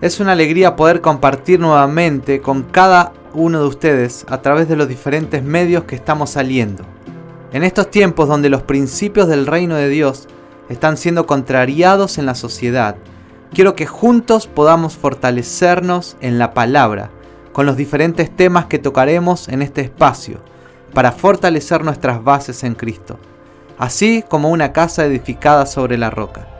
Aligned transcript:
Es 0.00 0.20
una 0.20 0.30
alegría 0.30 0.76
poder 0.76 1.00
compartir 1.00 1.58
nuevamente 1.58 2.40
con 2.40 2.62
cada 2.62 3.12
uno 3.34 3.58
de 3.60 3.66
ustedes 3.66 4.24
a 4.28 4.40
través 4.42 4.68
de 4.68 4.76
los 4.76 4.86
diferentes 4.86 5.42
medios 5.42 5.84
que 5.84 5.96
estamos 5.96 6.30
saliendo. 6.30 6.84
En 7.52 7.64
estos 7.64 7.90
tiempos 7.90 8.28
donde 8.28 8.48
los 8.48 8.62
principios 8.62 9.26
del 9.26 9.44
reino 9.44 9.74
de 9.74 9.88
Dios 9.88 10.28
están 10.68 10.96
siendo 10.96 11.26
contrariados 11.26 12.18
en 12.18 12.26
la 12.26 12.36
sociedad, 12.36 12.94
quiero 13.52 13.74
que 13.74 13.86
juntos 13.86 14.46
podamos 14.46 14.96
fortalecernos 14.96 16.16
en 16.20 16.38
la 16.38 16.54
palabra 16.54 17.10
con 17.52 17.66
los 17.66 17.76
diferentes 17.76 18.30
temas 18.30 18.66
que 18.66 18.78
tocaremos 18.78 19.48
en 19.48 19.62
este 19.62 19.80
espacio 19.80 20.38
para 20.94 21.10
fortalecer 21.10 21.82
nuestras 21.82 22.22
bases 22.22 22.62
en 22.62 22.76
Cristo, 22.76 23.18
así 23.78 24.22
como 24.28 24.50
una 24.50 24.72
casa 24.72 25.04
edificada 25.04 25.66
sobre 25.66 25.98
la 25.98 26.10
roca. 26.10 26.57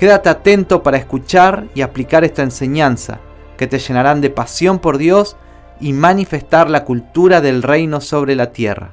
Quédate 0.00 0.30
atento 0.30 0.82
para 0.82 0.96
escuchar 0.96 1.68
y 1.74 1.82
aplicar 1.82 2.24
esta 2.24 2.42
enseñanza, 2.42 3.20
que 3.58 3.66
te 3.66 3.78
llenarán 3.78 4.22
de 4.22 4.30
pasión 4.30 4.78
por 4.78 4.96
Dios 4.96 5.36
y 5.78 5.92
manifestar 5.92 6.70
la 6.70 6.86
cultura 6.86 7.42
del 7.42 7.62
reino 7.62 8.00
sobre 8.00 8.34
la 8.34 8.50
tierra. 8.50 8.92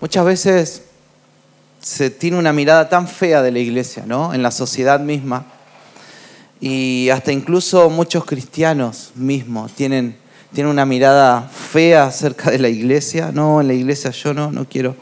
Muchas 0.00 0.24
veces 0.24 0.82
se 1.80 2.10
tiene 2.10 2.36
una 2.36 2.52
mirada 2.52 2.88
tan 2.88 3.06
fea 3.06 3.42
de 3.42 3.52
la 3.52 3.60
iglesia, 3.60 4.06
¿no? 4.08 4.34
En 4.34 4.42
la 4.42 4.50
sociedad 4.50 4.98
misma. 4.98 5.46
Y 6.60 7.10
hasta 7.10 7.30
incluso 7.30 7.88
muchos 7.88 8.24
cristianos 8.24 9.12
mismos 9.14 9.70
tienen, 9.74 10.16
tienen 10.52 10.72
una 10.72 10.84
mirada 10.84 11.42
fea 11.42 12.06
acerca 12.06 12.50
de 12.50 12.58
la 12.58 12.68
iglesia. 12.68 13.30
No, 13.32 13.60
en 13.60 13.68
la 13.68 13.74
iglesia 13.74 14.10
yo 14.10 14.34
no, 14.34 14.50
no 14.50 14.64
quiero 14.68 14.96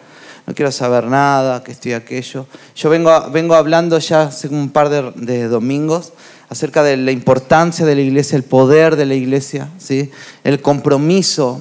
no 0.46 0.54
quiero 0.54 0.70
saber 0.70 1.06
nada, 1.06 1.64
que 1.64 1.72
estoy 1.72 1.92
aquello. 1.92 2.46
Yo 2.76 2.88
vengo, 2.88 3.30
vengo 3.30 3.54
hablando 3.54 3.98
ya 3.98 4.22
hace 4.22 4.46
un 4.46 4.70
par 4.70 4.88
de, 4.88 5.48
domingos 5.48 6.12
acerca 6.48 6.84
de 6.84 6.96
la 6.96 7.10
importancia 7.10 7.84
de 7.84 7.96
la 7.96 8.02
iglesia, 8.02 8.36
el 8.36 8.44
poder 8.44 8.94
de 8.94 9.06
la 9.06 9.14
iglesia, 9.14 9.68
¿sí? 9.78 10.12
el 10.44 10.62
compromiso 10.62 11.60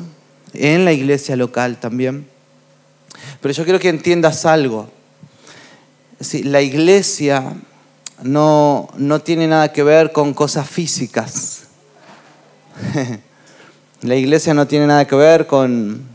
en 0.53 0.85
la 0.85 0.93
iglesia 0.93 1.35
local 1.35 1.77
también. 1.77 2.27
Pero 3.41 3.53
yo 3.55 3.63
quiero 3.63 3.79
que 3.79 3.89
entiendas 3.89 4.45
algo. 4.45 4.87
Sí, 6.19 6.43
la 6.43 6.61
iglesia 6.61 7.53
no, 8.21 8.87
no 8.97 9.19
tiene 9.21 9.47
nada 9.47 9.73
que 9.73 9.81
ver 9.81 10.11
con 10.11 10.35
cosas 10.35 10.69
físicas. 10.69 11.63
la 14.01 14.15
iglesia 14.15 14.53
no 14.53 14.67
tiene 14.67 14.85
nada 14.85 15.07
que 15.07 15.15
ver 15.15 15.47
con 15.47 16.14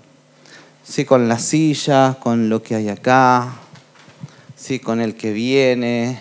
sí, 0.91 1.05
con 1.05 1.28
la 1.28 1.38
silla, 1.38 2.16
con 2.20 2.48
lo 2.48 2.62
que 2.64 2.74
hay 2.74 2.88
acá, 2.88 3.52
sí, 4.56 4.80
con 4.80 5.00
el 5.00 5.14
que 5.14 5.32
viene. 5.32 6.20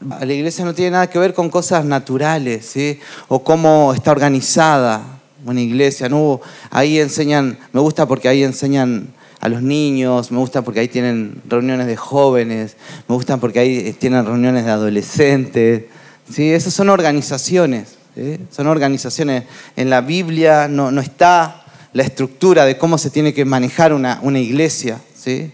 La 0.00 0.32
iglesia 0.32 0.64
no 0.64 0.74
tiene 0.74 0.92
nada 0.92 1.10
que 1.10 1.18
ver 1.18 1.34
con 1.34 1.50
cosas 1.50 1.84
naturales, 1.84 2.66
¿sí? 2.66 3.00
o 3.26 3.42
cómo 3.42 3.92
está 3.92 4.12
organizada 4.12 5.02
una 5.44 5.60
iglesia. 5.60 6.08
No, 6.08 6.40
ahí 6.70 7.00
enseñan, 7.00 7.58
me 7.72 7.80
gusta 7.80 8.06
porque 8.06 8.28
ahí 8.28 8.44
enseñan 8.44 9.08
a 9.40 9.48
los 9.48 9.60
niños, 9.60 10.30
me 10.30 10.38
gusta 10.38 10.62
porque 10.62 10.80
ahí 10.80 10.88
tienen 10.88 11.42
reuniones 11.48 11.88
de 11.88 11.96
jóvenes, 11.96 12.76
me 13.08 13.16
gusta 13.16 13.38
porque 13.38 13.58
ahí 13.58 13.92
tienen 13.98 14.24
reuniones 14.24 14.66
de 14.66 14.70
adolescentes. 14.70 15.84
¿sí? 16.32 16.52
Esas 16.52 16.74
son 16.74 16.90
organizaciones, 16.90 17.96
son 18.52 18.68
organizaciones. 18.68 19.44
En 19.76 19.90
la 19.90 20.00
Biblia 20.00 20.68
no, 20.68 20.92
no 20.92 21.00
está 21.00 21.59
la 21.92 22.02
estructura 22.02 22.64
de 22.64 22.78
cómo 22.78 22.98
se 22.98 23.10
tiene 23.10 23.34
que 23.34 23.44
manejar 23.44 23.92
una, 23.92 24.20
iglesia. 24.38 25.00
¿sí? 25.14 25.52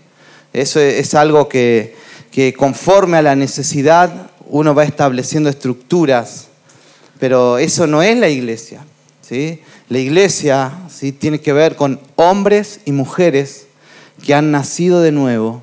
Eso 0.52 0.80
es, 0.80 1.14
algo 1.14 1.48
que, 1.48 1.94
conforme 2.56 3.16
a 3.16 3.22
la 3.22 3.36
necesidad 3.36 4.30
uno 4.48 4.74
va 4.74 4.84
estableciendo 4.84 5.50
estructuras, 5.50 6.48
pero 7.18 7.58
eso 7.58 7.86
no 7.86 8.02
es 8.02 8.16
la 8.18 8.28
iglesia. 8.28 8.84
¿sí? 9.22 9.60
La 9.88 9.98
iglesia 9.98 10.72
¿sí? 10.88 11.12
tiene 11.12 11.40
que 11.40 11.52
ver 11.52 11.76
con 11.76 12.00
hombres 12.16 12.80
y 12.84 12.92
mujeres 12.92 13.66
que 14.24 14.34
han 14.34 14.50
nacido 14.50 15.00
de 15.00 15.12
nuevo, 15.12 15.62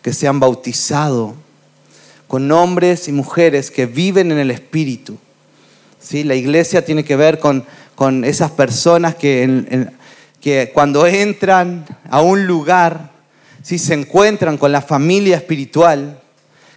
que 0.00 0.12
se 0.12 0.26
han 0.26 0.40
bautizado, 0.40 1.34
con 2.26 2.50
hombres 2.50 3.08
y 3.08 3.12
mujeres 3.12 3.70
que 3.70 3.86
viven 3.86 4.32
en 4.32 4.38
el 4.38 4.50
Espíritu. 4.50 5.18
¿sí? 6.00 6.24
La 6.24 6.34
iglesia 6.34 6.84
tiene 6.84 7.04
que 7.04 7.16
ver 7.16 7.38
con 7.38 7.64
con 7.94 8.24
esas 8.24 8.50
personas 8.50 9.14
que, 9.14 10.70
cuando 10.74 11.06
entran 11.06 11.84
a 12.10 12.20
un 12.20 12.46
lugar, 12.46 13.10
si 13.62 13.78
se 13.78 13.94
encuentran 13.94 14.58
con 14.58 14.72
la 14.72 14.82
familia 14.82 15.36
espiritual, 15.36 16.20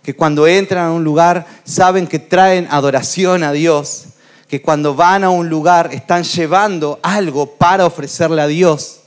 que 0.04 0.16
cuando 0.16 0.46
entran 0.48 0.86
a 0.86 0.92
un 0.92 1.04
lugar 1.04 1.48
saben 1.64 2.06
que 2.06 2.20
traen 2.20 2.68
adoración 2.70 3.44
a 3.44 3.52
Dios, 3.52 4.06
que 4.48 4.62
cuando 4.62 4.94
van 4.94 5.24
a 5.24 5.32
un 5.32 5.50
lugar 5.50 5.90
están 5.92 6.24
llevando 6.24 7.00
algo 7.02 7.56
para 7.56 7.86
ofrecerle 7.86 8.42
a 8.42 8.48
Dios. 8.48 9.00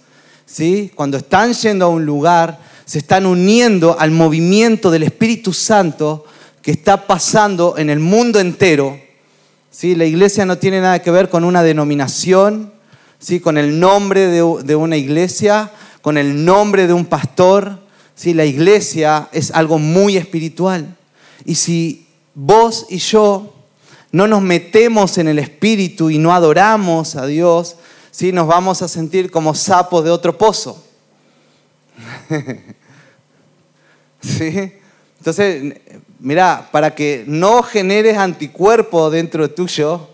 ¿sí? 0.44 0.90
Cuando 0.94 1.18
están 1.18 1.52
yendo 1.52 1.84
a 1.84 1.88
un 1.88 2.04
lugar, 2.04 2.58
se 2.84 2.98
están 2.98 3.26
uniendo 3.26 3.96
al 3.98 4.10
movimiento 4.10 4.90
del 4.90 5.04
Espíritu 5.04 5.52
Santo 5.52 6.24
que 6.62 6.72
está 6.72 7.06
pasando 7.06 7.76
en 7.78 7.90
el 7.90 8.00
mundo 8.00 8.40
entero 8.40 8.98
¿sí? 9.78 9.94
La 9.94 10.06
iglesia 10.06 10.44
no 10.44 10.58
tiene 10.58 10.80
nada 10.80 11.00
que 11.00 11.12
ver 11.12 11.28
con 11.28 11.44
una 11.44 11.62
denominación, 11.62 12.72
¿sí? 13.20 13.38
con 13.38 13.56
el 13.56 13.78
nombre 13.78 14.26
de, 14.26 14.42
una 14.74 14.96
iglesia, 14.96 15.70
con 16.02 16.18
el 16.18 16.44
nombre 16.44 16.88
de 16.88 16.94
un 16.94 17.06
pastor. 17.06 17.78
¿sí? 18.16 18.34
La 18.34 18.44
iglesia 18.44 19.28
es 19.30 19.52
algo 19.52 19.78
muy 19.78 20.16
espiritual. 20.16 20.96
Y 21.44 21.54
si 21.54 22.08
vos 22.34 22.86
y 22.90 22.98
yo 22.98 23.54
no 24.10 24.26
nos 24.26 24.42
metemos 24.42 25.16
en 25.16 25.28
el 25.28 25.38
espíritu 25.38 26.10
y 26.10 26.18
no 26.18 26.34
adoramos 26.34 27.14
a 27.14 27.26
Dios, 27.26 27.76
¿sí? 28.10 28.32
nos 28.32 28.48
vamos 28.48 28.82
a 28.82 28.88
sentir 28.88 29.30
como 29.30 29.54
sapos 29.54 30.02
de 30.02 30.10
otro 30.10 30.36
pozo. 30.36 30.84
¿Sí? 34.20 34.72
Entonces, 35.18 35.74
mira, 36.18 36.68
para 36.72 36.94
que 36.94 37.24
no 37.26 37.62
generes 37.62 38.16
anticuerpo 38.16 39.10
dentro 39.10 39.46
de 39.46 39.54
tuyo, 39.54 40.08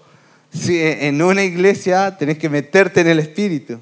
en 0.68 1.20
una 1.20 1.42
iglesia 1.42 2.16
tenés 2.16 2.38
que 2.38 2.48
meterte 2.48 3.00
en 3.00 3.08
el 3.08 3.18
espíritu. 3.18 3.78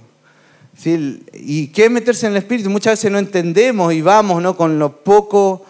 ¿Y 1.34 1.68
qué 1.68 1.84
es 1.84 1.90
meterse 1.90 2.26
en 2.26 2.32
el 2.32 2.38
espíritu? 2.38 2.70
Muchas 2.70 2.94
veces 2.94 3.10
no 3.10 3.18
entendemos 3.18 3.92
y 3.92 4.00
vamos 4.00 4.42
¿no? 4.42 4.56
con 4.56 4.78
lo 4.78 5.04
poco, 5.04 5.64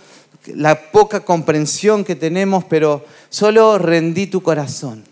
la 0.47 0.91
poca 0.91 1.21
comprensión 1.21 2.05
que 2.05 2.15
tenemos, 2.15 2.65
pero 2.65 3.05
solo 3.29 3.79
rendí 3.79 4.27
tu 4.27 4.43
corazón. 4.43 5.05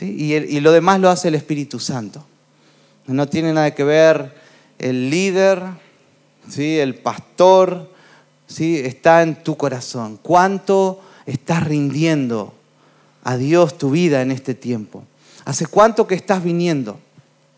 Y, 0.00 0.34
y 0.34 0.60
lo 0.60 0.72
demás 0.72 0.98
lo 0.98 1.10
hace 1.10 1.28
el 1.28 1.34
Espíritu 1.34 1.78
Santo. 1.78 2.24
No 3.06 3.28
tiene 3.28 3.52
nada 3.52 3.74
que 3.74 3.84
ver 3.84 4.32
el 4.78 5.10
líder, 5.10 5.62
¿sí? 6.48 6.78
el 6.78 6.94
pastor, 6.94 7.90
¿sí? 8.50 8.78
está 8.78 9.22
en 9.22 9.42
tu 9.42 9.56
corazón. 9.56 10.18
¿Cuánto 10.20 11.00
estás 11.24 11.64
rindiendo 11.64 12.52
a 13.22 13.36
Dios 13.36 13.78
tu 13.78 13.90
vida 13.90 14.20
en 14.20 14.30
este 14.30 14.54
tiempo? 14.54 15.04
¿Hace 15.44 15.66
cuánto 15.66 16.06
que 16.06 16.16
estás 16.16 16.42
viniendo? 16.42 16.98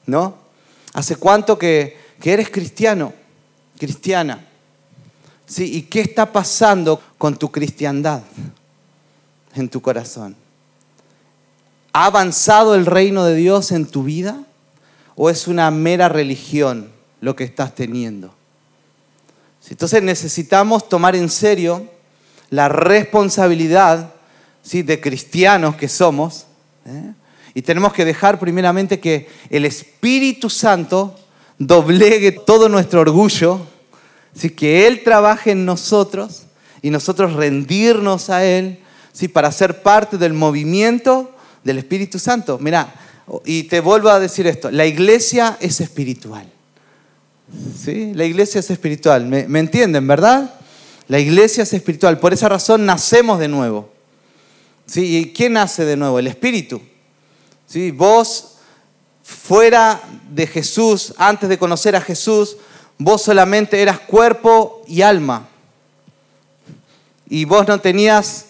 ¿No? 0.06 0.36
¿Hace 0.92 1.16
cuánto 1.16 1.58
que, 1.58 1.96
eres 2.22 2.50
cristiano, 2.50 3.12
cristiana? 3.78 4.46
¿Sí? 5.46 5.64
¿Y 5.76 5.82
qué 5.82 6.00
está 6.00 6.30
pasando 6.30 7.00
con 7.18 7.36
tu 7.36 7.50
cristiandad 7.50 8.22
en 9.54 9.68
tu 9.68 9.80
corazón? 9.80 10.36
¿Ha 11.92 12.06
avanzado 12.06 12.74
el 12.74 12.86
reino 12.86 13.24
de 13.24 13.34
Dios 13.34 13.72
en 13.72 13.86
tu 13.86 14.04
vida? 14.04 14.44
¿O 15.14 15.28
es 15.28 15.46
una 15.46 15.70
mera 15.70 16.08
religión 16.08 16.90
lo 17.20 17.36
que 17.36 17.44
estás 17.44 17.74
teniendo? 17.74 18.34
Entonces 19.70 20.02
necesitamos 20.02 20.88
tomar 20.88 21.16
en 21.16 21.30
serio 21.30 21.88
la 22.50 22.68
responsabilidad 22.68 24.12
¿sí? 24.62 24.82
de 24.82 25.00
cristianos 25.00 25.76
que 25.76 25.88
somos. 25.88 26.46
¿eh? 26.84 27.12
Y 27.54 27.62
tenemos 27.62 27.92
que 27.92 28.04
dejar 28.04 28.38
primeramente 28.38 29.00
que 29.00 29.28
el 29.50 29.64
Espíritu 29.64 30.50
Santo 30.50 31.18
doblegue 31.58 32.32
todo 32.32 32.68
nuestro 32.68 33.00
orgullo, 33.00 33.60
¿sí? 34.34 34.50
que 34.50 34.86
Él 34.86 35.02
trabaje 35.02 35.52
en 35.52 35.64
nosotros 35.64 36.42
y 36.82 36.90
nosotros 36.90 37.32
rendirnos 37.34 38.30
a 38.30 38.44
Él 38.44 38.80
¿sí? 39.12 39.28
para 39.28 39.52
ser 39.52 39.82
parte 39.82 40.18
del 40.18 40.34
movimiento 40.34 41.30
del 41.64 41.78
Espíritu 41.78 42.18
Santo. 42.18 42.58
Mira, 42.60 42.94
y 43.44 43.62
te 43.64 43.80
vuelvo 43.80 44.08
a 44.08 44.20
decir 44.20 44.46
esto, 44.46 44.70
la 44.70 44.84
iglesia 44.84 45.56
es 45.60 45.80
espiritual. 45.80 46.46
¿Sí? 47.78 48.12
La 48.14 48.24
iglesia 48.24 48.60
es 48.60 48.70
espiritual. 48.70 49.26
¿Me, 49.26 49.58
entienden, 49.58 50.06
verdad? 50.06 50.54
La 51.08 51.18
iglesia 51.18 51.62
es 51.62 51.72
espiritual. 51.72 52.18
Por 52.18 52.32
esa 52.32 52.48
razón 52.48 52.86
nacemos 52.86 53.38
de 53.38 53.48
nuevo. 53.48 53.90
¿Sí? 54.86 55.18
¿Y 55.18 55.32
quién 55.32 55.54
nace 55.54 55.84
de 55.84 55.96
nuevo? 55.96 56.18
El 56.18 56.26
Espíritu. 56.26 56.80
¿Sí? 57.66 57.90
Vos, 57.90 58.56
fuera 59.22 60.00
de 60.30 60.46
Jesús, 60.46 61.14
antes 61.16 61.48
de 61.48 61.58
conocer 61.58 61.96
a 61.96 62.00
Jesús, 62.00 62.56
vos 62.98 63.22
solamente 63.22 63.80
eras 63.80 64.00
cuerpo 64.00 64.82
y 64.86 65.02
alma. 65.02 65.48
Y 67.28 67.44
vos 67.44 67.66
no 67.66 67.80
tenías 67.80 68.46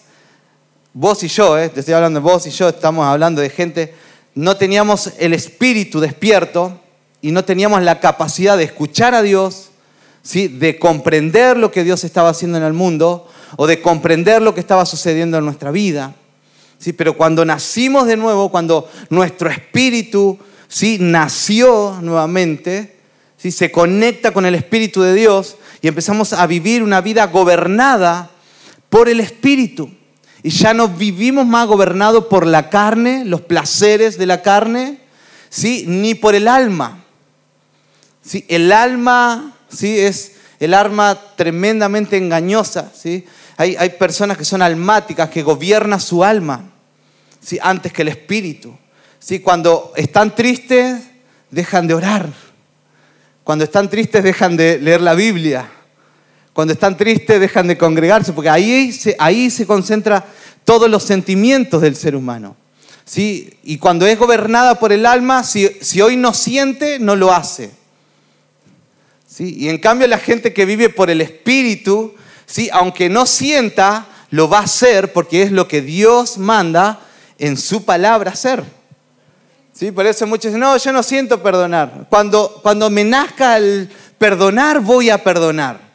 vos 0.93 1.23
y 1.23 1.27
yo, 1.27 1.57
eh, 1.57 1.69
te 1.69 1.79
estoy 1.79 1.95
hablando 1.95 2.19
de 2.19 2.23
vos 2.23 2.45
y 2.45 2.51
yo, 2.51 2.69
estamos 2.69 3.05
hablando 3.05 3.41
de 3.41 3.49
gente, 3.49 3.95
no 4.35 4.55
teníamos 4.55 5.11
el 5.17 5.33
espíritu 5.33 5.99
despierto 5.99 6.79
y 7.23 7.31
no 7.31 7.45
teníamos 7.45 7.81
la 7.81 8.01
capacidad 8.01 8.57
de 8.57 8.65
escuchar 8.65 9.15
a 9.15 9.21
Dios, 9.21 9.69
¿sí? 10.23 10.49
de 10.49 10.77
comprender 10.77 11.55
lo 11.55 11.71
que 11.71 11.85
Dios 11.85 12.03
estaba 12.03 12.27
haciendo 12.27 12.57
en 12.57 12.65
el 12.65 12.73
mundo 12.73 13.29
o 13.55 13.65
de 13.65 13.81
comprender 13.81 14.41
lo 14.41 14.53
que 14.53 14.59
estaba 14.59 14.85
sucediendo 14.85 15.37
en 15.37 15.45
nuestra 15.45 15.71
vida. 15.71 16.15
¿sí? 16.79 16.91
Pero 16.91 17.15
cuando 17.15 17.45
nacimos 17.45 18.07
de 18.07 18.17
nuevo, 18.17 18.51
cuando 18.51 18.91
nuestro 19.09 19.49
espíritu 19.49 20.37
¿sí? 20.67 20.97
nació 20.99 21.97
nuevamente, 22.01 22.97
¿sí? 23.37 23.51
se 23.51 23.71
conecta 23.71 24.31
con 24.31 24.45
el 24.45 24.55
espíritu 24.55 25.01
de 25.01 25.13
Dios 25.13 25.55
y 25.81 25.87
empezamos 25.87 26.33
a 26.33 26.45
vivir 26.45 26.83
una 26.83 26.99
vida 26.99 27.27
gobernada 27.27 28.31
por 28.89 29.07
el 29.07 29.21
espíritu. 29.21 29.89
Y 30.43 30.49
ya 30.49 30.73
no 30.73 30.89
vivimos 30.89 31.47
más 31.47 31.67
gobernados 31.67 32.25
por 32.25 32.45
la 32.45 32.69
carne, 32.69 33.23
los 33.23 33.39
placeres 33.39 34.17
de 34.17 34.25
la 34.25 34.41
carne, 34.41 34.99
¿sí? 35.49 35.85
ni 35.87 36.15
por 36.15 36.35
el 36.35 36.49
alma. 36.49 37.02
¿Sí? 38.25 38.45
El 38.47 38.71
alma 38.71 39.55
¿sí? 39.69 39.99
es 39.99 40.33
el 40.59 40.73
arma 40.73 41.19
tremendamente 41.35 42.17
engañosa. 42.17 42.91
¿sí? 42.95 43.25
Hay, 43.57 43.75
hay 43.77 43.89
personas 43.89 44.37
que 44.37 44.45
son 44.45 44.61
almáticas, 44.61 45.29
que 45.29 45.43
gobiernan 45.43 45.99
su 45.99 46.23
alma 46.23 46.69
¿sí? 47.41 47.59
antes 47.61 47.91
que 47.91 48.03
el 48.03 48.07
espíritu. 48.07 48.73
¿sí? 49.19 49.39
Cuando 49.39 49.91
están 49.95 50.35
tristes, 50.35 51.01
dejan 51.51 51.87
de 51.87 51.93
orar. 51.93 52.29
Cuando 53.43 53.65
están 53.65 53.89
tristes, 53.89 54.23
dejan 54.23 54.55
de 54.55 54.79
leer 54.79 55.01
la 55.01 55.15
Biblia. 55.15 55.69
Cuando 56.53 56.73
están 56.73 56.95
tristes 56.95 57.39
dejan 57.39 57.67
de 57.67 57.77
congregarse, 57.77 58.31
porque 58.31 58.49
ahí 58.49 58.93
se, 58.93 59.15
ahí 59.19 59.49
se 59.49 59.65
concentra 59.65 60.23
todos 60.63 60.89
los 60.89 61.03
sentimientos 61.03 61.81
del 61.81 61.95
ser 61.95 62.15
humano. 62.15 62.55
¿sí? 63.03 63.57
Y 63.63 63.79
cuando 63.79 64.05
es 64.05 64.17
gobernada 64.17 64.75
por 64.75 64.93
el 64.93 65.05
alma, 65.05 65.43
si, 65.43 65.67
si 65.81 65.99
hoy 65.99 66.15
no 66.15 66.33
siente, 66.33 66.99
no 66.99 67.15
lo 67.15 67.33
hace. 67.33 67.71
Y 69.39 69.69
en 69.69 69.77
cambio 69.79 70.07
la 70.07 70.17
gente 70.17 70.53
que 70.53 70.65
vive 70.65 70.89
por 70.89 71.09
el 71.09 71.21
espíritu, 71.21 72.13
¿sí? 72.45 72.69
aunque 72.71 73.09
no 73.09 73.25
sienta, 73.25 74.05
lo 74.29 74.49
va 74.49 74.59
a 74.59 74.63
hacer 74.63 75.13
porque 75.13 75.43
es 75.43 75.51
lo 75.51 75.67
que 75.67 75.81
Dios 75.81 76.37
manda 76.37 76.99
en 77.39 77.57
su 77.57 77.83
palabra 77.83 78.31
hacer. 78.31 78.63
¿Sí? 79.73 79.91
Por 79.91 80.05
eso 80.05 80.27
muchos 80.27 80.45
dicen, 80.45 80.59
no, 80.59 80.77
yo 80.77 80.91
no 80.91 81.01
siento 81.01 81.41
perdonar. 81.41 82.07
Cuando, 82.09 82.59
cuando 82.61 82.89
me 82.89 83.03
nazca 83.03 83.57
el 83.57 83.89
perdonar, 84.17 84.79
voy 84.81 85.09
a 85.09 85.23
perdonar 85.23 85.93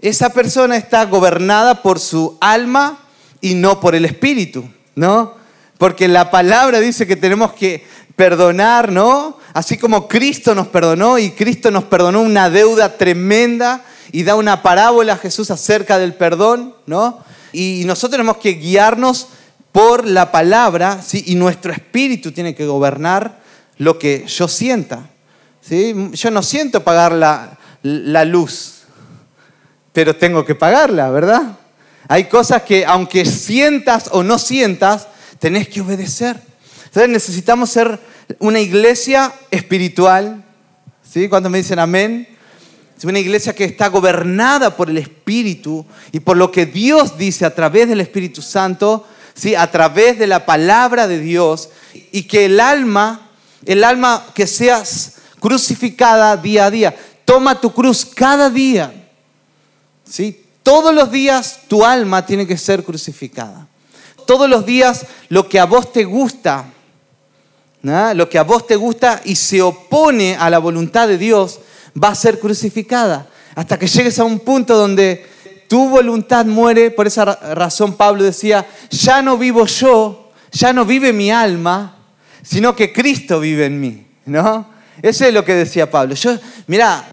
esa 0.00 0.30
persona 0.30 0.76
está 0.76 1.04
gobernada 1.04 1.82
por 1.82 1.98
su 1.98 2.38
alma 2.40 2.98
y 3.40 3.54
no 3.54 3.80
por 3.80 3.94
el 3.94 4.04
espíritu, 4.04 4.64
¿no? 4.94 5.34
Porque 5.76 6.08
la 6.08 6.30
palabra 6.30 6.80
dice 6.80 7.06
que 7.06 7.16
tenemos 7.16 7.52
que 7.52 7.86
perdonar, 8.18 8.90
¿no? 8.90 9.38
Así 9.54 9.78
como 9.78 10.08
Cristo 10.08 10.52
nos 10.52 10.66
perdonó 10.66 11.20
y 11.20 11.30
Cristo 11.30 11.70
nos 11.70 11.84
perdonó 11.84 12.20
una 12.20 12.50
deuda 12.50 12.96
tremenda 12.98 13.84
y 14.10 14.24
da 14.24 14.34
una 14.34 14.60
parábola 14.60 15.12
a 15.12 15.18
Jesús 15.18 15.52
acerca 15.52 16.00
del 16.00 16.14
perdón, 16.14 16.74
¿no? 16.84 17.20
Y 17.52 17.84
nosotros 17.86 18.10
tenemos 18.10 18.38
que 18.38 18.54
guiarnos 18.54 19.28
por 19.70 20.04
la 20.04 20.32
palabra, 20.32 21.00
¿sí? 21.00 21.22
Y 21.28 21.36
nuestro 21.36 21.70
espíritu 21.72 22.32
tiene 22.32 22.56
que 22.56 22.66
gobernar 22.66 23.38
lo 23.76 24.00
que 24.00 24.26
yo 24.26 24.48
sienta, 24.48 25.08
¿sí? 25.60 25.94
Yo 26.14 26.32
no 26.32 26.42
siento 26.42 26.82
pagar 26.82 27.12
la, 27.12 27.56
la 27.82 28.24
luz, 28.24 28.80
pero 29.92 30.16
tengo 30.16 30.44
que 30.44 30.56
pagarla, 30.56 31.08
¿verdad? 31.10 31.56
Hay 32.08 32.24
cosas 32.24 32.62
que 32.62 32.84
aunque 32.84 33.24
sientas 33.24 34.08
o 34.10 34.24
no 34.24 34.40
sientas, 34.40 35.06
tenés 35.38 35.68
que 35.68 35.82
obedecer. 35.82 36.48
Entonces 36.86 37.10
necesitamos 37.10 37.70
ser 37.70 38.00
una 38.38 38.60
iglesia 38.60 39.32
espiritual, 39.50 40.44
¿sí? 41.08 41.28
Cuando 41.28 41.50
me 41.50 41.58
dicen 41.58 41.78
amén, 41.78 42.28
es 42.96 43.04
una 43.04 43.18
iglesia 43.18 43.54
que 43.54 43.64
está 43.64 43.88
gobernada 43.88 44.76
por 44.76 44.90
el 44.90 44.98
Espíritu 44.98 45.86
y 46.12 46.20
por 46.20 46.36
lo 46.36 46.50
que 46.50 46.66
Dios 46.66 47.16
dice 47.16 47.44
a 47.44 47.54
través 47.54 47.88
del 47.88 48.00
Espíritu 48.00 48.42
Santo, 48.42 49.06
¿sí? 49.34 49.54
a 49.54 49.70
través 49.70 50.18
de 50.18 50.26
la 50.26 50.44
palabra 50.44 51.06
de 51.06 51.20
Dios, 51.20 51.70
y 52.12 52.24
que 52.24 52.46
el 52.46 52.60
alma, 52.60 53.30
el 53.64 53.84
alma 53.84 54.26
que 54.34 54.46
seas 54.46 55.14
crucificada 55.40 56.36
día 56.36 56.66
a 56.66 56.70
día, 56.70 56.96
toma 57.24 57.60
tu 57.60 57.72
cruz 57.72 58.04
cada 58.04 58.50
día 58.50 58.92
¿sí? 60.08 60.44
Todos 60.62 60.94
los 60.94 61.10
días 61.10 61.60
tu 61.68 61.84
alma 61.84 62.26
tiene 62.26 62.46
que 62.46 62.58
ser 62.58 62.84
crucificada. 62.84 63.66
Todos 64.26 64.48
los 64.48 64.66
días 64.66 65.06
lo 65.28 65.48
que 65.48 65.58
a 65.58 65.64
vos 65.64 65.92
te 65.92 66.04
gusta, 66.04 66.66
lo 67.82 68.28
que 68.28 68.38
a 68.38 68.42
vos 68.42 68.66
te 68.66 68.76
gusta 68.76 69.20
y 69.24 69.36
se 69.36 69.62
opone 69.62 70.36
a 70.36 70.50
la 70.50 70.58
voluntad 70.58 71.08
de 71.08 71.18
Dios, 71.18 71.60
va 72.02 72.08
a 72.08 72.14
ser 72.14 72.38
crucificada. 72.38 73.26
Hasta 73.54 73.78
que 73.78 73.86
llegues 73.86 74.18
a 74.18 74.24
un 74.24 74.40
punto 74.40 74.76
donde 74.76 75.26
tu 75.68 75.88
voluntad 75.88 76.46
muere. 76.46 76.90
Por 76.90 77.06
esa 77.06 77.24
razón 77.54 77.94
Pablo 77.94 78.24
decía, 78.24 78.66
ya 78.90 79.22
no 79.22 79.36
vivo 79.36 79.66
yo, 79.66 80.32
ya 80.52 80.72
no 80.72 80.84
vive 80.84 81.12
mi 81.12 81.30
alma, 81.30 81.96
sino 82.42 82.74
que 82.74 82.92
Cristo 82.92 83.40
vive 83.40 83.66
en 83.66 83.80
mí. 83.80 84.06
¿no? 84.26 84.66
Eso 85.02 85.24
es 85.24 85.32
lo 85.32 85.44
que 85.44 85.54
decía 85.54 85.90
Pablo. 85.90 86.14
Yo, 86.14 86.36
mira, 86.66 87.12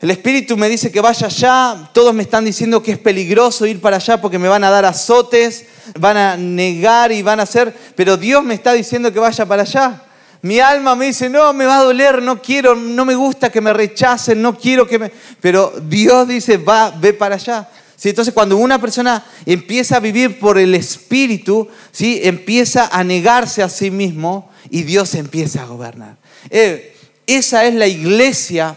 el 0.00 0.10
Espíritu 0.10 0.56
me 0.56 0.70
dice 0.70 0.90
que 0.90 1.02
vaya 1.02 1.26
allá, 1.26 1.90
todos 1.92 2.14
me 2.14 2.22
están 2.22 2.46
diciendo 2.46 2.82
que 2.82 2.92
es 2.92 2.98
peligroso 2.98 3.66
ir 3.66 3.82
para 3.82 3.96
allá 3.96 4.18
porque 4.18 4.38
me 4.38 4.48
van 4.48 4.64
a 4.64 4.70
dar 4.70 4.86
azotes, 4.86 5.66
van 5.98 6.16
a 6.16 6.36
negar 6.38 7.12
y 7.12 7.20
van 7.20 7.38
a 7.38 7.42
hacer, 7.42 7.74
pero 7.96 8.16
Dios 8.16 8.42
me 8.42 8.54
está 8.54 8.72
diciendo 8.72 9.12
que 9.12 9.18
vaya 9.18 9.44
para 9.44 9.62
allá. 9.62 10.02
Mi 10.40 10.58
alma 10.58 10.96
me 10.96 11.06
dice, 11.06 11.28
no, 11.28 11.52
me 11.52 11.66
va 11.66 11.80
a 11.80 11.82
doler, 11.82 12.22
no 12.22 12.40
quiero, 12.40 12.74
no 12.74 13.04
me 13.04 13.14
gusta 13.14 13.50
que 13.50 13.60
me 13.60 13.74
rechacen, 13.74 14.40
no 14.40 14.56
quiero 14.56 14.86
que 14.86 14.98
me... 14.98 15.12
Pero 15.38 15.74
Dios 15.82 16.26
dice, 16.26 16.56
va, 16.56 16.90
ve 16.90 17.12
para 17.12 17.34
allá. 17.34 17.68
¿Sí? 17.94 18.08
Entonces 18.08 18.32
cuando 18.32 18.56
una 18.56 18.80
persona 18.80 19.22
empieza 19.44 19.96
a 19.96 20.00
vivir 20.00 20.38
por 20.38 20.56
el 20.56 20.74
Espíritu, 20.74 21.68
¿sí? 21.92 22.20
empieza 22.22 22.86
a 22.86 23.04
negarse 23.04 23.62
a 23.62 23.68
sí 23.68 23.90
mismo 23.90 24.50
y 24.70 24.84
Dios 24.84 25.14
empieza 25.14 25.60
a 25.60 25.66
gobernar. 25.66 26.16
Eh, 26.48 26.96
esa 27.26 27.66
es 27.66 27.74
la 27.74 27.86
iglesia 27.86 28.76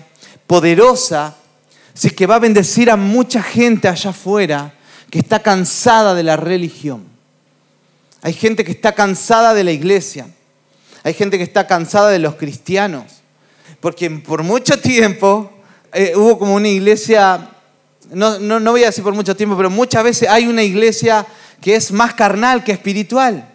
poderosa, 0.54 1.36
sí 1.96 2.12
que 2.12 2.28
va 2.28 2.36
a 2.36 2.40
bendecir 2.40 2.92
a 2.92 2.96
mucha 2.96 3.42
gente 3.42 3.88
allá 3.88 4.12
afuera 4.12 4.72
que 5.10 5.18
está 5.18 5.40
cansada 5.40 6.14
de 6.14 6.22
la 6.22 6.38
religión. 6.38 7.06
Hay 8.22 8.34
gente 8.34 8.64
que 8.64 8.74
está 8.74 8.92
cansada 8.92 9.56
de 9.56 9.64
la 9.64 9.72
iglesia. 9.72 10.28
Hay 11.02 11.16
gente 11.16 11.40
que 11.40 11.44
está 11.44 11.66
cansada 11.66 12.12
de 12.12 12.20
los 12.20 12.36
cristianos. 12.36 13.06
Porque 13.80 14.12
por 14.12 14.44
mucho 14.44 14.80
tiempo 14.80 15.52
eh, 15.92 16.14
hubo 16.16 16.38
como 16.38 16.54
una 16.54 16.68
iglesia, 16.68 17.50
no, 18.12 18.38
no, 18.38 18.60
no 18.60 18.72
voy 18.74 18.84
a 18.84 18.88
decir 18.92 19.04
por 19.04 19.16
mucho 19.16 19.36
tiempo, 19.36 19.58
pero 19.58 19.72
muchas 19.72 20.04
veces 20.04 20.30
hay 20.30 20.46
una 20.46 20.62
iglesia 20.62 21.26
que 21.62 21.76
es 21.76 21.92
más 21.92 22.14
carnal 22.14 22.64
que 22.64 22.74
espiritual. 22.74 23.50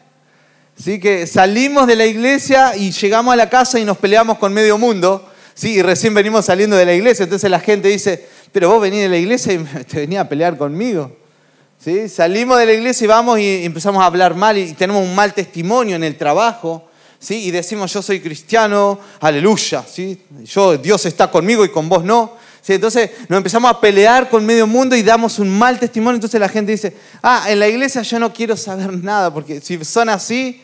¿Sí? 0.76 0.98
Que 0.98 1.28
salimos 1.28 1.86
de 1.86 1.94
la 1.94 2.06
iglesia 2.06 2.76
y 2.76 2.90
llegamos 2.90 3.32
a 3.32 3.36
la 3.36 3.48
casa 3.48 3.78
y 3.78 3.84
nos 3.84 3.98
peleamos 3.98 4.38
con 4.38 4.52
medio 4.52 4.78
mundo 4.78 5.27
Sí, 5.58 5.70
y 5.72 5.82
recién 5.82 6.14
venimos 6.14 6.44
saliendo 6.44 6.76
de 6.76 6.86
la 6.86 6.94
iglesia, 6.94 7.24
entonces 7.24 7.50
la 7.50 7.58
gente 7.58 7.88
dice, 7.88 8.24
pero 8.52 8.68
vos 8.68 8.80
venís 8.80 9.00
de 9.00 9.08
la 9.08 9.16
iglesia 9.16 9.54
y 9.54 9.58
te 9.90 9.98
venís 9.98 10.20
a 10.20 10.28
pelear 10.28 10.56
conmigo. 10.56 11.16
¿Sí? 11.84 12.08
Salimos 12.08 12.60
de 12.60 12.66
la 12.66 12.74
iglesia 12.74 13.04
y 13.04 13.08
vamos 13.08 13.40
y 13.40 13.64
empezamos 13.64 14.00
a 14.00 14.06
hablar 14.06 14.36
mal 14.36 14.56
y 14.56 14.72
tenemos 14.74 15.04
un 15.04 15.16
mal 15.16 15.34
testimonio 15.34 15.96
en 15.96 16.04
el 16.04 16.16
trabajo. 16.16 16.88
¿sí? 17.18 17.46
Y 17.46 17.50
decimos, 17.50 17.92
yo 17.92 18.02
soy 18.02 18.20
cristiano, 18.20 19.00
aleluya. 19.18 19.84
¿sí? 19.84 20.22
Yo, 20.44 20.78
Dios 20.78 21.04
está 21.06 21.28
conmigo 21.28 21.64
y 21.64 21.70
con 21.70 21.88
vos 21.88 22.04
no. 22.04 22.36
¿Sí? 22.62 22.74
Entonces 22.74 23.10
nos 23.28 23.38
empezamos 23.38 23.68
a 23.68 23.80
pelear 23.80 24.30
con 24.30 24.46
medio 24.46 24.64
mundo 24.64 24.94
y 24.94 25.02
damos 25.02 25.40
un 25.40 25.50
mal 25.50 25.80
testimonio. 25.80 26.18
Entonces 26.18 26.40
la 26.40 26.48
gente 26.48 26.70
dice, 26.70 26.96
ah, 27.20 27.46
en 27.48 27.58
la 27.58 27.66
iglesia 27.66 28.02
yo 28.02 28.20
no 28.20 28.32
quiero 28.32 28.56
saber 28.56 28.92
nada 29.02 29.34
porque 29.34 29.60
si 29.60 29.84
son 29.84 30.08
así, 30.08 30.62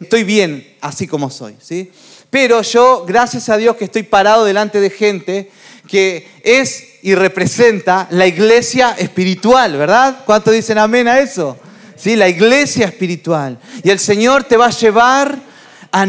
estoy 0.00 0.24
bien 0.24 0.74
así 0.80 1.06
como 1.06 1.28
soy. 1.28 1.54
¿sí? 1.60 1.92
Pero 2.32 2.62
yo, 2.62 3.04
gracias 3.06 3.50
a 3.50 3.58
Dios 3.58 3.76
que 3.76 3.84
estoy 3.84 4.04
parado 4.04 4.46
delante 4.46 4.80
de 4.80 4.88
gente 4.88 5.50
que 5.86 6.26
es 6.42 6.94
y 7.02 7.14
representa 7.14 8.08
la 8.10 8.26
iglesia 8.26 8.92
espiritual, 8.92 9.76
¿verdad? 9.76 10.20
¿Cuántos 10.24 10.54
dicen 10.54 10.78
amén 10.78 11.08
a 11.08 11.18
eso? 11.18 11.58
Sí, 11.94 12.16
la 12.16 12.30
iglesia 12.30 12.86
espiritual. 12.86 13.58
Y 13.84 13.90
el 13.90 13.98
Señor 13.98 14.44
te 14.44 14.56
va 14.56 14.68
a 14.68 14.70
llevar 14.70 15.38
a, 15.90 16.06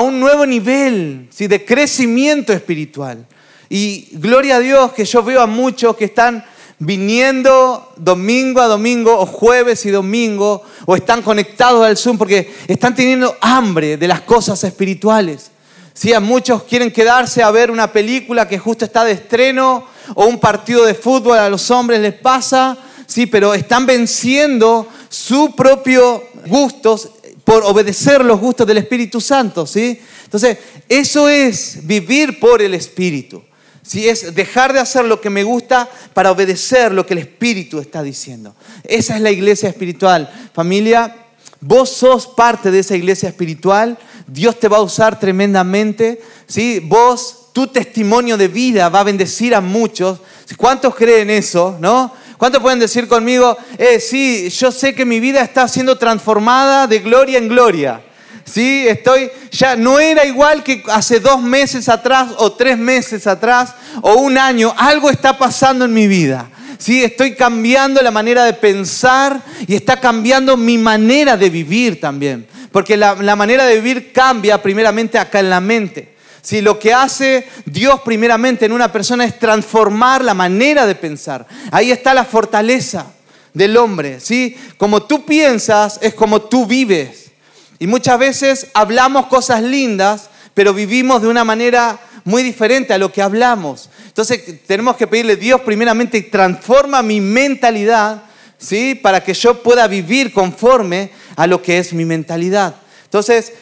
un 0.00 0.20
nuevo 0.20 0.46
nivel 0.46 1.26
¿sí? 1.30 1.48
de 1.48 1.64
crecimiento 1.64 2.52
espiritual. 2.52 3.26
Y 3.68 4.10
gloria 4.12 4.58
a 4.58 4.60
Dios 4.60 4.92
que 4.92 5.04
yo 5.04 5.24
veo 5.24 5.40
a 5.40 5.48
muchos 5.48 5.96
que 5.96 6.04
están 6.04 6.44
viniendo 6.78 7.92
domingo 7.96 8.60
a 8.60 8.68
domingo 8.68 9.18
o 9.18 9.26
jueves 9.26 9.84
y 9.86 9.90
domingo 9.90 10.62
o 10.86 10.94
están 10.94 11.20
conectados 11.20 11.84
al 11.84 11.96
Zoom 11.96 12.16
porque 12.16 12.54
están 12.68 12.94
teniendo 12.94 13.36
hambre 13.40 13.96
de 13.96 14.06
las 14.06 14.20
cosas 14.20 14.62
espirituales. 14.62 15.50
Sí, 15.94 16.12
a 16.12 16.20
muchos 16.20 16.64
quieren 16.64 16.90
quedarse 16.90 17.42
a 17.42 17.50
ver 17.50 17.70
una 17.70 17.92
película 17.92 18.48
que 18.48 18.58
justo 18.58 18.84
está 18.84 19.04
de 19.04 19.12
estreno 19.12 19.86
o 20.14 20.26
un 20.26 20.40
partido 20.40 20.84
de 20.84 20.94
fútbol 20.94 21.38
a 21.38 21.48
los 21.48 21.70
hombres 21.70 22.00
les 22.00 22.14
pasa, 22.14 22.76
sí, 23.06 23.26
pero 23.26 23.54
están 23.54 23.86
venciendo 23.86 24.88
su 25.08 25.54
propio 25.54 26.24
gustos 26.46 27.10
por 27.44 27.62
obedecer 27.62 28.24
los 28.24 28.40
gustos 28.40 28.66
del 28.66 28.78
Espíritu 28.78 29.20
Santo, 29.20 29.66
¿sí? 29.66 30.00
Entonces, 30.24 30.58
eso 30.88 31.28
es 31.28 31.86
vivir 31.86 32.40
por 32.40 32.60
el 32.60 32.74
Espíritu. 32.74 33.42
¿sí? 33.82 34.08
Es 34.08 34.34
dejar 34.34 34.72
de 34.72 34.80
hacer 34.80 35.04
lo 35.04 35.20
que 35.20 35.30
me 35.30 35.44
gusta 35.44 35.88
para 36.12 36.32
obedecer 36.32 36.92
lo 36.92 37.06
que 37.06 37.14
el 37.14 37.20
Espíritu 37.20 37.78
está 37.78 38.02
diciendo. 38.02 38.56
Esa 38.82 39.14
es 39.14 39.20
la 39.20 39.30
iglesia 39.30 39.68
espiritual. 39.68 40.32
Familia, 40.52 41.14
vos 41.60 41.90
sos 41.90 42.26
parte 42.26 42.70
de 42.70 42.80
esa 42.80 42.96
iglesia 42.96 43.28
espiritual. 43.28 43.98
Dios 44.26 44.58
te 44.58 44.68
va 44.68 44.78
a 44.78 44.82
usar 44.82 45.18
tremendamente. 45.18 46.20
¿sí? 46.46 46.80
Vos, 46.80 47.50
tu 47.52 47.66
testimonio 47.66 48.36
de 48.36 48.48
vida 48.48 48.88
va 48.88 49.00
a 49.00 49.04
bendecir 49.04 49.54
a 49.54 49.60
muchos. 49.60 50.18
¿Cuántos 50.56 50.94
creen 50.94 51.30
eso? 51.30 51.76
¿No? 51.80 52.12
¿Cuántos 52.36 52.60
pueden 52.60 52.80
decir 52.80 53.08
conmigo, 53.08 53.56
eh, 53.78 54.00
sí, 54.00 54.50
yo 54.50 54.72
sé 54.72 54.94
que 54.94 55.04
mi 55.04 55.20
vida 55.20 55.40
está 55.40 55.66
siendo 55.68 55.96
transformada 55.96 56.86
de 56.86 56.98
gloria 56.98 57.38
en 57.38 57.48
gloria? 57.48 58.02
Sí, 58.44 58.86
estoy, 58.86 59.30
ya 59.50 59.76
no 59.76 59.98
era 59.98 60.24
igual 60.26 60.62
que 60.62 60.82
hace 60.92 61.20
dos 61.20 61.40
meses 61.40 61.88
atrás 61.88 62.32
o 62.36 62.52
tres 62.52 62.76
meses 62.76 63.26
atrás 63.26 63.74
o 64.02 64.14
un 64.16 64.36
año, 64.36 64.74
algo 64.76 65.08
está 65.08 65.38
pasando 65.38 65.84
en 65.86 65.94
mi 65.94 66.06
vida. 66.06 66.50
Sí, 66.76 67.02
estoy 67.02 67.34
cambiando 67.34 68.02
la 68.02 68.10
manera 68.10 68.44
de 68.44 68.52
pensar 68.52 69.40
y 69.66 69.74
está 69.74 69.98
cambiando 69.98 70.56
mi 70.56 70.76
manera 70.76 71.36
de 71.36 71.48
vivir 71.48 72.00
también. 72.00 72.46
Porque 72.74 72.96
la, 72.96 73.36
manera 73.36 73.66
de 73.66 73.76
vivir 73.76 74.12
cambia 74.12 74.60
primeramente 74.60 75.16
acá 75.16 75.38
en 75.38 75.48
la 75.48 75.60
mente. 75.60 76.16
Si 76.42 76.60
lo 76.60 76.76
que 76.76 76.92
hace 76.92 77.46
Dios 77.66 78.00
primeramente 78.00 78.64
en 78.64 78.72
una 78.72 78.90
persona 78.90 79.24
es 79.24 79.38
transformar 79.38 80.24
la 80.24 80.34
manera 80.34 80.84
de 80.84 80.96
pensar. 80.96 81.46
Ahí 81.70 81.92
está 81.92 82.12
la 82.12 82.24
fortaleza 82.24 83.12
del 83.52 83.76
hombre, 83.76 84.18
¿sí? 84.18 84.56
Como 84.76 85.04
tú 85.04 85.24
piensas 85.24 86.00
es 86.02 86.14
como 86.14 86.42
tú 86.42 86.66
vives. 86.66 87.30
Y 87.78 87.86
muchas 87.86 88.18
veces 88.18 88.66
hablamos 88.74 89.26
cosas 89.26 89.62
lindas, 89.62 90.28
pero 90.52 90.74
vivimos 90.74 91.22
de 91.22 91.28
una 91.28 91.44
manera 91.44 92.00
muy 92.24 92.42
diferente 92.42 92.92
a 92.92 92.98
lo 92.98 93.12
que 93.12 93.22
hablamos. 93.22 93.88
Entonces 94.08 94.66
tenemos 94.66 94.96
que 94.96 95.06
pedirle, 95.06 95.36
Dios 95.36 95.60
primeramente 95.60 96.20
transforma 96.22 97.02
mi 97.02 97.20
mentalidad, 97.20 98.24
¿sí? 98.64 98.94
Para 98.94 99.22
que 99.22 99.34
yo 99.34 99.62
pueda 99.62 99.86
vivir 99.86 100.32
conforme 100.32 101.10
a 101.36 101.46
lo 101.46 101.60
que 101.60 101.78
es 101.78 101.92
mi 101.92 102.04
mentalidad. 102.04 102.74
Entonces, 103.04 103.52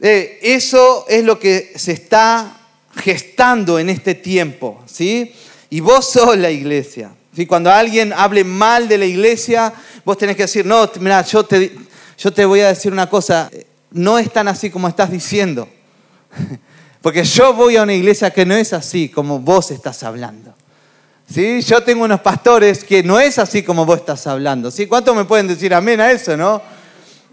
eh, 0.00 0.38
eso 0.42 1.06
es 1.08 1.24
lo 1.24 1.38
que 1.38 1.72
se 1.76 1.92
está 1.92 2.58
gestando 2.96 3.78
en 3.78 3.90
este 3.90 4.14
tiempo, 4.14 4.82
¿sí? 4.86 5.32
Y 5.70 5.80
vos 5.80 6.10
sos 6.10 6.36
la 6.36 6.50
iglesia. 6.50 7.12
¿sí? 7.34 7.46
Cuando 7.46 7.70
alguien 7.70 8.12
hable 8.12 8.44
mal 8.44 8.88
de 8.88 8.98
la 8.98 9.06
iglesia, 9.06 9.72
vos 10.04 10.18
tenés 10.18 10.36
que 10.36 10.42
decir, 10.42 10.66
no, 10.66 10.90
mira, 11.00 11.22
yo 11.22 11.44
te, 11.44 11.76
yo 12.18 12.32
te 12.32 12.44
voy 12.44 12.60
a 12.60 12.68
decir 12.68 12.92
una 12.92 13.08
cosa, 13.08 13.50
no 13.90 14.18
es 14.18 14.32
tan 14.32 14.48
así 14.48 14.70
como 14.70 14.88
estás 14.88 15.10
diciendo. 15.10 15.68
Porque 17.02 17.24
yo 17.24 17.54
voy 17.54 17.76
a 17.76 17.82
una 17.82 17.94
iglesia 17.94 18.30
que 18.30 18.44
no 18.44 18.54
es 18.54 18.72
así 18.72 19.08
como 19.08 19.38
vos 19.38 19.70
estás 19.70 20.02
hablando. 20.02 20.54
¿Sí? 21.32 21.62
Yo 21.62 21.80
tengo 21.84 22.04
unos 22.04 22.20
pastores 22.20 22.82
que 22.82 23.04
no 23.04 23.20
es 23.20 23.38
así 23.38 23.62
como 23.62 23.86
vos 23.86 23.98
estás 23.98 24.26
hablando. 24.26 24.70
¿Sí? 24.70 24.88
¿Cuántos 24.88 25.14
me 25.14 25.24
pueden 25.24 25.46
decir 25.46 25.72
amén 25.72 26.00
a 26.00 26.10
eso, 26.10 26.36
no? 26.36 26.60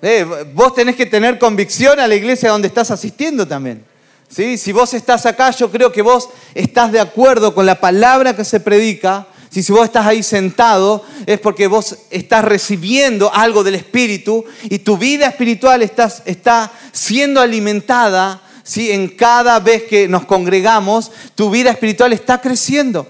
Eh, 0.03 0.23
vos 0.53 0.75
tenés 0.75 0.95
que 0.95 1.07
tener 1.07 1.39
convicción 1.39 1.99
a 1.99 2.07
la 2.07 2.13
iglesia 2.13 2.51
donde 2.51 2.67
estás 2.67 2.91
asistiendo 2.91 3.47
también. 3.47 3.83
¿sí? 4.29 4.59
Si 4.59 4.71
vos 4.71 4.93
estás 4.93 5.25
acá, 5.25 5.49
yo 5.49 5.71
creo 5.71 5.91
que 5.91 6.03
vos 6.03 6.29
estás 6.53 6.91
de 6.91 6.99
acuerdo 6.99 7.55
con 7.55 7.65
la 7.65 7.79
palabra 7.79 8.35
que 8.35 8.45
se 8.45 8.59
predica. 8.59 9.25
Si, 9.49 9.63
si 9.63 9.71
vos 9.71 9.85
estás 9.85 10.05
ahí 10.05 10.21
sentado, 10.21 11.03
es 11.25 11.39
porque 11.39 11.65
vos 11.65 11.97
estás 12.11 12.45
recibiendo 12.45 13.33
algo 13.33 13.63
del 13.63 13.73
Espíritu 13.73 14.45
y 14.65 14.77
tu 14.79 14.99
vida 14.99 15.25
espiritual 15.25 15.81
estás, 15.81 16.21
está 16.25 16.71
siendo 16.91 17.41
alimentada 17.41 18.43
¿sí? 18.61 18.91
en 18.91 19.07
cada 19.07 19.59
vez 19.59 19.83
que 19.83 20.07
nos 20.07 20.25
congregamos, 20.25 21.11
tu 21.33 21.49
vida 21.49 21.71
espiritual 21.71 22.13
está 22.13 22.39
creciendo. 22.39 23.07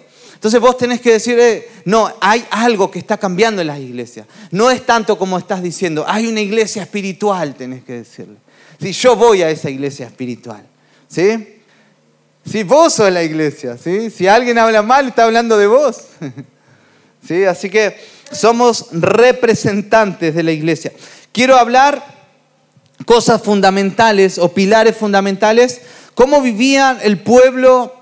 Entonces 0.47 0.61
vos 0.61 0.77
tenés 0.77 1.01
que 1.01 1.11
decir, 1.11 1.37
eh, 1.37 1.67
no, 1.83 2.09
hay 2.21 2.45
algo 2.51 2.89
que 2.89 2.99
está 2.99 3.17
cambiando 3.17 3.59
en 3.59 3.67
las 3.67 3.79
iglesias. 3.79 4.27
No 4.49 4.71
es 4.71 4.85
tanto 4.85 5.17
como 5.17 5.37
estás 5.37 5.61
diciendo, 5.61 6.05
hay 6.07 6.25
una 6.25 6.39
iglesia 6.39 6.83
espiritual, 6.83 7.53
tenés 7.53 7.83
que 7.83 7.91
decirle. 7.91 8.37
Si 8.79 8.93
yo 8.93 9.17
voy 9.17 9.41
a 9.41 9.49
esa 9.49 9.69
iglesia 9.69 10.05
espiritual, 10.05 10.65
¿sí? 11.09 11.59
Si 12.49 12.63
vos 12.63 12.93
sos 12.93 13.11
la 13.11 13.23
iglesia, 13.23 13.77
¿sí? 13.77 14.09
Si 14.09 14.25
alguien 14.25 14.57
habla 14.57 14.81
mal, 14.83 15.09
está 15.09 15.25
hablando 15.25 15.57
de 15.57 15.67
vos. 15.67 16.03
¿Sí? 17.27 17.43
Así 17.43 17.69
que 17.69 17.97
somos 18.31 18.85
representantes 18.93 20.33
de 20.33 20.43
la 20.43 20.53
iglesia. 20.53 20.93
Quiero 21.33 21.57
hablar 21.57 22.05
cosas 23.05 23.41
fundamentales 23.41 24.37
o 24.37 24.53
pilares 24.53 24.95
fundamentales, 24.95 25.81
cómo 26.15 26.41
vivía 26.41 26.97
el 27.03 27.19
pueblo 27.19 27.96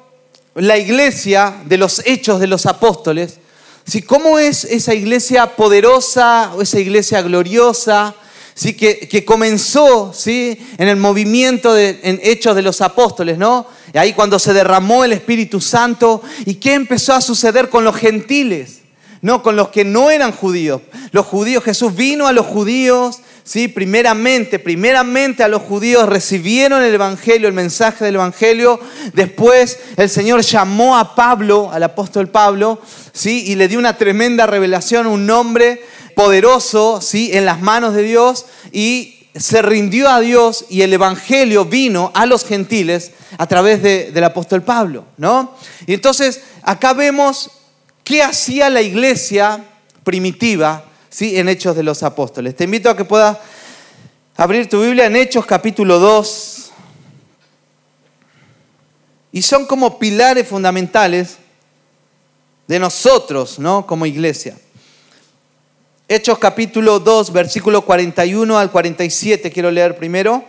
la 0.55 0.77
iglesia 0.77 1.53
de 1.65 1.77
los 1.77 2.01
hechos 2.05 2.39
de 2.39 2.47
los 2.47 2.65
apóstoles, 2.65 3.39
¿sí? 3.85 4.01
¿cómo 4.01 4.39
es 4.39 4.63
esa 4.63 4.93
iglesia 4.93 5.55
poderosa, 5.55 6.51
esa 6.61 6.79
iglesia 6.79 7.21
gloriosa, 7.21 8.15
¿sí? 8.53 8.73
que, 8.73 8.99
que 9.07 9.25
comenzó 9.25 10.13
¿sí? 10.13 10.57
en 10.77 10.87
el 10.87 10.95
movimiento 10.95 11.73
de, 11.73 11.99
en 12.03 12.19
hechos 12.23 12.55
de 12.55 12.61
los 12.61 12.81
apóstoles, 12.81 13.37
¿no? 13.37 13.67
ahí 13.93 14.13
cuando 14.13 14.39
se 14.39 14.53
derramó 14.53 15.03
el 15.03 15.11
Espíritu 15.11 15.59
Santo, 15.59 16.21
¿y 16.45 16.55
qué 16.55 16.73
empezó 16.73 17.13
a 17.13 17.21
suceder 17.21 17.69
con 17.69 17.83
los 17.83 17.95
gentiles? 17.95 18.79
No, 19.21 19.41
con 19.41 19.55
los 19.55 19.69
que 19.69 19.83
no 19.83 20.11
eran 20.11 20.31
judíos. 20.31 20.81
Los 21.11 21.25
judíos, 21.25 21.63
Jesús 21.63 21.95
vino 21.95 22.27
a 22.27 22.33
los 22.33 22.45
judíos, 22.45 23.21
¿sí? 23.45 23.69
Primeramente, 23.69 24.59
primeramente 24.59 25.43
a 25.43 25.47
los 25.47 25.61
judíos 25.61 26.09
recibieron 26.09 26.83
el 26.83 26.93
Evangelio, 26.93 27.47
el 27.47 27.53
mensaje 27.53 28.03
del 28.03 28.15
Evangelio. 28.15 28.79
Después 29.13 29.79
el 29.95 30.09
Señor 30.09 30.41
llamó 30.41 30.97
a 30.97 31.15
Pablo, 31.15 31.69
al 31.71 31.83
apóstol 31.83 32.27
Pablo, 32.27 32.81
¿sí? 33.13 33.45
Y 33.47 33.55
le 33.55 33.69
dio 33.69 33.79
una 33.79 33.97
tremenda 33.97 34.45
revelación, 34.47 35.07
un 35.07 35.25
nombre 35.25 35.81
poderoso, 36.15 36.99
¿sí? 37.01 37.29
En 37.33 37.45
las 37.45 37.61
manos 37.61 37.93
de 37.93 38.03
Dios 38.03 38.47
y 38.73 39.27
se 39.35 39.61
rindió 39.61 40.09
a 40.09 40.21
Dios 40.21 40.65
y 40.69 40.81
el 40.81 40.93
Evangelio 40.93 41.65
vino 41.65 42.11
a 42.15 42.25
los 42.25 42.45
gentiles 42.45 43.11
a 43.37 43.47
través 43.47 43.83
del 43.83 44.23
apóstol 44.23 44.63
Pablo, 44.63 45.05
¿no? 45.17 45.55
Y 45.85 45.93
entonces 45.93 46.41
acá 46.63 46.93
vemos 46.93 47.51
qué 48.03 48.23
hacía 48.23 48.69
la 48.69 48.81
iglesia 48.81 49.63
primitiva 50.03 50.85
¿sí? 51.15 51.37
en 51.39 51.47
Hechos 51.47 51.77
de 51.77 51.83
los 51.83 52.03
Apóstoles. 52.03 52.57
Te 52.57 52.65
invito 52.65 52.89
a 52.89 52.97
que 52.97 53.05
puedas 53.05 53.37
abrir 54.35 54.67
tu 54.67 54.81
Biblia 54.81 55.05
en 55.05 55.15
Hechos 55.15 55.45
capítulo 55.45 55.97
2. 55.97 56.71
Y 59.31 59.41
son 59.41 59.65
como 59.65 59.97
pilares 59.97 60.45
fundamentales 60.45 61.37
de 62.67 62.79
nosotros, 62.79 63.59
¿no? 63.59 63.87
Como 63.87 64.05
iglesia. 64.05 64.57
Hechos 66.09 66.37
capítulo 66.37 66.99
2, 66.99 67.31
versículo 67.31 67.83
41 67.83 68.57
al 68.59 68.69
47, 68.69 69.51
quiero 69.51 69.71
leer 69.71 69.95
primero. 69.95 70.43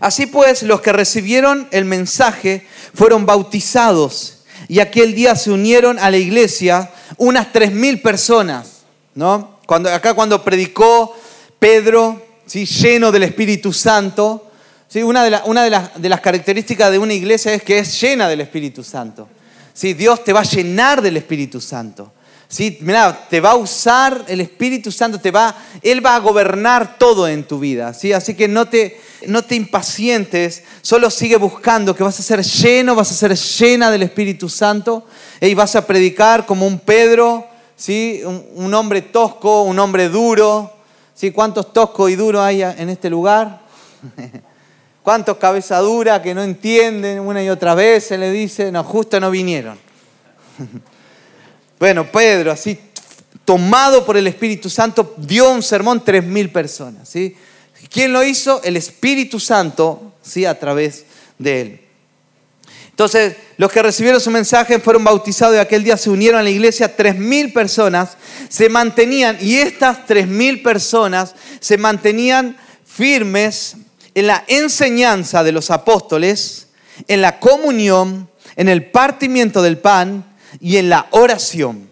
Así 0.00 0.26
pues, 0.26 0.62
los 0.62 0.82
que 0.82 0.92
recibieron 0.92 1.66
el 1.70 1.86
mensaje 1.86 2.66
fueron 2.94 3.24
bautizados 3.24 4.39
y 4.70 4.78
aquel 4.78 5.16
día 5.16 5.34
se 5.34 5.50
unieron 5.50 5.98
a 5.98 6.12
la 6.12 6.16
iglesia 6.16 6.92
unas 7.16 7.50
tres 7.50 7.72
mil 7.72 8.00
personas, 8.00 8.82
¿no? 9.16 9.58
Acá 9.66 10.14
cuando 10.14 10.44
predicó 10.44 11.16
Pedro, 11.58 12.24
¿sí? 12.46 12.64
lleno 12.66 13.10
del 13.10 13.24
Espíritu 13.24 13.72
Santo, 13.72 14.48
¿sí? 14.86 15.02
una, 15.02 15.24
de, 15.24 15.36
una 15.46 15.64
de, 15.64 15.70
las, 15.70 16.00
de, 16.00 16.08
las, 16.08 16.20
características 16.20 16.92
de 16.92 17.00
una 17.00 17.12
iglesia 17.12 17.52
es 17.52 17.64
que 17.64 17.80
es 17.80 18.00
llena 18.00 18.28
del 18.28 18.42
Espíritu 18.42 18.84
Santo. 18.84 19.26
¿sí? 19.74 19.92
Dios 19.94 20.22
te 20.22 20.32
va 20.32 20.42
a 20.42 20.44
llenar 20.44 21.02
del 21.02 21.16
Espíritu 21.16 21.60
Santo. 21.60 22.12
¿Sí? 22.50 22.76
Mira, 22.80 23.26
te 23.30 23.40
va 23.40 23.52
a 23.52 23.56
usar 23.56 24.24
el 24.28 24.40
Espíritu 24.42 24.92
Santo, 24.92 25.18
te 25.18 25.30
va, 25.30 25.56
Él 25.80 26.04
va 26.04 26.16
a 26.16 26.18
gobernar 26.18 26.98
todo 26.98 27.26
en 27.26 27.44
tu 27.44 27.58
vida. 27.58 27.94
¿sí? 27.94 28.12
Así 28.12 28.34
que 28.34 28.48
no 28.48 28.68
te, 28.68 29.00
no 29.26 29.42
te 29.42 29.54
impacientes, 29.54 30.64
solo 30.82 31.08
sigue 31.08 31.36
buscando 31.36 31.94
que 31.94 32.02
vas 32.02 32.18
a 32.18 32.22
ser 32.22 32.42
lleno, 32.42 32.94
vas 32.94 33.10
a 33.12 33.14
ser 33.14 33.34
llena 33.36 33.90
del 33.90 34.02
Espíritu 34.02 34.48
Santo 34.50 35.06
y 35.40 35.54
vas 35.54 35.76
a 35.76 35.86
predicar 35.86 36.44
como 36.44 36.66
un 36.66 36.80
Pedro, 36.80 37.46
¿sí? 37.76 38.20
un, 38.24 38.74
hombre 38.74 39.00
tosco, 39.00 39.62
un 39.62 39.78
hombre 39.78 40.08
duro. 40.08 40.74
¿sí? 41.14 41.30
¿Cuántos 41.30 41.72
toscos 41.72 42.10
y 42.10 42.16
duros 42.16 42.42
hay 42.42 42.62
en 42.62 42.90
este 42.90 43.08
lugar? 43.08 43.60
¿Cuántos 45.04 45.38
cabeza 45.38 45.78
dura 45.78 46.20
que 46.20 46.34
no 46.34 46.42
entienden 46.42 47.20
una 47.20 47.42
y 47.42 47.48
otra 47.48 47.74
vez 47.74 48.08
se 48.08 48.18
le 48.18 48.30
dice, 48.32 48.72
no, 48.72 48.82
justo 48.82 49.20
no 49.20 49.30
vinieron? 49.30 49.78
bueno, 51.80 52.12
Pedro, 52.12 52.52
así 52.52 52.78
tomado 53.46 54.04
por 54.04 54.16
el 54.16 54.26
Espíritu 54.28 54.70
Santo, 54.70 55.14
dio 55.16 55.50
un 55.50 55.62
sermón 55.62 56.04
tres 56.04 56.22
mil 56.22 56.50
personas. 56.50 57.08
¿sí? 57.08 57.34
¿Quién 57.90 58.12
lo 58.12 58.22
hizo? 58.22 58.62
El 58.62 58.76
Espíritu 58.76 59.40
Santo, 59.40 60.12
¿sí? 60.22 60.44
a 60.44 60.56
través 60.56 61.06
de 61.38 61.60
él. 61.60 61.80
Entonces, 62.90 63.34
los 63.56 63.72
que 63.72 63.82
recibieron 63.82 64.20
su 64.20 64.30
mensaje 64.30 64.78
fueron 64.78 65.02
bautizados 65.02 65.56
y 65.56 65.58
aquel 65.58 65.82
día 65.82 65.96
se 65.96 66.10
unieron 66.10 66.38
a 66.38 66.42
la 66.42 66.50
iglesia 66.50 66.94
3.000 66.96 67.52
personas, 67.52 68.18
se 68.50 68.68
mantenían, 68.68 69.38
y 69.40 69.56
estas 69.56 70.06
3.000 70.06 70.62
personas 70.62 71.34
se 71.60 71.78
mantenían 71.78 72.58
firmes 72.84 73.76
en 74.14 74.26
la 74.26 74.44
enseñanza 74.48 75.42
de 75.42 75.52
los 75.52 75.70
apóstoles, 75.70 76.68
en 77.08 77.22
la 77.22 77.40
comunión, 77.40 78.28
en 78.56 78.68
el 78.68 78.90
partimiento 78.90 79.62
del 79.62 79.78
pan 79.78 80.29
y 80.58 80.78
en 80.78 80.88
la 80.88 81.06
oración. 81.10 81.88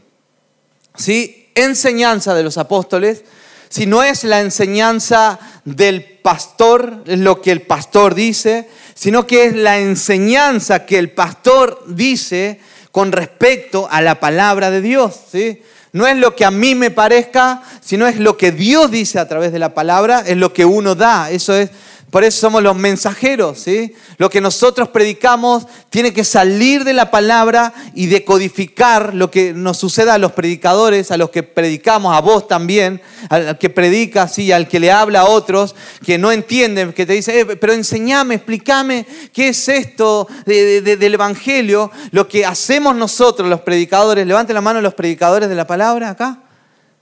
¿Sí? 0.96 1.50
Enseñanza 1.54 2.34
de 2.34 2.42
los 2.42 2.58
apóstoles, 2.58 3.24
si 3.68 3.86
no 3.86 4.02
es 4.02 4.24
la 4.24 4.40
enseñanza 4.40 5.38
del 5.64 6.02
pastor, 6.02 7.02
lo 7.06 7.42
que 7.42 7.52
el 7.52 7.62
pastor 7.62 8.14
dice, 8.14 8.68
sino 8.94 9.26
que 9.26 9.44
es 9.44 9.54
la 9.54 9.78
enseñanza 9.78 10.86
que 10.86 10.98
el 10.98 11.10
pastor 11.10 11.84
dice 11.86 12.60
con 12.90 13.12
respecto 13.12 13.86
a 13.90 14.00
la 14.00 14.18
palabra 14.18 14.70
de 14.70 14.80
Dios. 14.80 15.14
¿sí? 15.30 15.62
No 15.92 16.06
es 16.06 16.16
lo 16.16 16.34
que 16.34 16.44
a 16.44 16.50
mí 16.50 16.74
me 16.74 16.90
parezca, 16.90 17.62
sino 17.80 18.06
es 18.06 18.18
lo 18.18 18.36
que 18.36 18.52
Dios 18.52 18.90
dice 18.90 19.18
a 19.18 19.28
través 19.28 19.52
de 19.52 19.58
la 19.58 19.74
palabra, 19.74 20.24
es 20.26 20.36
lo 20.36 20.52
que 20.52 20.64
uno 20.64 20.94
da. 20.94 21.30
Eso 21.30 21.54
es 21.54 21.70
por 22.10 22.24
eso 22.24 22.40
somos 22.40 22.62
los 22.62 22.74
mensajeros, 22.74 23.58
¿sí? 23.58 23.94
Lo 24.16 24.30
que 24.30 24.40
nosotros 24.40 24.88
predicamos 24.88 25.66
tiene 25.90 26.14
que 26.14 26.24
salir 26.24 26.84
de 26.84 26.94
la 26.94 27.10
palabra 27.10 27.74
y 27.94 28.06
decodificar 28.06 29.14
lo 29.14 29.30
que 29.30 29.52
nos 29.52 29.76
suceda 29.76 30.14
a 30.14 30.18
los 30.18 30.32
predicadores, 30.32 31.10
a 31.10 31.18
los 31.18 31.28
que 31.28 31.42
predicamos, 31.42 32.16
a 32.16 32.20
vos 32.20 32.48
también, 32.48 33.02
al 33.28 33.58
que 33.58 33.68
predica, 33.68 34.26
¿sí? 34.26 34.50
al 34.52 34.68
que 34.68 34.80
le 34.80 34.90
habla 34.90 35.20
a 35.20 35.24
otros 35.26 35.74
que 36.04 36.16
no 36.16 36.32
entienden, 36.32 36.94
que 36.94 37.04
te 37.04 37.12
dicen, 37.12 37.36
eh, 37.36 37.56
pero 37.56 37.74
enseñame, 37.74 38.36
explícame 38.36 39.06
qué 39.32 39.48
es 39.48 39.68
esto 39.68 40.26
del 40.46 41.14
Evangelio. 41.14 41.90
Lo 42.10 42.26
que 42.26 42.46
hacemos 42.46 42.96
nosotros, 42.96 43.48
los 43.50 43.60
predicadores, 43.60 44.26
levanten 44.26 44.54
la 44.54 44.62
mano 44.62 44.80
los 44.80 44.94
predicadores 44.94 45.50
de 45.50 45.54
la 45.54 45.66
palabra 45.66 46.10
acá. 46.10 46.40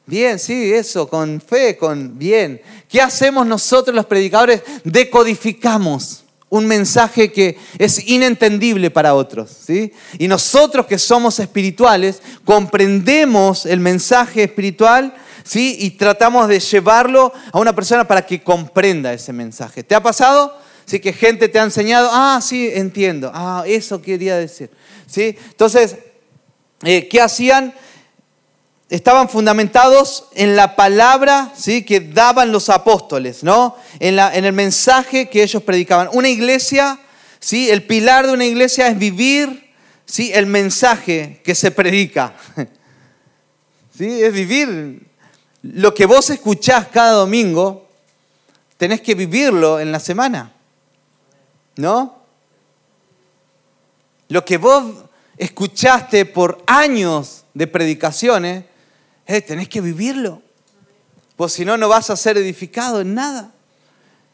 Bien, 0.07 0.39
sí, 0.39 0.73
eso, 0.73 1.09
con 1.09 1.41
fe, 1.41 1.77
con 1.77 2.17
bien. 2.17 2.61
¿Qué 2.89 3.01
hacemos 3.03 3.45
nosotros 3.45 3.95
los 3.95 4.07
predicadores? 4.07 4.63
Decodificamos 4.85 6.25
un 6.49 6.67
mensaje 6.67 7.33
que 7.33 7.59
es 7.77 8.07
inentendible 8.07 8.91
para 8.91 9.15
otros. 9.15 9.51
¿sí? 9.51 9.93
Y 10.19 10.29
nosotros 10.29 10.87
que 10.87 10.97
somos 10.97 11.41
espirituales, 11.41 12.23
comprendemos 12.45 13.67
el 13.67 13.81
mensaje 13.81 14.45
espiritual 14.45 15.13
¿sí? 15.43 15.77
y 15.81 15.91
tratamos 15.91 16.47
de 16.47 16.61
llevarlo 16.61 17.33
a 17.53 17.59
una 17.59 17.75
persona 17.75 18.07
para 18.07 18.25
que 18.25 18.43
comprenda 18.43 19.13
ese 19.13 19.33
mensaje. 19.33 19.83
¿Te 19.83 19.97
ha 19.97 20.03
pasado? 20.03 20.57
Sí, 20.85 21.01
que 21.01 21.13
gente 21.13 21.49
te 21.49 21.59
ha 21.59 21.65
enseñado, 21.65 22.09
ah, 22.13 22.39
sí, 22.41 22.71
entiendo, 22.73 23.33
ah, 23.35 23.65
eso 23.67 24.01
quería 24.01 24.37
decir. 24.37 24.71
¿Sí? 25.09 25.37
Entonces, 25.51 25.97
eh, 26.85 27.09
¿qué 27.09 27.21
hacían? 27.21 27.75
Estaban 28.89 29.29
fundamentados 29.29 30.29
en 30.35 30.55
la 30.55 30.77
palabra 30.77 31.53
¿sí? 31.57 31.85
que 31.85 32.01
daban 32.01 32.53
los 32.53 32.69
apóstoles, 32.69 33.43
¿no? 33.43 33.77
en, 33.99 34.17
la, 34.17 34.35
en 34.35 34.45
el 34.45 34.53
mensaje 34.53 35.29
que 35.29 35.43
ellos 35.43 35.63
predicaban. 35.63 36.09
Una 36.13 36.29
iglesia, 36.29 37.01
¿sí? 37.41 37.71
el 37.71 37.83
pilar 37.83 38.27
de 38.27 38.33
una 38.33 38.45
iglesia 38.45 38.89
es 38.89 38.99
vivir 38.99 39.73
¿sí? 40.05 40.31
el 40.33 40.47
mensaje 40.47 41.41
que 41.45 41.55
se 41.55 41.71
predica. 41.71 42.35
¿Sí? 43.97 44.23
Es 44.23 44.33
vivir 44.33 45.03
lo 45.63 45.95
que 45.95 46.07
vos 46.07 46.31
escuchás 46.31 46.87
cada 46.89 47.13
domingo, 47.13 47.89
tenés 48.77 49.01
que 49.01 49.15
vivirlo 49.15 49.81
en 49.81 49.91
la 49.91 50.01
semana. 50.01 50.53
¿No? 51.77 52.17
Lo 54.29 54.45
que 54.45 54.59
vos 54.59 54.85
escuchaste 55.37 56.25
por 56.25 56.63
años 56.67 57.45
de 57.55 57.67
predicaciones, 57.67 58.65
tenés 59.27 59.69
que 59.69 59.81
vivirlo. 59.81 60.43
Pues 61.37 61.53
si 61.53 61.65
no, 61.65 61.77
no 61.77 61.89
vas 61.89 62.11
a 62.11 62.17
ser 62.17 62.39
edificado 62.39 63.01
en 63.01 63.15
nada. 63.15 63.53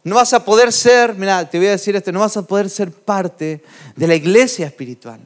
No 0.04 0.16
vas 0.16 0.32
a 0.32 0.44
poder 0.44 0.72
ser, 0.72 1.14
mira, 1.14 1.48
te 1.48 1.58
voy 1.58 1.68
a 1.68 1.72
decir 1.72 1.94
esto, 1.94 2.10
no 2.10 2.20
vas 2.20 2.36
a 2.36 2.42
poder 2.42 2.68
ser 2.68 2.90
parte 2.90 3.62
de 3.94 4.06
la 4.06 4.14
iglesia 4.14 4.66
espiritual. 4.66 5.20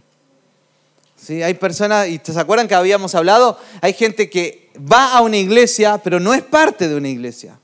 ¿Sí? 1.16 1.42
Hay 1.42 1.54
personas, 1.54 2.08
y 2.08 2.20
se 2.22 2.38
acuerdan 2.38 2.68
que 2.68 2.74
habíamos 2.74 3.14
hablado, 3.14 3.58
hay 3.80 3.94
gente 3.94 4.28
que 4.28 4.70
va 4.76 5.14
a 5.14 5.22
una 5.22 5.38
iglesia, 5.38 5.98
pero 5.98 6.20
no 6.20 6.34
es 6.34 6.42
parte 6.42 6.88
de 6.88 6.94
una 6.94 7.08
iglesia. 7.08 7.58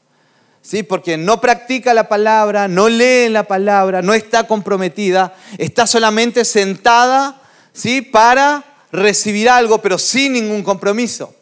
¿Sí? 0.63 0.83
Porque 0.83 1.19
no 1.19 1.41
practica 1.41 1.93
la 1.93 2.09
palabra, 2.09 2.67
no 2.67 2.89
lee 2.89 3.29
la 3.29 3.43
palabra, 3.43 4.01
no 4.01 4.15
está 4.15 4.47
comprometida, 4.47 5.35
está 5.59 5.87
solamente 5.87 6.45
sentada 6.45 7.43
¿sí? 7.73 8.01
para 8.01 8.65
recibir 8.91 9.51
algo, 9.51 9.83
pero 9.83 9.99
sin 9.99 10.33
ningún 10.33 10.63
compromiso. 10.63 11.35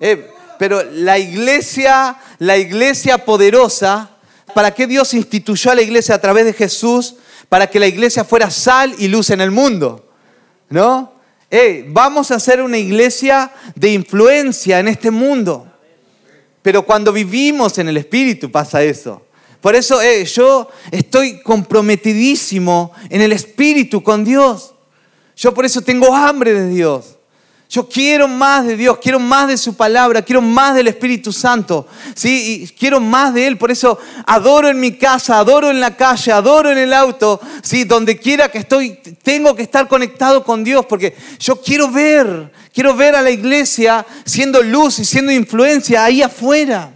Eh, 0.00 0.30
pero 0.58 0.82
la 0.82 1.18
iglesia, 1.18 2.16
la 2.38 2.56
iglesia 2.56 3.24
poderosa, 3.24 4.10
¿para 4.54 4.74
qué 4.74 4.86
Dios 4.86 5.14
instituyó 5.14 5.70
a 5.70 5.74
la 5.74 5.82
iglesia 5.82 6.14
a 6.14 6.20
través 6.20 6.44
de 6.44 6.52
Jesús? 6.52 7.16
Para 7.48 7.68
que 7.68 7.78
la 7.78 7.86
iglesia 7.86 8.24
fuera 8.24 8.50
sal 8.50 8.94
y 8.98 9.08
luz 9.08 9.30
en 9.30 9.40
el 9.40 9.50
mundo. 9.50 10.06
¿No? 10.68 11.12
Eh, 11.50 11.84
vamos 11.88 12.30
a 12.30 12.38
ser 12.38 12.62
una 12.62 12.78
iglesia 12.78 13.52
de 13.74 13.92
influencia 13.92 14.78
en 14.78 14.88
este 14.88 15.10
mundo. 15.10 15.66
Pero 16.62 16.84
cuando 16.84 17.12
vivimos 17.12 17.78
en 17.78 17.88
el 17.88 17.96
Espíritu 17.96 18.50
pasa 18.50 18.82
eso. 18.82 19.22
Por 19.60 19.74
eso 19.74 20.00
eh, 20.00 20.24
yo 20.24 20.68
estoy 20.90 21.40
comprometidísimo 21.42 22.92
en 23.08 23.20
el 23.20 23.32
Espíritu 23.32 24.02
con 24.02 24.24
Dios. 24.24 24.74
Yo 25.36 25.52
por 25.52 25.64
eso 25.64 25.82
tengo 25.82 26.14
hambre 26.14 26.54
de 26.54 26.68
Dios. 26.68 27.16
Yo 27.70 27.88
quiero 27.88 28.26
más 28.26 28.66
de 28.66 28.76
Dios, 28.76 28.98
quiero 29.00 29.20
más 29.20 29.46
de 29.46 29.56
su 29.56 29.74
palabra, 29.74 30.22
quiero 30.22 30.42
más 30.42 30.74
del 30.74 30.88
Espíritu 30.88 31.32
Santo, 31.32 31.86
¿sí? 32.16 32.68
Quiero 32.76 32.98
más 32.98 33.32
de 33.32 33.46
Él, 33.46 33.58
por 33.58 33.70
eso 33.70 33.96
adoro 34.26 34.68
en 34.68 34.80
mi 34.80 34.98
casa, 34.98 35.38
adoro 35.38 35.70
en 35.70 35.78
la 35.78 35.96
calle, 35.96 36.32
adoro 36.32 36.72
en 36.72 36.78
el 36.78 36.92
auto, 36.92 37.40
¿sí? 37.62 37.84
Donde 37.84 38.18
quiera 38.18 38.48
que 38.48 38.58
estoy, 38.58 38.98
tengo 39.22 39.54
que 39.54 39.62
estar 39.62 39.86
conectado 39.86 40.42
con 40.42 40.64
Dios, 40.64 40.84
porque 40.84 41.16
yo 41.38 41.60
quiero 41.60 41.88
ver, 41.88 42.50
quiero 42.74 42.96
ver 42.96 43.14
a 43.14 43.22
la 43.22 43.30
iglesia 43.30 44.04
siendo 44.24 44.64
luz 44.64 44.98
y 44.98 45.04
siendo 45.04 45.30
influencia 45.30 46.04
ahí 46.04 46.22
afuera. 46.22 46.90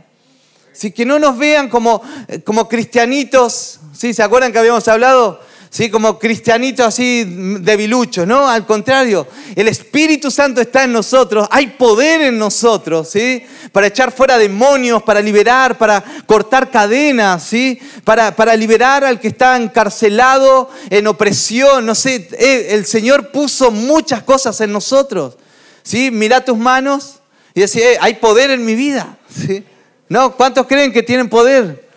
¿Sí? 0.73 0.91
Que 0.91 1.07
no 1.07 1.21
nos 1.21 1.39
vean 1.39 1.69
como, 1.69 2.03
como 2.43 2.69
cristianitos, 2.69 3.79
¿sí? 3.97 4.13
¿Se 4.13 4.25
acuerdan 4.25 4.51
que 4.51 4.59
habíamos 4.59 4.89
hablado? 4.89 5.41
¿Sí? 5.75 5.91
como 5.91 6.21
cristianitos 6.21 6.87
así 6.87 7.25
debiluchos, 7.59 8.29
¿no? 8.29 8.49
Al 8.49 8.65
contrario, 8.65 9.27
el 9.57 9.67
Espíritu 9.67 10.31
Santo 10.31 10.61
está 10.61 10.85
en 10.85 10.93
nosotros, 10.93 11.49
hay 11.51 11.67
poder 11.67 12.21
en 12.21 12.39
nosotros, 12.39 13.09
¿sí? 13.09 13.43
Para 13.73 13.89
echar 13.89 14.13
fuera 14.13 14.39
demonios, 14.39 15.03
para 15.03 15.21
liberar, 15.21 15.77
para 15.77 16.05
cortar 16.27 16.71
cadenas, 16.71 17.43
¿sí? 17.43 17.81
Para, 18.05 18.37
para 18.37 18.55
liberar 18.55 19.03
al 19.03 19.19
que 19.19 19.27
está 19.27 19.57
encarcelado 19.57 20.71
en 20.91 21.09
opresión, 21.09 21.85
no 21.85 21.97
sé, 21.97 22.29
eh, 22.39 22.69
el 22.71 22.87
Señor 22.87 23.33
puso 23.33 23.73
muchas 23.73 24.23
cosas 24.23 24.61
en 24.61 24.71
nosotros, 24.71 25.37
¿sí? 25.83 26.13
Mira 26.13 26.45
tus 26.45 26.57
manos 26.57 27.17
y 27.53 27.63
decir, 27.63 27.83
eh, 27.83 27.99
hay 28.01 28.15
poder 28.15 28.51
en 28.51 28.65
mi 28.65 28.77
vida, 28.77 29.19
¿sí? 29.29 29.65
¿No? 30.09 30.37
¿Cuántos 30.37 30.69
creen 30.69 30.93
que 30.93 31.03
tienen 31.03 31.29
poder? 31.29 31.89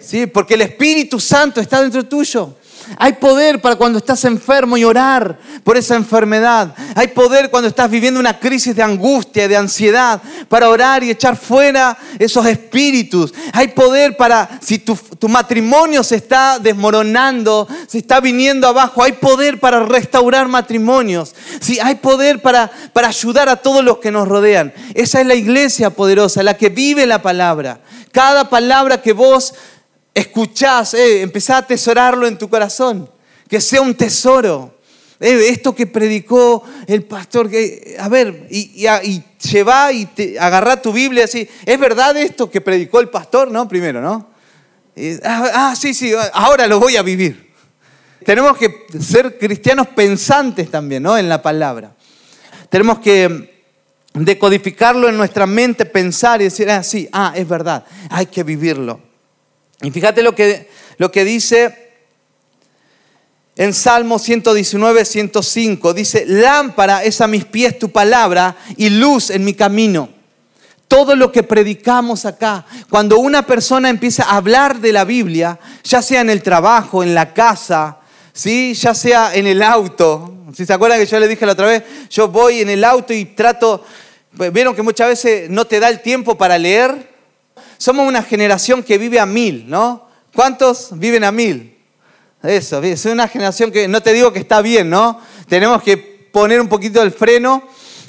Sí, 0.00 0.26
porque 0.26 0.54
el 0.54 0.62
Espíritu 0.62 1.20
Santo 1.20 1.60
está 1.60 1.80
dentro 1.80 2.04
tuyo. 2.04 2.56
Hay 2.98 3.14
poder 3.14 3.60
para 3.60 3.76
cuando 3.76 3.98
estás 3.98 4.24
enfermo 4.24 4.76
y 4.76 4.84
orar 4.84 5.38
por 5.64 5.76
esa 5.76 5.96
enfermedad. 5.96 6.74
Hay 6.94 7.08
poder 7.08 7.50
cuando 7.50 7.68
estás 7.68 7.90
viviendo 7.90 8.20
una 8.20 8.38
crisis 8.38 8.74
de 8.74 8.82
angustia, 8.82 9.48
de 9.48 9.56
ansiedad, 9.56 10.20
para 10.48 10.68
orar 10.68 11.02
y 11.04 11.10
echar 11.10 11.36
fuera 11.36 11.96
esos 12.18 12.46
espíritus. 12.46 13.32
Hay 13.52 13.68
poder 13.68 14.16
para, 14.16 14.58
si 14.60 14.78
tu, 14.78 14.98
matrimonio 15.28 16.02
se 16.02 16.16
está 16.16 16.58
desmoronando, 16.58 17.68
se 17.86 17.98
está 17.98 18.20
viniendo 18.20 18.66
abajo, 18.66 19.02
hay 19.02 19.12
poder 19.12 19.60
para 19.60 19.84
restaurar 19.84 20.48
matrimonios. 20.48 21.34
Sí, 21.60 21.78
hay 21.80 21.96
poder 21.96 22.42
para, 22.42 22.70
para 22.92 23.08
ayudar 23.08 23.48
a 23.48 23.56
todos 23.56 23.84
los 23.84 23.98
que 23.98 24.10
nos 24.10 24.28
rodean. 24.28 24.72
Esa 24.94 25.20
es 25.20 25.26
la 25.26 25.34
iglesia 25.34 25.90
poderosa, 25.90 26.42
la 26.42 26.56
que 26.56 26.68
vive 26.68 27.06
la 27.06 27.22
palabra. 27.22 27.80
Cada 28.12 28.48
palabra 28.48 29.02
que 29.02 29.12
vos 29.12 29.54
escuchás, 30.14 30.94
eh, 30.94 31.22
empezá 31.22 31.56
a 31.56 31.58
atesorarlo 31.58 32.26
en 32.26 32.38
tu 32.38 32.48
corazón, 32.48 33.08
que 33.48 33.60
sea 33.60 33.80
un 33.80 33.94
tesoro. 33.94 34.78
Eh, 35.18 35.48
esto 35.48 35.74
que 35.74 35.86
predicó 35.86 36.64
el 36.86 37.02
pastor, 37.04 37.50
que, 37.50 37.96
a 37.98 38.08
ver, 38.08 38.46
y, 38.50 38.86
y, 39.04 39.22
lleva 39.50 39.92
y 39.92 40.06
te, 40.06 40.38
agarrá 40.38 40.80
tu 40.80 40.92
Biblia 40.92 41.24
así, 41.24 41.46
¿es 41.66 41.78
verdad 41.78 42.16
esto 42.16 42.50
que 42.50 42.60
predicó 42.62 43.00
el 43.00 43.10
pastor? 43.10 43.50
No, 43.50 43.68
primero, 43.68 44.00
¿no? 44.00 44.30
Ah, 45.22 45.50
ah, 45.54 45.74
sí, 45.76 45.94
sí, 45.94 46.12
ahora 46.32 46.66
lo 46.66 46.80
voy 46.80 46.96
a 46.96 47.02
vivir. 47.02 47.50
Tenemos 48.24 48.56
que 48.56 48.86
ser 49.00 49.38
cristianos 49.38 49.88
pensantes 49.88 50.70
también, 50.70 51.02
¿no? 51.02 51.16
En 51.16 51.28
la 51.28 51.40
palabra. 51.40 51.94
Tenemos 52.68 52.98
que 52.98 53.50
decodificarlo 54.14 55.08
en 55.08 55.16
nuestra 55.16 55.46
mente, 55.46 55.84
pensar 55.86 56.40
y 56.40 56.44
decir, 56.44 56.70
ah, 56.70 56.82
sí, 56.82 57.08
ah, 57.12 57.32
es 57.34 57.48
verdad, 57.48 57.84
hay 58.10 58.26
que 58.26 58.42
vivirlo. 58.42 59.09
Y 59.82 59.90
fíjate 59.90 60.22
lo 60.22 60.34
que, 60.34 60.68
lo 60.98 61.10
que 61.10 61.24
dice 61.24 61.90
en 63.56 63.74
Salmo 63.74 64.18
119, 64.18 65.04
105. 65.04 65.92
Dice, 65.94 66.24
lámpara 66.26 67.04
es 67.04 67.20
a 67.20 67.26
mis 67.26 67.44
pies 67.44 67.78
tu 67.78 67.90
palabra 67.90 68.56
y 68.76 68.90
luz 68.90 69.30
en 69.30 69.44
mi 69.44 69.54
camino. 69.54 70.08
Todo 70.88 71.14
lo 71.14 71.30
que 71.30 71.42
predicamos 71.42 72.24
acá, 72.24 72.66
cuando 72.88 73.18
una 73.18 73.46
persona 73.46 73.90
empieza 73.90 74.24
a 74.24 74.36
hablar 74.36 74.80
de 74.80 74.92
la 74.92 75.04
Biblia, 75.04 75.58
ya 75.84 76.02
sea 76.02 76.22
en 76.22 76.30
el 76.30 76.42
trabajo, 76.42 77.02
en 77.02 77.14
la 77.14 77.32
casa, 77.32 77.98
¿sí? 78.32 78.74
ya 78.74 78.94
sea 78.94 79.34
en 79.34 79.46
el 79.46 79.62
auto. 79.62 80.34
Si 80.54 80.66
se 80.66 80.72
acuerdan 80.72 80.98
que 80.98 81.06
yo 81.06 81.20
le 81.20 81.28
dije 81.28 81.46
la 81.46 81.52
otra 81.52 81.66
vez, 81.66 81.82
yo 82.08 82.28
voy 82.28 82.60
en 82.60 82.70
el 82.70 82.82
auto 82.82 83.12
y 83.12 83.26
trato, 83.26 83.84
vieron 84.52 84.74
que 84.74 84.82
muchas 84.82 85.08
veces 85.08 85.50
no 85.50 85.66
te 85.66 85.78
da 85.80 85.90
el 85.90 86.00
tiempo 86.00 86.36
para 86.36 86.58
leer. 86.58 87.09
Somos 87.80 88.06
una 88.06 88.22
generación 88.22 88.82
que 88.82 88.98
vive 88.98 89.18
a 89.18 89.24
mil, 89.24 89.64
¿no? 89.66 90.06
¿Cuántos 90.34 90.90
viven 90.98 91.24
a 91.24 91.32
mil? 91.32 91.78
Eso, 92.42 92.82
es 92.82 93.06
una 93.06 93.26
generación 93.26 93.72
que 93.72 93.88
no 93.88 94.02
te 94.02 94.12
digo 94.12 94.34
que 94.34 94.38
está 94.38 94.60
bien, 94.60 94.90
¿no? 94.90 95.18
Tenemos 95.48 95.82
que 95.82 95.96
poner 95.96 96.60
un 96.60 96.68
poquito 96.68 97.00
el 97.00 97.10
freno, 97.10 97.62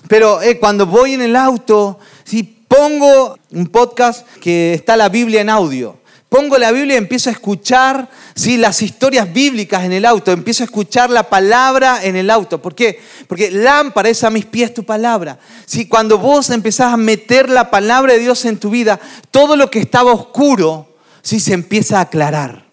pero 0.10 0.42
eh, 0.42 0.60
cuando 0.60 0.86
voy 0.86 1.14
en 1.14 1.22
el 1.22 1.38
auto, 1.38 2.00
si 2.26 2.44
pongo 2.44 3.38
un 3.52 3.68
podcast 3.68 4.28
que 4.42 4.74
está 4.74 4.98
la 4.98 5.08
Biblia 5.08 5.40
en 5.40 5.50
audio, 5.50 6.01
pongo 6.32 6.58
la 6.58 6.72
Biblia 6.72 6.96
y 6.96 6.98
empiezo 6.98 7.30
a 7.30 7.34
escuchar 7.34 8.08
¿sí? 8.36 8.56
las 8.56 8.82
historias 8.82 9.34
bíblicas 9.34 9.84
en 9.84 9.92
el 9.92 10.06
auto, 10.06 10.32
empiezo 10.32 10.64
a 10.64 10.66
escuchar 10.66 11.10
la 11.10 11.24
palabra 11.24 12.00
en 12.06 12.16
el 12.16 12.30
auto. 12.30 12.62
¿Por 12.62 12.74
qué? 12.74 13.02
Porque 13.28 13.52
lámpara 13.52 14.08
es 14.08 14.24
a 14.24 14.30
mis 14.30 14.46
pies 14.46 14.74
tu 14.74 14.86
palabra. 14.86 15.38
Si 15.66 15.90
cuando 15.90 16.18
vos 16.18 16.50
empezás 16.50 16.94
a 16.94 16.96
meter 16.96 17.50
la 17.50 17.70
palabra 17.70 18.14
de 18.14 18.20
Dios 18.20 18.46
en 18.46 18.56
tu 18.56 18.70
vida, 18.70 18.98
todo 19.30 19.58
lo 19.58 19.70
que 19.70 19.80
estaba 19.80 20.14
oscuro 20.14 20.96
¿sí? 21.22 21.42
se 21.42 21.54
empieza 21.54 21.98
a 21.98 22.04
aclarar. 22.04 22.64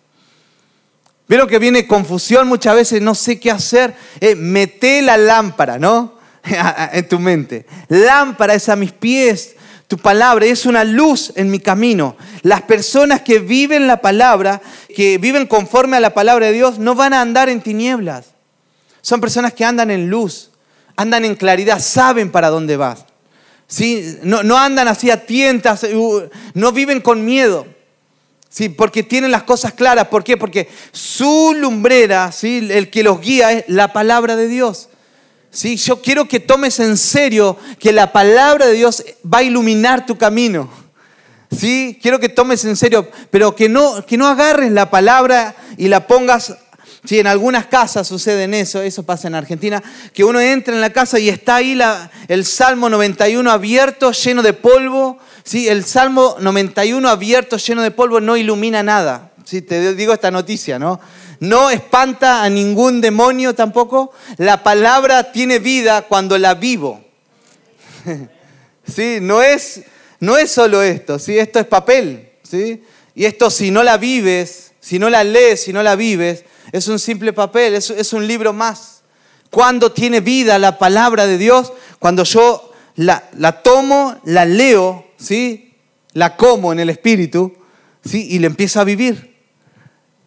Vieron 1.26 1.48
que 1.48 1.58
viene 1.58 1.88
confusión 1.88 2.46
muchas 2.46 2.76
veces, 2.76 3.02
no 3.02 3.16
sé 3.16 3.40
qué 3.40 3.50
hacer. 3.50 3.92
Eh, 4.20 4.36
mete 4.36 5.02
la 5.02 5.16
lámpara, 5.16 5.80
¿no? 5.80 6.16
en 6.92 7.08
tu 7.08 7.18
mente. 7.18 7.66
Lámpara 7.88 8.54
es 8.54 8.68
a 8.68 8.76
mis 8.76 8.92
pies, 8.92 9.56
tu 9.88 9.96
palabra 9.96 10.44
es 10.44 10.66
una 10.66 10.84
luz 10.84 11.32
en 11.34 11.50
mi 11.50 11.60
camino. 11.60 12.14
Las 12.42 12.62
personas 12.62 13.22
que 13.22 13.38
viven 13.38 13.86
la 13.86 14.02
palabra, 14.02 14.60
que 14.94 15.16
viven 15.16 15.46
conforme 15.46 15.96
a 15.96 16.00
la 16.00 16.12
palabra 16.12 16.46
de 16.46 16.52
Dios, 16.52 16.78
no 16.78 16.94
van 16.94 17.14
a 17.14 17.22
andar 17.22 17.48
en 17.48 17.62
tinieblas. 17.62 18.26
Son 19.00 19.18
personas 19.18 19.54
que 19.54 19.64
andan 19.64 19.90
en 19.90 20.10
luz, 20.10 20.50
andan 20.94 21.24
en 21.24 21.34
claridad, 21.34 21.80
saben 21.80 22.30
para 22.30 22.50
dónde 22.50 22.76
vas. 22.76 23.06
¿Sí? 23.66 24.18
No, 24.22 24.42
no 24.42 24.58
andan 24.58 24.88
así 24.88 25.10
a 25.10 25.24
tientas, 25.24 25.86
no 26.52 26.72
viven 26.72 27.00
con 27.00 27.24
miedo. 27.24 27.66
Sí, 28.50 28.68
porque 28.68 29.02
tienen 29.02 29.30
las 29.30 29.44
cosas 29.44 29.72
claras. 29.72 30.08
¿Por 30.08 30.22
qué? 30.22 30.36
Porque 30.36 30.68
su 30.92 31.54
lumbrera, 31.58 32.30
¿sí? 32.30 32.68
el 32.70 32.90
que 32.90 33.02
los 33.02 33.22
guía 33.22 33.52
es 33.52 33.64
la 33.68 33.94
palabra 33.94 34.36
de 34.36 34.48
Dios. 34.48 34.90
¿Sí? 35.50 35.76
Yo 35.76 36.02
quiero 36.02 36.28
que 36.28 36.40
tomes 36.40 36.78
en 36.80 36.96
serio 36.96 37.56
que 37.78 37.92
la 37.92 38.12
palabra 38.12 38.66
de 38.66 38.74
Dios 38.74 39.04
va 39.24 39.38
a 39.38 39.42
iluminar 39.42 40.06
tu 40.06 40.16
camino. 40.16 40.70
¿Sí? 41.50 41.98
Quiero 42.02 42.20
que 42.20 42.28
tomes 42.28 42.64
en 42.64 42.76
serio, 42.76 43.08
pero 43.30 43.56
que 43.56 43.68
no, 43.68 44.04
que 44.04 44.16
no 44.16 44.26
agarres 44.26 44.70
la 44.72 44.90
palabra 44.90 45.56
y 45.76 45.88
la 45.88 46.06
pongas 46.06 46.56
Sí, 47.04 47.20
en 47.20 47.28
algunas 47.28 47.66
casas 47.66 48.08
sucede 48.08 48.44
eso, 48.60 48.82
eso 48.82 49.04
pasa 49.04 49.28
en 49.28 49.36
Argentina, 49.36 49.82
que 50.12 50.24
uno 50.24 50.40
entra 50.40 50.74
en 50.74 50.80
la 50.80 50.90
casa 50.90 51.18
y 51.18 51.28
está 51.28 51.54
ahí 51.54 51.76
la, 51.76 52.10
el 52.26 52.44
Salmo 52.44 52.90
91 52.90 53.50
abierto, 53.50 54.10
lleno 54.10 54.42
de 54.42 54.52
polvo, 54.52 55.18
Sí, 55.48 55.66
el 55.66 55.82
Salmo 55.86 56.36
91 56.40 57.08
abierto, 57.08 57.56
lleno 57.56 57.80
de 57.80 57.90
polvo, 57.90 58.20
no 58.20 58.36
ilumina 58.36 58.82
nada. 58.82 59.30
Sí, 59.44 59.62
te 59.62 59.94
digo 59.94 60.12
esta 60.12 60.30
noticia, 60.30 60.78
¿no? 60.78 61.00
No 61.40 61.70
espanta 61.70 62.42
a 62.42 62.50
ningún 62.50 63.00
demonio 63.00 63.54
tampoco. 63.54 64.12
La 64.36 64.62
palabra 64.62 65.32
tiene 65.32 65.58
vida 65.58 66.02
cuando 66.02 66.38
la 66.38 66.54
vivo. 66.54 67.02
Sí, 68.88 69.18
no 69.20 69.42
es, 69.42 69.82
no 70.18 70.38
es 70.38 70.50
solo 70.50 70.82
esto, 70.82 71.18
¿sí? 71.18 71.38
esto 71.38 71.58
es 71.58 71.66
papel. 71.66 72.30
¿sí? 72.42 72.82
Y 73.14 73.26
esto 73.26 73.50
si 73.50 73.70
no 73.70 73.82
la 73.82 73.98
vives, 73.98 74.72
si 74.80 74.98
no 74.98 75.10
la 75.10 75.24
lees, 75.24 75.62
si 75.62 75.74
no 75.74 75.82
la 75.82 75.94
vives, 75.94 76.44
es 76.72 76.88
un 76.88 76.98
simple 76.98 77.34
papel, 77.34 77.74
es, 77.74 77.90
es 77.90 78.14
un 78.14 78.26
libro 78.26 78.54
más. 78.54 79.02
Cuando 79.50 79.92
tiene 79.92 80.20
vida 80.20 80.58
la 80.58 80.78
palabra 80.78 81.26
de 81.26 81.36
Dios, 81.36 81.72
cuando 81.98 82.24
yo 82.24 82.72
la, 82.96 83.28
la 83.36 83.62
tomo, 83.62 84.18
la 84.24 84.44
leo, 84.44 85.06
¿sí? 85.18 85.74
La 86.12 86.36
como 86.36 86.72
en 86.72 86.80
el 86.80 86.90
espíritu, 86.90 87.54
¿sí? 88.04 88.28
Y 88.30 88.38
le 88.38 88.46
empiezo 88.46 88.80
a 88.80 88.84
vivir. 88.84 89.37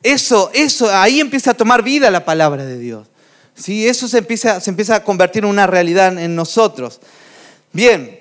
Eso, 0.03 0.49
eso, 0.53 0.89
ahí 0.89 1.19
empieza 1.19 1.51
a 1.51 1.53
tomar 1.53 1.83
vida 1.83 2.09
la 2.09 2.25
palabra 2.25 2.65
de 2.65 2.77
Dios. 2.77 3.07
¿sí? 3.55 3.87
Eso 3.87 4.07
se 4.07 4.19
empieza, 4.19 4.59
se 4.59 4.69
empieza 4.69 4.95
a 4.95 5.03
convertir 5.03 5.43
en 5.43 5.49
una 5.49 5.67
realidad 5.67 6.17
en 6.17 6.35
nosotros. 6.35 6.99
Bien, 7.71 8.19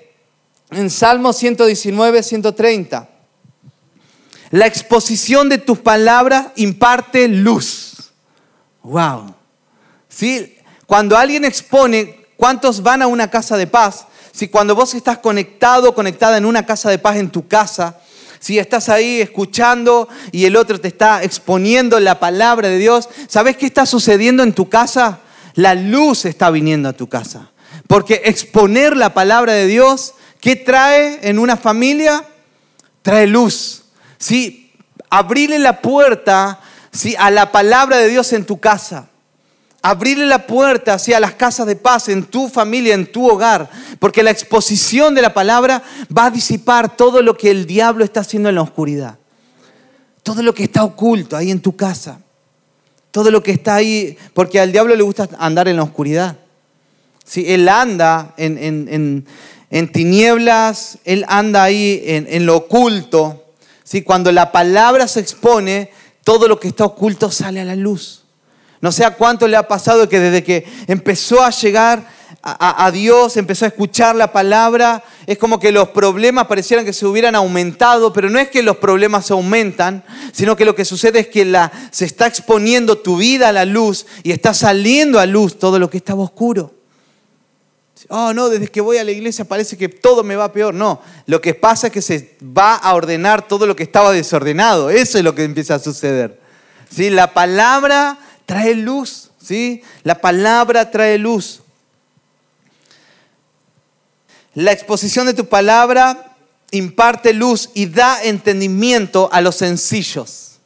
en 0.69 0.89
Salmo 0.89 1.33
119, 1.33 2.23
130. 2.23 3.09
La 4.51 4.67
exposición 4.67 5.49
de 5.49 5.57
tus 5.57 5.79
palabras 5.79 6.47
imparte 6.55 7.27
luz. 7.27 8.11
Wow. 8.83 9.33
¿Sí? 10.09 10.57
Cuando 10.85 11.17
alguien 11.17 11.45
expone, 11.45 12.25
¿cuántos 12.37 12.83
van 12.83 13.01
a 13.01 13.07
una 13.07 13.29
casa 13.29 13.57
de 13.57 13.67
paz? 13.67 14.07
Si 14.33 14.47
cuando 14.47 14.75
vos 14.75 14.93
estás 14.93 15.17
conectado, 15.19 15.93
conectada 15.95 16.37
en 16.37 16.45
una 16.45 16.65
casa 16.65 16.89
de 16.89 16.99
paz 16.99 17.17
en 17.17 17.29
tu 17.29 17.47
casa, 17.47 17.99
si 18.41 18.57
estás 18.57 18.89
ahí 18.89 19.21
escuchando 19.21 20.09
y 20.31 20.45
el 20.45 20.55
otro 20.55 20.81
te 20.81 20.87
está 20.87 21.23
exponiendo 21.23 21.99
la 21.99 22.19
palabra 22.19 22.69
de 22.69 22.79
Dios, 22.79 23.07
¿sabes 23.27 23.55
qué 23.55 23.67
está 23.67 23.85
sucediendo 23.85 24.41
en 24.41 24.51
tu 24.51 24.67
casa? 24.67 25.19
La 25.53 25.75
luz 25.75 26.25
está 26.25 26.49
viniendo 26.49 26.89
a 26.89 26.93
tu 26.93 27.07
casa. 27.07 27.51
Porque 27.85 28.23
exponer 28.25 28.97
la 28.97 29.13
palabra 29.13 29.53
de 29.53 29.67
Dios, 29.67 30.15
¿qué 30.39 30.55
trae 30.55 31.19
en 31.21 31.37
una 31.37 31.55
familia? 31.55 32.25
Trae 33.03 33.27
luz. 33.27 33.83
¿Sí? 34.17 34.73
Abrirle 35.11 35.59
la 35.59 35.79
puerta 35.79 36.59
¿sí? 36.91 37.15
a 37.19 37.29
la 37.29 37.51
palabra 37.51 37.97
de 37.97 38.07
Dios 38.07 38.33
en 38.33 38.45
tu 38.45 38.59
casa 38.59 39.10
abrirle 39.81 40.25
la 40.25 40.45
puerta 40.45 40.93
hacia 40.93 41.19
las 41.19 41.33
casas 41.33 41.65
de 41.65 41.75
paz 41.75 42.09
en 42.09 42.23
tu 42.23 42.49
familia, 42.49 42.93
en 42.93 43.11
tu 43.11 43.27
hogar, 43.27 43.69
porque 43.99 44.23
la 44.23 44.31
exposición 44.31 45.15
de 45.15 45.21
la 45.21 45.33
palabra 45.33 45.83
va 46.15 46.25
a 46.25 46.31
disipar 46.31 46.95
todo 46.95 47.21
lo 47.21 47.35
que 47.35 47.49
el 47.49 47.65
diablo 47.65 48.03
está 48.03 48.19
haciendo 48.19 48.49
en 48.49 48.55
la 48.55 48.61
oscuridad, 48.61 49.17
todo 50.23 50.43
lo 50.43 50.53
que 50.53 50.63
está 50.63 50.83
oculto 50.83 51.35
ahí 51.35 51.49
en 51.49 51.61
tu 51.61 51.75
casa, 51.75 52.19
todo 53.09 53.31
lo 53.31 53.41
que 53.41 53.51
está 53.51 53.75
ahí, 53.75 54.17
porque 54.33 54.59
al 54.59 54.71
diablo 54.71 54.95
le 54.95 55.03
gusta 55.03 55.27
andar 55.39 55.67
en 55.67 55.77
la 55.77 55.83
oscuridad. 55.83 56.37
¿Sí? 57.25 57.45
Él 57.47 57.67
anda 57.69 58.33
en, 58.37 59.25
tinieblas, 59.91 60.99
él 61.05 61.25
anda 61.27 61.63
ahí 61.63 62.01
en, 62.05 62.45
lo 62.45 62.57
oculto. 62.57 63.45
¿Sí? 63.83 64.01
Cuando 64.01 64.31
la 64.31 64.51
palabra 64.51 65.07
se 65.07 65.19
expone, 65.19 65.91
todo 66.23 66.47
lo 66.47 66.59
que 66.59 66.69
está 66.69 66.85
oculto 66.85 67.31
sale 67.31 67.59
a 67.59 67.65
la 67.65 67.75
luz. 67.75 68.20
No 68.81 68.91
sé 68.91 69.05
a 69.05 69.15
cuánto 69.15 69.47
le 69.47 69.55
ha 69.55 69.67
pasado 69.67 70.09
que 70.09 70.19
desde 70.19 70.43
que 70.43 70.65
empezó 70.87 71.43
a 71.43 71.51
llegar 71.51 72.03
a, 72.43 72.89
Dios, 72.91 73.37
empezó 73.37 73.65
a 73.65 73.67
escuchar 73.67 74.15
la 74.15 74.31
palabra, 74.31 75.03
es 75.27 75.37
como 75.37 75.59
que 75.59 75.71
los 75.71 75.89
problemas 75.89 76.47
parecieran 76.47 76.83
que 76.83 76.93
se 76.93 77.05
hubieran 77.05 77.35
aumentado, 77.35 78.11
pero 78.11 78.31
no 78.31 78.39
es 78.39 78.49
que 78.49 78.63
los 78.63 78.77
problemas 78.77 79.27
se 79.27 79.33
aumentan, 79.33 80.03
sino 80.31 80.55
que 80.55 80.65
lo 80.65 80.73
que 80.73 80.83
sucede 80.83 81.19
es 81.19 81.27
que 81.27 81.45
se 81.91 82.05
está 82.05 82.25
exponiendo 82.25 82.97
tu 82.97 83.17
vida 83.17 83.49
a 83.49 83.51
la 83.51 83.65
luz 83.65 84.07
y 84.23 84.31
está 84.31 84.55
saliendo 84.55 85.19
a 85.19 85.27
luz 85.27 85.59
todo 85.59 85.77
lo 85.77 85.89
que 85.89 85.97
estaba 85.97 86.23
oscuro. 86.23 86.73
Oh, 88.09 88.33
no, 88.33 88.49
desde 88.49 88.67
que 88.67 88.81
voy 88.81 88.97
a 88.97 89.03
la 89.03 89.11
iglesia 89.11 89.45
parece 89.45 89.77
que 89.77 89.87
todo 89.87 90.23
me 90.23 90.35
va 90.35 90.51
peor. 90.51 90.73
No, 90.73 90.99
lo 91.27 91.39
que 91.41 91.53
pasa 91.53 91.87
es 91.87 91.93
que 91.93 92.01
se 92.01 92.35
va 92.41 92.75
a 92.75 92.95
ordenar 92.95 93.47
todo 93.47 93.67
lo 93.67 93.75
que 93.75 93.83
estaba 93.83 94.11
desordenado. 94.11 94.89
Eso 94.89 95.19
es 95.19 95.23
lo 95.23 95.35
que 95.35 95.43
empieza 95.43 95.75
a 95.75 95.79
suceder. 95.79 96.39
¿Sí? 96.89 97.11
La 97.11 97.33
palabra 97.33 98.17
trae 98.51 98.75
luz, 98.75 99.31
¿sí? 99.41 99.81
La 100.03 100.19
palabra 100.19 100.91
trae 100.91 101.17
luz. 101.17 101.61
La 104.53 104.73
exposición 104.73 105.25
de 105.25 105.33
tu 105.33 105.47
palabra 105.47 106.35
imparte 106.71 107.31
luz 107.31 107.69
y 107.73 107.85
da 107.85 108.21
entendimiento 108.21 109.29
a 109.31 109.39
los 109.39 109.55
sencillos. 109.55 110.59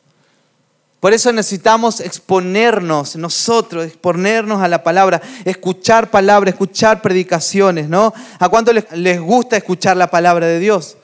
Por 0.99 1.13
eso 1.13 1.31
necesitamos 1.31 1.99
exponernos 1.99 3.15
nosotros, 3.17 3.85
exponernos 3.85 4.63
a 4.63 4.67
la 4.67 4.81
palabra, 4.81 5.21
escuchar 5.45 6.09
palabra, 6.09 6.49
escuchar 6.49 7.03
predicaciones, 7.03 7.87
¿no? 7.87 8.15
¿A 8.39 8.49
cuánto 8.49 8.73
les, 8.73 8.91
les 8.93 9.21
gusta 9.21 9.57
escuchar 9.57 9.95
la 9.95 10.09
palabra 10.09 10.47
de 10.47 10.57
Dios? 10.57 10.97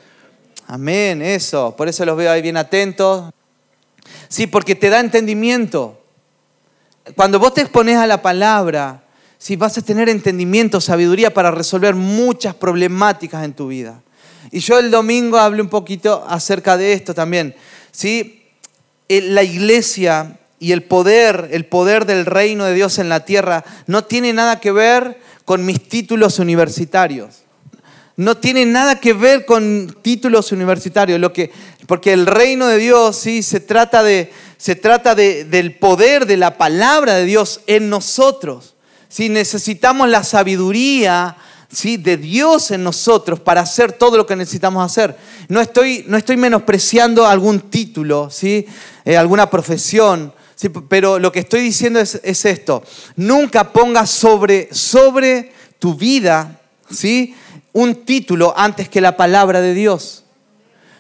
Amén, 0.66 1.22
eso. 1.22 1.76
Por 1.78 1.88
eso 1.88 2.04
los 2.06 2.18
veo 2.18 2.32
ahí 2.32 2.42
bien 2.42 2.58
atentos. 2.58 3.32
Sí, 4.30 4.48
porque 4.48 4.74
te 4.74 4.90
da 4.90 5.00
entendimiento 5.00 6.01
cuando 7.16 7.40
vos 7.40 7.54
te 7.54 7.62
expones 7.62 7.98
a 7.98 8.08
la 8.08 8.22
palabra, 8.22 9.04
si 9.38 9.56
vas 9.56 9.78
a 9.78 9.82
tener 9.82 10.08
entendimiento, 10.08 10.80
sabiduría 10.80 11.34
para 11.34 11.52
resolver 11.52 11.96
muchas 11.96 12.54
problemáticas 12.54 13.44
en 13.44 13.54
tu 13.54 13.68
vida. 13.68 14.02
Y 14.52 14.60
yo 14.60 14.80
el 14.80 14.92
domingo 14.92 15.38
hablé 15.38 15.62
un 15.62 15.70
poquito 15.70 16.24
acerca 16.28 16.78
de 16.78 16.94
esto 16.94 17.14
también. 17.14 17.56
¿sí? 17.92 18.44
La 19.10 19.44
iglesia 19.44 20.38
y 20.60 20.74
el 20.74 20.84
poder, 20.84 21.50
el 21.52 21.66
poder 21.66 22.06
del 22.06 22.26
reino 22.26 22.66
de 22.66 22.76
Dios 22.76 23.00
en 23.00 23.10
la 23.10 23.26
tierra 23.26 23.64
no 23.88 24.04
tiene 24.04 24.32
nada 24.32 24.60
que 24.60 24.72
ver 24.72 25.20
con 25.44 25.66
mis 25.66 25.88
títulos 25.90 26.38
universitarios. 26.38 27.44
No 28.18 28.38
tiene 28.38 28.66
nada 28.68 29.00
que 29.00 29.14
ver 29.14 29.46
con 29.46 29.98
títulos 30.04 30.52
universitarios, 30.52 31.20
lo 31.20 31.34
que, 31.34 31.52
porque 31.88 32.14
el 32.14 32.28
reino 32.28 32.68
de 32.68 32.78
Dios 32.78 33.16
sí 33.16 33.42
se 33.42 33.60
trata, 33.60 34.04
de, 34.04 34.32
se 34.62 34.76
trata 34.76 35.16
de, 35.16 35.44
del 35.44 35.74
poder 35.74 36.28
de 36.28 36.38
la 36.38 36.56
palabra 36.60 37.16
de 37.16 37.26
Dios 37.26 37.62
en 37.66 37.90
nosotros. 37.90 38.76
Si 39.10 39.28
necesitamos 39.28 40.08
la 40.08 40.24
sabiduría 40.24 41.36
¿sí? 41.72 41.98
de 41.98 42.16
Dios 42.16 42.70
en 42.70 42.84
nosotros 42.84 43.40
para 43.40 43.62
hacer 43.62 43.92
todo 43.92 44.18
lo 44.18 44.28
que 44.28 44.36
necesitamos 44.36 44.86
hacer. 44.86 45.18
No 45.48 45.62
estoy, 45.62 46.06
no 46.08 46.16
estoy 46.16 46.38
menospreciando 46.38 47.26
algún 47.26 47.72
título, 47.72 48.30
¿sí? 48.30 48.68
Eh, 49.04 49.18
alguna 49.18 49.50
profesión, 49.50 50.32
pero 50.88 51.18
lo 51.18 51.32
que 51.32 51.40
estoy 51.40 51.62
diciendo 51.62 52.00
es, 52.00 52.46
esto. 52.46 52.84
Nunca 53.16 53.74
pongas 53.74 54.12
sobre, 54.12 54.72
sobre 54.72 55.54
tu 55.80 55.96
vida 55.96 56.62
¿sí? 56.88 57.34
un 57.74 58.06
título 58.06 58.54
antes 58.56 58.90
que 58.90 59.02
la 59.02 59.18
palabra 59.18 59.60
de 59.60 59.74
Dios. 59.74 60.24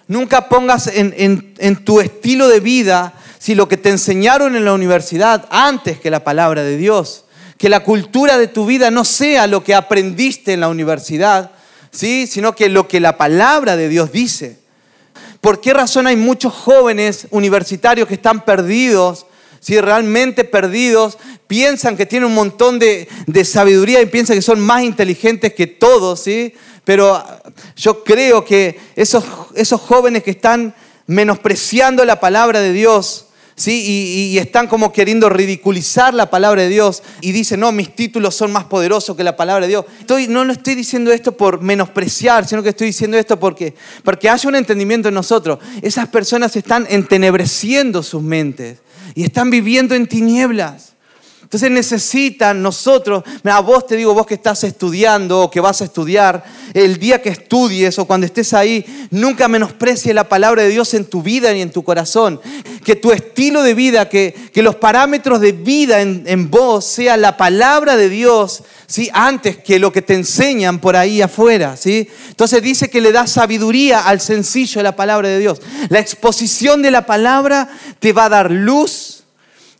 Nunca 0.07 0.49
pongas 0.49 0.87
en, 0.87 1.53
en 1.59 1.85
tu 1.85 2.01
estilo 2.01 2.47
de 2.47 2.59
vida 2.59 3.13
si 3.41 3.55
lo 3.55 3.67
que 3.67 3.75
te 3.75 3.89
enseñaron 3.89 4.55
en 4.55 4.65
la 4.65 4.73
universidad 4.73 5.47
antes 5.49 5.99
que 5.99 6.11
la 6.11 6.23
palabra 6.23 6.61
de 6.61 6.77
Dios. 6.77 7.25
Que 7.57 7.69
la 7.69 7.79
cultura 7.79 8.37
de 8.37 8.47
tu 8.47 8.67
vida 8.67 8.91
no 8.91 9.03
sea 9.03 9.47
lo 9.47 9.63
que 9.63 9.73
aprendiste 9.73 10.53
en 10.53 10.59
la 10.59 10.67
universidad, 10.69 11.49
¿sí? 11.89 12.27
sino 12.27 12.53
que 12.53 12.69
lo 12.69 12.87
que 12.87 12.99
la 12.99 13.17
palabra 13.17 13.75
de 13.77 13.89
Dios 13.89 14.11
dice. 14.11 14.59
¿Por 15.41 15.59
qué 15.59 15.73
razón 15.73 16.05
hay 16.05 16.17
muchos 16.17 16.53
jóvenes 16.53 17.25
universitarios 17.31 18.07
que 18.07 18.13
están 18.13 18.45
perdidos 18.45 19.25
si 19.59 19.79
realmente 19.79 20.43
perdidos, 20.43 21.17
piensan 21.47 21.95
que 21.95 22.07
tienen 22.07 22.29
un 22.29 22.35
montón 22.35 22.79
de, 22.79 23.07
sabiduría 23.45 24.01
y 24.01 24.07
piensan 24.07 24.35
que 24.35 24.41
son 24.41 24.59
más 24.59 24.83
inteligentes 24.83 25.53
que 25.53 25.67
todos, 25.67 26.21
¿sí? 26.21 26.55
Pero 26.83 27.23
yo 27.75 28.03
creo 28.03 28.43
que 28.43 28.79
esos, 28.95 29.23
esos 29.53 29.79
jóvenes 29.79 30.23
que 30.23 30.31
están 30.31 30.73
menospreciando 31.05 32.05
la 32.05 32.19
palabra 32.19 32.59
de 32.59 32.73
Dios, 32.73 33.27
¿sí? 33.61 34.31
Y, 34.33 34.39
están 34.39 34.67
como 34.67 34.91
queriendo 34.91 35.29
ridiculizar 35.29 36.13
la 36.13 36.29
palabra 36.29 36.63
de 36.63 36.69
Dios 36.69 37.03
y 37.21 37.31
dicen, 37.31 37.59
no, 37.59 37.71
mis 37.71 37.95
títulos 37.95 38.35
son 38.35 38.51
más 38.51 38.63
poderosos 38.65 39.15
que 39.15 39.23
la 39.23 39.37
palabra 39.37 39.65
de 39.65 39.69
Dios. 39.69 39.85
Estoy, 39.99 40.27
no, 40.27 40.43
no 40.43 40.51
estoy 40.51 40.73
diciendo 40.73 41.11
esto 41.11 41.37
por 41.37 41.61
menospreciar, 41.61 42.47
sino 42.47 42.63
que 42.63 42.69
estoy 42.69 42.87
diciendo 42.87 43.17
esto 43.17 43.39
porque, 43.39 43.75
porque 44.03 44.29
haya 44.29 44.49
un 44.49 44.55
entendimiento 44.55 45.09
en 45.09 45.13
nosotros. 45.13 45.59
Esas 45.81 46.07
personas 46.07 46.55
están 46.55 46.87
entenebreciendo 46.89 48.01
sus 48.01 48.23
mentes 48.23 48.79
y 49.13 49.23
están 49.23 49.51
viviendo 49.51 49.93
en 49.93 50.07
tinieblas. 50.07 50.90
Entonces 51.51 51.69
necesitan 51.69 52.63
nosotros, 52.63 53.25
a 53.43 53.59
vos 53.59 53.85
te 53.85 53.97
digo, 53.97 54.13
vos 54.13 54.25
que 54.25 54.35
estás 54.35 54.63
estudiando 54.63 55.41
o 55.41 55.51
que 55.51 55.59
vas 55.59 55.81
a 55.81 55.83
estudiar, 55.83 56.45
el 56.73 56.97
día 56.97 57.21
que 57.21 57.27
estudies 57.27 57.99
o 57.99 58.05
cuando 58.05 58.25
estés 58.25 58.53
ahí, 58.53 58.85
nunca 59.11 59.49
menosprecies 59.49 60.15
la 60.15 60.29
palabra 60.29 60.63
de 60.63 60.69
Dios 60.69 60.93
en 60.93 61.03
tu 61.03 61.21
vida 61.21 61.51
ni 61.51 61.61
en 61.61 61.69
tu 61.69 61.83
corazón. 61.83 62.39
Que 62.85 62.95
tu 62.95 63.11
estilo 63.11 63.63
de 63.63 63.73
vida, 63.73 64.07
que, 64.07 64.33
que 64.53 64.61
los 64.61 64.75
parámetros 64.75 65.41
de 65.41 65.51
vida 65.51 65.99
en, 65.99 66.23
en, 66.25 66.49
vos 66.49 66.85
sea 66.85 67.17
la 67.17 67.35
palabra 67.35 67.97
de 67.97 68.07
Dios, 68.07 68.63
¿sí? 68.87 69.09
antes 69.11 69.57
que 69.57 69.77
lo 69.77 69.91
que 69.91 70.01
te 70.01 70.13
enseñan 70.13 70.79
por 70.79 70.95
ahí 70.95 71.21
afuera. 71.21 71.75
¿sí? 71.75 72.07
Entonces 72.29 72.61
dice 72.63 72.89
que 72.89 73.01
le 73.01 73.11
da 73.11 73.27
sabiduría 73.27 74.07
al 74.07 74.21
sencillo 74.21 74.79
de 74.79 74.83
la 74.83 74.95
palabra 74.95 75.27
de 75.27 75.39
Dios. 75.39 75.61
La 75.89 75.99
exposición 75.99 76.81
de 76.81 76.91
la 76.91 77.05
palabra 77.05 77.67
te 77.99 78.13
va 78.13 78.23
a 78.23 78.29
dar 78.29 78.51
luz 78.51 79.10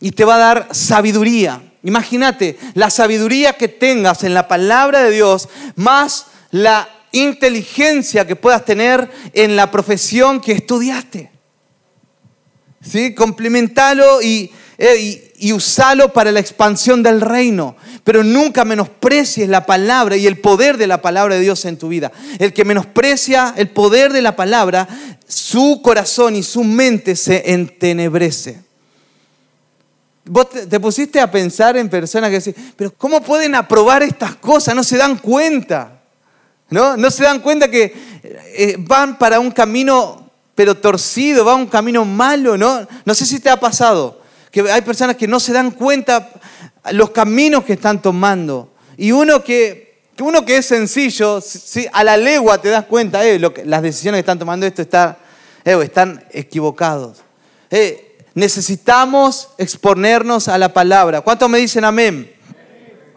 y 0.02 0.10
te 0.10 0.24
va 0.24 0.34
a 0.34 0.38
dar 0.38 0.68
sabiduría. 0.72 1.62
Imagínate, 1.84 2.58
la 2.74 2.90
sabiduría 2.90 3.54
que 3.54 3.68
tengas 3.68 4.24
en 4.24 4.34
la 4.34 4.48
palabra 4.48 5.04
de 5.04 5.12
Dios, 5.12 5.48
más 5.76 6.26
la 6.50 6.88
inteligencia 7.12 8.26
que 8.26 8.34
puedas 8.34 8.64
tener 8.64 9.08
en 9.32 9.54
la 9.54 9.70
profesión 9.70 10.40
que 10.40 10.52
estudiaste. 10.52 11.30
¿Sí? 12.84 13.14
Complementalo 13.14 14.20
y, 14.20 14.50
eh, 14.76 14.96
y, 14.98 15.48
y 15.48 15.52
usalo 15.52 16.12
para 16.12 16.32
la 16.32 16.40
expansión 16.40 17.04
del 17.04 17.20
reino. 17.20 17.76
Pero 18.02 18.24
nunca 18.24 18.64
menosprecies 18.64 19.48
la 19.48 19.66
palabra 19.66 20.16
y 20.16 20.26
el 20.26 20.40
poder 20.40 20.78
de 20.78 20.88
la 20.88 21.00
palabra 21.00 21.36
de 21.36 21.42
Dios 21.42 21.64
en 21.64 21.76
tu 21.76 21.86
vida. 21.86 22.10
El 22.40 22.52
que 22.52 22.64
menosprecia 22.64 23.54
el 23.56 23.70
poder 23.70 24.12
de 24.12 24.22
la 24.22 24.34
palabra, 24.34 24.88
su 25.28 25.80
corazón 25.80 26.34
y 26.34 26.42
su 26.42 26.64
mente 26.64 27.14
se 27.14 27.52
entenebrece. 27.52 28.71
Vos 30.24 30.50
te, 30.50 30.78
pusiste 30.78 31.20
a 31.20 31.30
pensar 31.30 31.76
en 31.76 31.88
personas 31.88 32.30
que 32.30 32.36
dicen, 32.36 32.54
pero 32.76 32.92
¿cómo 32.96 33.20
pueden 33.22 33.54
aprobar 33.54 34.02
estas 34.02 34.36
cosas? 34.36 34.74
No 34.74 34.84
se 34.84 34.96
dan 34.96 35.18
cuenta. 35.18 36.00
¿No? 36.70 36.96
No 36.96 37.10
se 37.10 37.24
dan 37.24 37.40
cuenta 37.40 37.70
que 37.70 37.92
eh, 38.22 38.76
van 38.78 39.18
para 39.18 39.38
un 39.40 39.50
camino, 39.50 40.30
pero 40.54 40.74
torcido, 40.74 41.44
van 41.44 41.60
un 41.60 41.66
camino 41.66 42.04
malo, 42.04 42.56
¿no? 42.56 42.86
No 43.04 43.14
sé 43.14 43.26
si 43.26 43.40
te 43.40 43.50
ha 43.50 43.60
pasado, 43.60 44.22
que 44.50 44.62
hay 44.70 44.80
personas 44.80 45.16
que 45.16 45.28
no 45.28 45.38
se 45.38 45.52
dan 45.52 45.72
cuenta 45.72 46.30
los 46.92 47.10
caminos 47.10 47.64
que 47.64 47.74
están 47.74 48.00
tomando. 48.00 48.72
Y 48.96 49.12
uno 49.12 49.42
que, 49.42 50.00
uno 50.20 50.44
que 50.44 50.58
es 50.58 50.66
sencillo, 50.66 51.40
a 51.92 52.04
la 52.04 52.16
legua 52.16 52.60
te 52.60 52.68
das 52.68 52.86
cuenta, 52.86 53.26
eh, 53.26 53.38
las 53.64 53.82
decisiones 53.82 54.18
que 54.18 54.20
están 54.20 54.38
tomando 54.38 54.66
esto 54.66 54.82
está, 54.82 55.18
eh, 55.64 55.78
están 55.82 56.24
equivocados. 56.30 57.18
Eh, 57.70 58.11
Necesitamos 58.34 59.50
exponernos 59.58 60.48
a 60.48 60.58
la 60.58 60.72
palabra. 60.72 61.20
¿Cuántos 61.20 61.50
me 61.50 61.58
dicen 61.58 61.84
amén? 61.84 62.32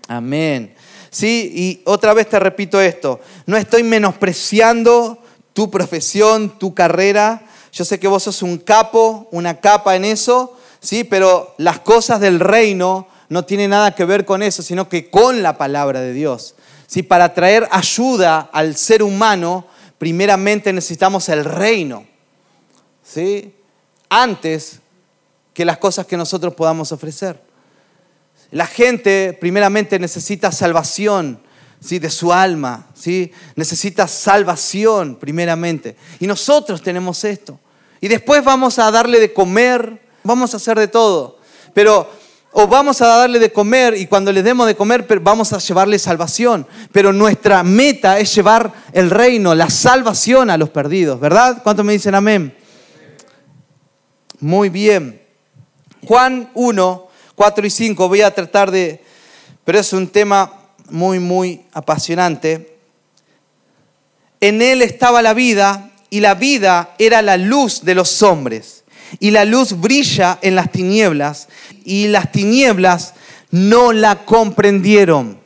Amén. 0.08 0.76
Sí, 1.10 1.52
y 1.56 1.82
otra 1.86 2.14
vez 2.14 2.30
te 2.30 2.40
repito 2.40 2.82
esto. 2.82 3.22
No 3.46 3.56
estoy 3.56 3.84
menospreciando 3.84 5.20
tu 5.54 5.72
profesión, 5.72 6.60
tu 6.60 6.74
carrera. 6.74 7.44
Yo 7.72 7.86
sé 7.86 8.00
que 8.00 8.10
vos 8.10 8.24
sos 8.24 8.42
un 8.42 8.58
capo, 8.58 9.30
una 9.32 9.62
capa 9.62 9.96
en 9.96 10.04
eso, 10.04 10.58
sí, 10.82 11.06
pero 11.06 11.56
las 11.58 11.80
cosas 11.80 12.20
del 12.20 12.42
reino 12.42 13.08
no 13.30 13.46
tienen 13.46 13.70
nada 13.70 13.96
que 13.96 14.06
ver 14.06 14.26
con 14.26 14.44
eso, 14.44 14.62
sino 14.62 14.90
que 14.90 15.10
con 15.10 15.42
la 15.42 15.58
palabra 15.58 16.02
de 16.02 16.12
Dios. 16.12 16.56
Sí, 16.88 17.04
para 17.04 17.34
traer 17.34 17.68
ayuda 17.72 18.50
al 18.52 18.76
ser 18.76 19.02
humano, 19.02 19.66
primeramente 19.98 20.74
necesitamos 20.74 21.30
el 21.30 21.46
reino. 21.46 22.06
¿Sí? 23.04 23.54
Antes 24.10 24.80
que 25.56 25.66
las 25.66 25.78
cosas 25.78 26.06
que 26.06 26.18
nosotros 26.18 26.54
podamos 26.54 26.92
ofrecer. 26.92 27.42
La 28.52 28.68
gente 28.68 29.36
primeramente 29.40 29.98
necesita 29.98 30.52
salvación 30.52 31.40
¿sí? 31.80 31.98
de 31.98 32.10
su 32.10 32.34
alma, 32.34 32.88
¿sí? 32.94 33.32
necesita 33.56 34.06
salvación 34.06 35.16
primeramente. 35.16 35.96
Y 36.20 36.28
nosotros 36.28 36.82
tenemos 36.84 37.24
esto. 37.24 37.58
Y 38.02 38.10
después 38.10 38.44
vamos 38.44 38.78
a 38.80 38.92
darle 38.92 39.18
de 39.18 39.32
comer, 39.32 40.02
vamos 40.24 40.54
a 40.54 40.58
hacer 40.58 40.78
de 40.78 40.90
todo. 40.90 41.40
Pero 41.74 42.10
o 42.52 42.68
vamos 42.68 43.02
a 43.02 43.08
darle 43.08 43.40
de 43.40 43.54
comer 43.54 43.96
y 43.96 44.08
cuando 44.08 44.34
le 44.34 44.44
demos 44.44 44.68
de 44.68 44.76
comer 44.76 45.06
vamos 45.22 45.54
a 45.54 45.60
llevarle 45.60 45.98
salvación. 46.00 46.68
Pero 46.92 47.14
nuestra 47.14 47.64
meta 47.64 48.20
es 48.20 48.36
llevar 48.36 48.74
el 48.92 49.10
reino, 49.10 49.56
la 49.56 49.70
salvación 49.70 50.50
a 50.50 50.58
los 50.58 50.70
perdidos, 50.70 51.18
¿verdad? 51.18 51.64
¿Cuántos 51.64 51.86
me 51.86 51.94
dicen 51.94 52.14
amén? 52.14 52.54
Muy 54.42 54.68
bien. 54.68 55.25
Juan 56.06 56.50
1, 56.54 57.08
4 57.36 57.68
y 57.68 57.70
5, 57.70 58.08
voy 58.08 58.22
a 58.22 58.34
tratar 58.34 58.72
de, 58.72 59.04
pero 59.64 59.80
es 59.80 59.92
un 59.94 60.08
tema 60.08 60.54
muy, 60.90 61.20
muy 61.20 61.62
apasionante. 61.74 62.78
En 64.40 64.62
él 64.62 64.82
estaba 64.82 65.22
la 65.22 65.34
vida 65.34 65.92
y 66.10 66.20
la 66.20 66.36
vida 66.36 66.96
era 67.00 67.22
la 67.22 67.38
luz 67.38 67.84
de 67.84 67.96
los 67.96 68.22
hombres. 68.22 68.84
Y 69.20 69.32
la 69.32 69.46
luz 69.46 69.80
brilla 69.80 70.40
en 70.42 70.56
las 70.56 70.72
tinieblas 70.72 71.48
y 71.84 72.08
las 72.08 72.32
tinieblas 72.32 73.14
no 73.52 73.92
la 73.92 74.26
comprendieron. 74.26 75.40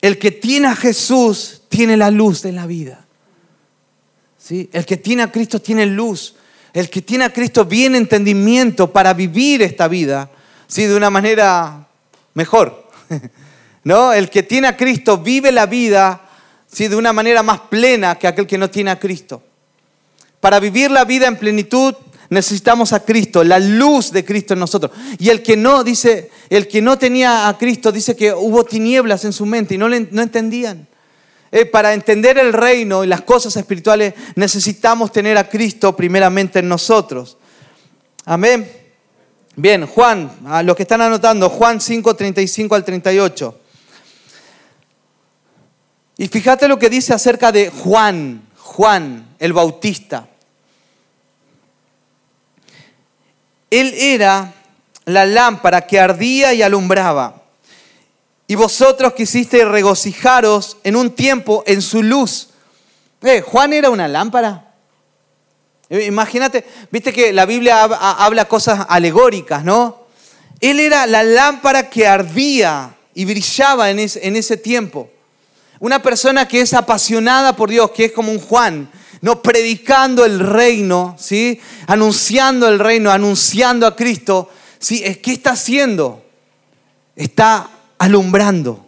El 0.00 0.18
que 0.18 0.30
tiene 0.30 0.68
a 0.68 0.76
Jesús 0.76 1.62
tiene 1.68 1.96
la 1.96 2.10
luz 2.10 2.42
de 2.42 2.52
la 2.52 2.66
vida. 2.66 3.06
¿Sí? 4.38 4.68
El 4.72 4.86
que 4.86 4.96
tiene 4.96 5.24
a 5.24 5.32
Cristo 5.32 5.60
tiene 5.60 5.86
luz. 5.86 6.35
El 6.76 6.90
que 6.90 7.00
tiene 7.00 7.24
a 7.24 7.32
Cristo 7.32 7.64
bien 7.64 7.96
entendimiento 7.96 8.92
para 8.92 9.14
vivir 9.14 9.62
esta 9.62 9.88
vida, 9.88 10.28
¿sí? 10.66 10.84
De 10.84 10.94
una 10.94 11.08
manera 11.08 11.86
mejor. 12.34 12.86
¿No? 13.84 14.12
El 14.12 14.28
que 14.28 14.42
tiene 14.42 14.68
a 14.68 14.76
Cristo 14.76 15.16
vive 15.16 15.52
la 15.52 15.64
vida, 15.64 16.28
¿sí? 16.70 16.88
De 16.88 16.96
una 16.96 17.14
manera 17.14 17.42
más 17.42 17.60
plena 17.60 18.16
que 18.16 18.26
aquel 18.26 18.46
que 18.46 18.58
no 18.58 18.68
tiene 18.68 18.90
a 18.90 18.98
Cristo. 18.98 19.42
Para 20.38 20.60
vivir 20.60 20.90
la 20.90 21.06
vida 21.06 21.28
en 21.28 21.38
plenitud 21.38 21.94
necesitamos 22.28 22.92
a 22.92 23.00
Cristo, 23.00 23.42
la 23.42 23.58
luz 23.58 24.12
de 24.12 24.26
Cristo 24.26 24.52
en 24.52 24.60
nosotros. 24.60 24.92
Y 25.18 25.30
el 25.30 25.42
que 25.42 25.56
no, 25.56 25.82
dice, 25.82 26.30
el 26.50 26.68
que 26.68 26.82
no 26.82 26.98
tenía 26.98 27.48
a 27.48 27.56
Cristo, 27.56 27.90
dice 27.90 28.14
que 28.14 28.34
hubo 28.34 28.64
tinieblas 28.64 29.24
en 29.24 29.32
su 29.32 29.46
mente 29.46 29.76
y 29.76 29.78
no, 29.78 29.88
no 29.88 30.22
entendían. 30.22 30.86
Eh, 31.52 31.64
para 31.64 31.94
entender 31.94 32.38
el 32.38 32.52
reino 32.52 33.04
y 33.04 33.06
las 33.06 33.22
cosas 33.22 33.56
espirituales 33.56 34.14
necesitamos 34.34 35.12
tener 35.12 35.38
a 35.38 35.48
Cristo 35.48 35.94
primeramente 35.94 36.58
en 36.58 36.68
nosotros. 36.68 37.36
Amén. 38.24 38.68
Bien, 39.54 39.86
Juan, 39.86 40.30
a 40.46 40.62
los 40.62 40.76
que 40.76 40.82
están 40.82 41.00
anotando, 41.00 41.48
Juan 41.48 41.80
5, 41.80 42.14
35 42.14 42.74
al 42.74 42.84
38. 42.84 43.60
Y 46.18 46.28
fíjate 46.28 46.68
lo 46.68 46.78
que 46.78 46.90
dice 46.90 47.14
acerca 47.14 47.52
de 47.52 47.70
Juan, 47.70 48.42
Juan 48.56 49.28
el 49.38 49.52
Bautista. 49.52 50.28
Él 53.70 53.94
era 53.96 54.52
la 55.04 55.24
lámpara 55.26 55.86
que 55.86 56.00
ardía 56.00 56.52
y 56.52 56.62
alumbraba. 56.62 57.42
Y 58.46 58.54
vosotros 58.54 59.12
quisisteis 59.14 59.64
regocijaros 59.64 60.76
en 60.84 60.96
un 60.96 61.10
tiempo 61.10 61.64
en 61.66 61.82
su 61.82 62.02
luz. 62.02 62.48
Eh, 63.22 63.40
Juan 63.40 63.72
era 63.72 63.90
una 63.90 64.06
lámpara. 64.06 64.72
Eh, 65.88 66.04
imagínate, 66.06 66.64
viste 66.90 67.12
que 67.12 67.32
la 67.32 67.46
Biblia 67.46 67.82
habla 67.82 68.46
cosas 68.46 68.86
alegóricas, 68.88 69.64
¿no? 69.64 70.06
Él 70.60 70.80
era 70.80 71.06
la 71.06 71.22
lámpara 71.22 71.90
que 71.90 72.06
ardía 72.06 72.94
y 73.14 73.24
brillaba 73.24 73.90
en 73.90 73.98
ese, 73.98 74.26
en 74.26 74.36
ese 74.36 74.56
tiempo. 74.56 75.10
Una 75.80 76.00
persona 76.00 76.46
que 76.46 76.60
es 76.60 76.72
apasionada 76.72 77.54
por 77.54 77.68
Dios, 77.68 77.90
que 77.90 78.06
es 78.06 78.12
como 78.12 78.30
un 78.30 78.40
Juan, 78.40 78.90
no 79.20 79.42
predicando 79.42 80.24
el 80.24 80.38
reino, 80.38 81.16
¿sí? 81.18 81.60
Anunciando 81.86 82.68
el 82.68 82.78
reino, 82.78 83.10
anunciando 83.10 83.86
a 83.86 83.96
Cristo, 83.96 84.48
¿sí? 84.78 85.02
¿Qué 85.16 85.32
está 85.32 85.50
haciendo? 85.50 86.24
Está 87.14 87.70
alumbrando. 87.98 88.84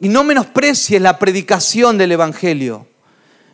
Y 0.00 0.08
no 0.08 0.24
menosprecies 0.24 1.00
la 1.00 1.18
predicación 1.18 1.98
del 1.98 2.12
Evangelio. 2.12 2.86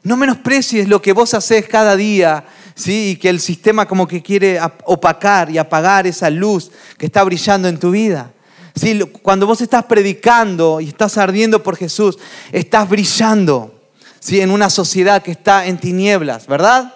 No 0.02 0.16
menosprecies 0.16 0.88
lo 0.88 1.00
que 1.00 1.12
vos 1.12 1.32
haces 1.32 1.66
cada 1.66 1.96
día, 1.96 2.44
¿sí? 2.74 3.10
Y 3.10 3.16
que 3.16 3.30
el 3.30 3.40
sistema 3.40 3.86
como 3.86 4.06
que 4.06 4.22
quiere 4.22 4.60
opacar 4.84 5.50
y 5.50 5.56
apagar 5.56 6.06
esa 6.06 6.28
luz 6.28 6.70
que 6.98 7.06
está 7.06 7.24
brillando 7.24 7.68
en 7.68 7.78
tu 7.78 7.90
vida. 7.90 8.30
¿Sí? 8.74 9.00
Cuando 9.22 9.46
vos 9.46 9.60
estás 9.60 9.84
predicando 9.84 10.80
y 10.80 10.88
estás 10.88 11.16
ardiendo 11.16 11.62
por 11.62 11.76
Jesús, 11.76 12.18
estás 12.50 12.88
brillando 12.88 13.72
¿sí? 14.18 14.40
en 14.40 14.50
una 14.50 14.68
sociedad 14.68 15.22
que 15.22 15.30
está 15.30 15.66
en 15.66 15.78
tinieblas, 15.78 16.46
¿verdad? 16.46 16.92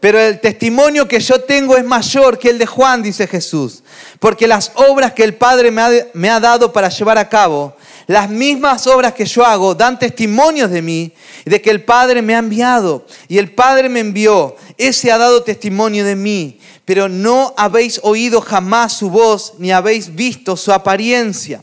Pero 0.00 0.20
el 0.20 0.40
testimonio 0.40 1.08
que 1.08 1.18
yo 1.18 1.40
tengo 1.40 1.76
es 1.76 1.84
mayor 1.84 2.38
que 2.38 2.50
el 2.50 2.58
de 2.58 2.66
Juan, 2.66 3.02
dice 3.02 3.26
Jesús, 3.26 3.82
porque 4.20 4.46
las 4.46 4.70
obras 4.76 5.12
que 5.12 5.24
el 5.24 5.34
Padre 5.34 5.70
me 5.70 6.30
ha, 6.30 6.40
dado 6.40 6.72
para 6.72 6.88
llevar 6.88 7.18
a 7.18 7.28
cabo, 7.28 7.76
las 8.06 8.30
mismas 8.30 8.86
obras 8.86 9.12
que 9.12 9.26
yo 9.26 9.44
hago 9.44 9.74
dan 9.74 9.98
testimonios 9.98 10.70
de 10.70 10.82
mí, 10.82 11.12
de 11.44 11.60
que 11.60 11.70
el 11.70 11.82
Padre 11.82 12.22
me 12.22 12.34
ha 12.34 12.38
enviado. 12.38 13.04
Y 13.26 13.38
el 13.38 13.50
Padre 13.52 13.88
me 13.88 14.00
envió. 14.00 14.56
Ese 14.78 15.12
ha 15.12 15.18
dado 15.18 15.42
testimonio 15.42 16.04
de 16.04 16.16
mí. 16.16 16.58
Pero 16.86 17.08
no 17.08 17.52
habéis 17.56 18.00
oído 18.02 18.40
jamás 18.40 18.94
su 18.94 19.10
voz, 19.10 19.54
ni 19.58 19.72
habéis 19.72 20.14
visto 20.14 20.56
su 20.56 20.72
apariencia. 20.72 21.62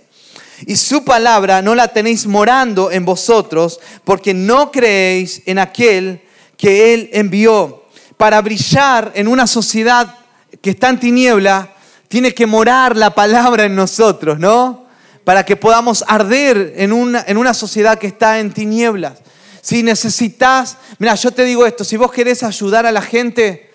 Y 0.67 0.76
su 0.76 1.04
palabra 1.04 1.63
no 1.63 1.74
la 1.74 1.88
tenéis 1.88 2.28
morando 2.28 2.91
en 2.91 3.06
vosotros, 3.06 3.80
porque 4.04 4.36
no 4.36 4.71
creéis 4.71 5.41
en 5.48 5.58
aquel 5.58 6.21
que 6.58 6.93
Él 6.93 7.10
envió. 7.12 7.85
Para 8.17 8.41
brillar 8.41 9.12
en 9.15 9.28
una 9.28 9.47
sociedad 9.47 10.15
que 10.62 10.71
está 10.71 10.89
en 10.89 10.99
tiniebla, 10.99 11.73
tiene 12.08 12.34
que 12.34 12.45
morar 12.45 12.95
la 12.95 13.13
palabra 13.13 13.65
en 13.65 13.75
nosotros, 13.75 14.39
¿no? 14.39 14.86
para 15.25 15.43
que 15.43 15.58
podamos 15.58 16.06
arder 16.08 16.73
en 16.78 16.93
una, 16.93 17.25
en 17.28 17.38
una 17.38 17.54
sociedad 17.54 17.97
que 17.97 18.08
está 18.08 18.39
en 18.39 18.54
tinieblas. 18.54 19.17
Si 19.60 19.82
necesitas, 19.82 20.78
mira, 20.99 21.15
yo 21.15 21.32
te 21.32 21.43
digo 21.43 21.65
esto, 21.65 21.84
si 21.84 21.97
vos 21.97 22.12
querés 22.12 22.43
ayudar 22.43 22.86
a 22.86 22.91
la 22.91 23.01
gente, 23.01 23.71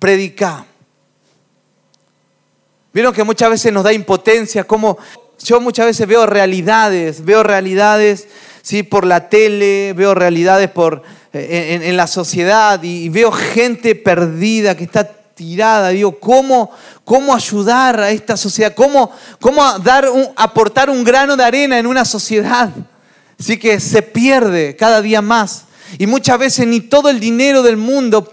predica. 0.00 0.66
Vieron 2.92 3.14
que 3.14 3.22
muchas 3.22 3.50
veces 3.50 3.72
nos 3.72 3.84
da 3.84 3.92
impotencia, 3.92 4.64
como 4.64 4.98
yo 5.44 5.60
muchas 5.60 5.86
veces 5.86 6.08
veo 6.08 6.26
realidades, 6.26 7.24
veo 7.24 7.44
realidades 7.44 8.26
¿sí? 8.64 8.82
por 8.82 9.06
la 9.06 9.28
tele, 9.28 9.92
veo 9.92 10.14
realidades 10.14 10.70
por, 10.70 11.02
eh, 11.32 11.80
en, 11.82 11.96
la 11.96 12.08
sociedad 12.08 12.82
y 12.82 13.08
veo 13.10 13.30
gente 13.30 13.94
perdida 13.94 14.76
que 14.76 14.84
está 14.84 15.04
tirada. 15.04 15.90
Digo, 15.90 16.18
¿cómo, 16.18 16.72
cómo 17.04 17.34
ayudar 17.34 18.00
a 18.00 18.10
esta 18.10 18.36
sociedad? 18.36 18.74
¿Cómo, 18.74 19.12
cómo 19.38 19.78
dar 19.80 20.08
aportar 20.34 20.90
un 20.90 21.04
grano 21.04 21.36
de 21.36 21.44
arena 21.44 21.78
en 21.78 21.86
una 21.86 22.04
sociedad? 22.04 22.70
Así 23.38 23.58
que 23.58 23.78
se 23.78 24.02
pierde 24.02 24.74
cada 24.74 25.02
día 25.02 25.20
más. 25.20 25.66
Y 25.98 26.06
muchas 26.06 26.38
veces 26.38 26.66
ni 26.66 26.80
todo 26.80 27.10
el 27.10 27.20
dinero 27.20 27.62
del 27.62 27.76
mundo 27.76 28.32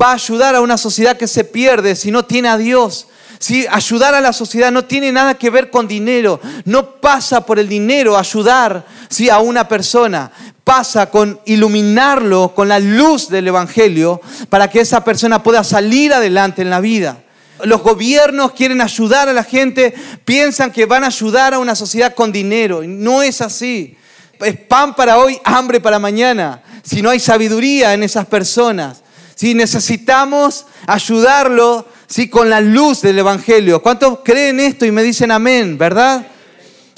va 0.00 0.10
a 0.10 0.14
ayudar 0.14 0.54
a 0.54 0.60
una 0.60 0.78
sociedad 0.78 1.16
que 1.16 1.26
se 1.26 1.44
pierde 1.44 1.96
si 1.96 2.10
no 2.10 2.24
tiene 2.24 2.48
a 2.48 2.56
Dios. 2.56 3.08
Si 3.42 3.66
ayudar 3.68 4.14
a 4.14 4.20
la 4.20 4.32
sociedad 4.32 4.70
no 4.70 4.84
tiene 4.84 5.10
nada 5.10 5.34
que 5.34 5.50
ver 5.50 5.68
con 5.68 5.88
dinero, 5.88 6.40
no 6.64 6.92
pasa 7.00 7.44
por 7.44 7.58
el 7.58 7.68
dinero 7.68 8.16
ayudar 8.16 8.86
¿sí? 9.08 9.30
a 9.30 9.40
una 9.40 9.66
persona, 9.66 10.30
pasa 10.62 11.10
con 11.10 11.40
iluminarlo 11.46 12.54
con 12.54 12.68
la 12.68 12.78
luz 12.78 13.28
del 13.28 13.48
Evangelio 13.48 14.20
para 14.48 14.70
que 14.70 14.78
esa 14.78 15.02
persona 15.02 15.42
pueda 15.42 15.64
salir 15.64 16.12
adelante 16.12 16.62
en 16.62 16.70
la 16.70 16.78
vida. 16.78 17.24
Los 17.64 17.82
gobiernos 17.82 18.52
quieren 18.52 18.80
ayudar 18.80 19.28
a 19.28 19.32
la 19.32 19.42
gente, 19.42 19.92
piensan 20.24 20.70
que 20.70 20.86
van 20.86 21.02
a 21.02 21.08
ayudar 21.08 21.54
a 21.54 21.58
una 21.58 21.74
sociedad 21.74 22.14
con 22.14 22.30
dinero. 22.30 22.82
No 22.84 23.24
es 23.24 23.40
así. 23.40 23.96
Es 24.38 24.56
pan 24.56 24.94
para 24.94 25.18
hoy, 25.18 25.40
hambre 25.42 25.80
para 25.80 25.98
mañana. 25.98 26.62
Si 26.84 27.02
no 27.02 27.10
hay 27.10 27.18
sabiduría 27.18 27.92
en 27.92 28.04
esas 28.04 28.26
personas. 28.26 29.02
Si 29.34 29.52
necesitamos 29.52 30.64
ayudarlo 30.86 31.88
¿sí? 32.12 32.28
con 32.28 32.50
la 32.50 32.60
luz 32.60 33.00
del 33.00 33.18
Evangelio. 33.18 33.82
¿Cuántos 33.82 34.18
creen 34.22 34.60
esto 34.60 34.84
y 34.84 34.92
me 34.92 35.02
dicen 35.02 35.30
amén, 35.30 35.78
verdad? 35.78 36.26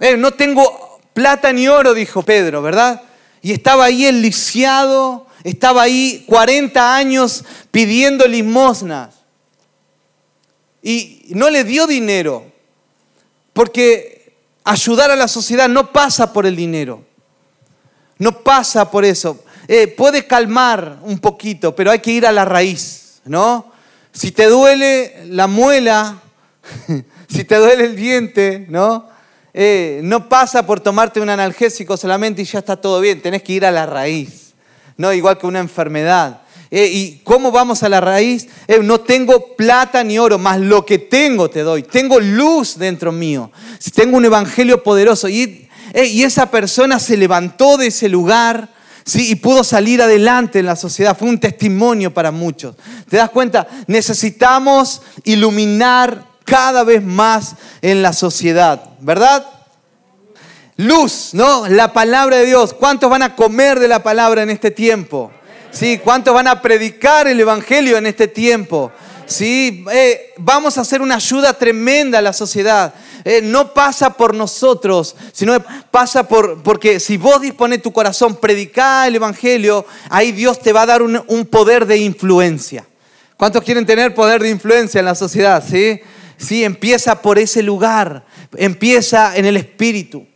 Eh, 0.00 0.16
no 0.16 0.32
tengo 0.32 0.98
plata 1.12 1.52
ni 1.52 1.68
oro, 1.68 1.94
dijo 1.94 2.22
Pedro, 2.22 2.62
¿verdad? 2.62 3.00
Y 3.40 3.52
estaba 3.52 3.84
ahí 3.84 4.06
el 4.06 4.20
lisiado, 4.20 5.28
estaba 5.44 5.82
ahí 5.82 6.24
40 6.26 6.96
años 6.96 7.44
pidiendo 7.70 8.26
limosnas. 8.26 9.14
Y 10.82 11.26
no 11.28 11.48
le 11.48 11.62
dio 11.62 11.86
dinero, 11.86 12.44
porque 13.52 14.34
ayudar 14.64 15.12
a 15.12 15.16
la 15.16 15.28
sociedad 15.28 15.68
no 15.68 15.92
pasa 15.92 16.32
por 16.32 16.44
el 16.44 16.56
dinero, 16.56 17.04
no 18.18 18.42
pasa 18.42 18.90
por 18.90 19.04
eso. 19.04 19.44
Eh, 19.68 19.86
puede 19.86 20.26
calmar 20.26 20.98
un 21.02 21.20
poquito, 21.20 21.74
pero 21.74 21.92
hay 21.92 22.00
que 22.00 22.10
ir 22.10 22.26
a 22.26 22.32
la 22.32 22.44
raíz, 22.44 23.20
¿no? 23.24 23.73
Si 24.14 24.30
te 24.30 24.46
duele 24.46 25.12
la 25.26 25.48
muela, 25.48 26.22
si 27.28 27.42
te 27.42 27.56
duele 27.56 27.86
el 27.86 27.96
diente, 27.96 28.64
¿no? 28.68 29.08
Eh, 29.52 30.00
no 30.04 30.28
pasa 30.28 30.64
por 30.64 30.78
tomarte 30.78 31.20
un 31.20 31.28
analgésico 31.28 31.96
solamente 31.96 32.42
y 32.42 32.44
ya 32.44 32.60
está 32.60 32.76
todo 32.76 33.00
bien, 33.00 33.20
tenés 33.20 33.42
que 33.42 33.54
ir 33.54 33.66
a 33.66 33.72
la 33.72 33.86
raíz, 33.86 34.54
¿no? 34.96 35.12
igual 35.12 35.36
que 35.36 35.48
una 35.48 35.58
enfermedad. 35.58 36.42
Eh, 36.70 36.88
¿Y 36.92 37.20
cómo 37.24 37.50
vamos 37.50 37.82
a 37.82 37.88
la 37.88 38.00
raíz? 38.00 38.48
Eh, 38.68 38.78
no 38.82 39.00
tengo 39.00 39.56
plata 39.56 40.04
ni 40.04 40.16
oro, 40.16 40.38
más 40.38 40.60
lo 40.60 40.86
que 40.86 40.98
tengo 40.98 41.50
te 41.50 41.60
doy. 41.60 41.82
Tengo 41.82 42.18
luz 42.20 42.78
dentro 42.78 43.10
mío. 43.10 43.50
Tengo 43.94 44.16
un 44.16 44.24
evangelio 44.24 44.82
poderoso. 44.82 45.28
Y, 45.28 45.68
y 45.94 46.22
esa 46.22 46.50
persona 46.50 46.98
se 46.98 47.16
levantó 47.16 47.76
de 47.76 47.88
ese 47.88 48.08
lugar 48.08 48.73
¿sí? 49.04 49.30
y 49.30 49.34
pudo 49.36 49.64
salir 49.64 50.02
adelante 50.02 50.58
en 50.58 50.66
la 50.66 50.76
sociedad. 50.76 51.16
Fue 51.16 51.28
un 51.28 51.38
testimonio 51.38 52.12
para 52.12 52.30
muchos. 52.30 52.76
¿Te 53.08 53.16
das 53.16 53.30
cuenta? 53.30 53.66
Necesitamos 53.86 55.02
iluminar 55.24 56.24
cada 56.44 56.84
vez 56.84 57.02
más 57.02 57.56
en 57.82 58.02
la 58.02 58.12
sociedad, 58.12 58.82
¿verdad? 59.00 59.46
Luz, 60.76 61.30
¿no? 61.32 61.68
La 61.68 61.92
palabra 61.92 62.38
de 62.38 62.46
Dios. 62.46 62.74
¿Cuántos 62.74 63.08
van 63.08 63.22
a 63.22 63.36
comer 63.36 63.78
de 63.78 63.88
la 63.88 64.02
palabra 64.02 64.42
en 64.42 64.50
este 64.50 64.70
tiempo? 64.70 65.30
Sí, 65.70 65.98
¿cuántos 65.98 66.34
van 66.34 66.48
a 66.48 66.62
predicar 66.62 67.26
el 67.26 67.40
Evangelio 67.40 67.96
en 67.96 68.06
este 68.06 68.28
tiempo? 68.28 68.92
Sí, 69.26 69.84
eh, 69.92 70.32
vamos 70.36 70.76
a 70.76 70.82
hacer 70.82 71.00
una 71.00 71.16
ayuda 71.16 71.52
tremenda 71.54 72.18
a 72.18 72.22
la 72.22 72.32
sociedad. 72.32 72.94
Eh, 73.24 73.40
no 73.42 73.72
pasa 73.72 74.10
por 74.10 74.34
nosotros, 74.34 75.16
sino 75.32 75.56
pasa 75.90 76.28
por, 76.28 76.62
porque 76.62 77.00
si 77.00 77.16
vos 77.16 77.40
dispones 77.40 77.82
tu 77.82 77.92
corazón, 77.92 78.36
predicar 78.36 79.08
el 79.08 79.16
Evangelio, 79.16 79.86
ahí 80.10 80.32
Dios 80.32 80.60
te 80.60 80.72
va 80.72 80.82
a 80.82 80.86
dar 80.86 81.02
un, 81.02 81.22
un 81.26 81.46
poder 81.46 81.86
de 81.86 81.96
influencia. 81.96 82.84
¿Cuántos 83.36 83.64
quieren 83.64 83.86
tener 83.86 84.14
poder 84.14 84.42
de 84.42 84.50
influencia 84.50 84.98
en 84.98 85.06
la 85.06 85.14
sociedad? 85.14 85.64
¿Sí? 85.66 86.00
Sí, 86.36 86.64
empieza 86.64 87.22
por 87.22 87.38
ese 87.38 87.62
lugar, 87.62 88.24
empieza 88.56 89.36
en 89.36 89.46
el 89.46 89.56
espíritu. 89.56 90.26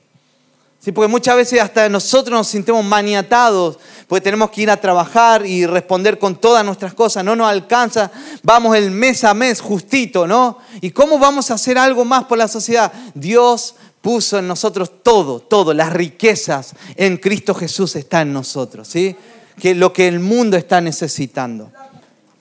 Sí, 0.89 0.93
porque 0.93 1.09
muchas 1.09 1.37
veces 1.37 1.61
hasta 1.61 1.87
nosotros 1.91 2.35
nos 2.35 2.49
sentimos 2.49 2.83
maniatados, 2.83 3.79
porque 4.07 4.23
tenemos 4.23 4.51
que 4.51 4.63
ir 4.63 4.71
a 4.71 4.81
trabajar 4.81 5.45
y 5.45 5.67
responder 5.67 6.19
con 6.19 6.37
todas 6.37 6.65
nuestras 6.65 6.95
cosas, 6.95 7.23
no 7.23 7.37
nos 7.37 7.47
alcanza, 7.47 8.11
vamos 8.43 8.75
el 8.75 8.91
mes 8.91 9.23
a 9.23 9.35
mes 9.35 9.61
justito, 9.61 10.27
¿no? 10.27 10.57
¿Y 10.81 10.93
cómo 10.93 11.19
vamos 11.19 11.51
a 11.51 11.55
hacer 11.57 11.77
algo 11.77 12.07
más 12.07 12.25
por 12.25 12.39
la 12.39 12.49
sociedad? 12.49 12.91
Dios 13.13 13.75
puso 14.01 14.39
en 14.39 14.49
nosotros 14.49 15.03
todo, 15.03 15.41
todo, 15.41 15.75
las 15.75 15.93
riquezas 15.93 16.73
en 16.97 17.19
Cristo 17.19 17.55
Jesús 17.55 17.95
está 17.95 18.23
en 18.23 18.33
nosotros, 18.33 18.89
¿sí? 18.89 19.15
Que 19.61 19.75
lo 19.75 19.93
que 19.93 20.09
el 20.09 20.21
mundo 20.21 20.57
está 20.57 20.81
necesitando. 20.81 21.71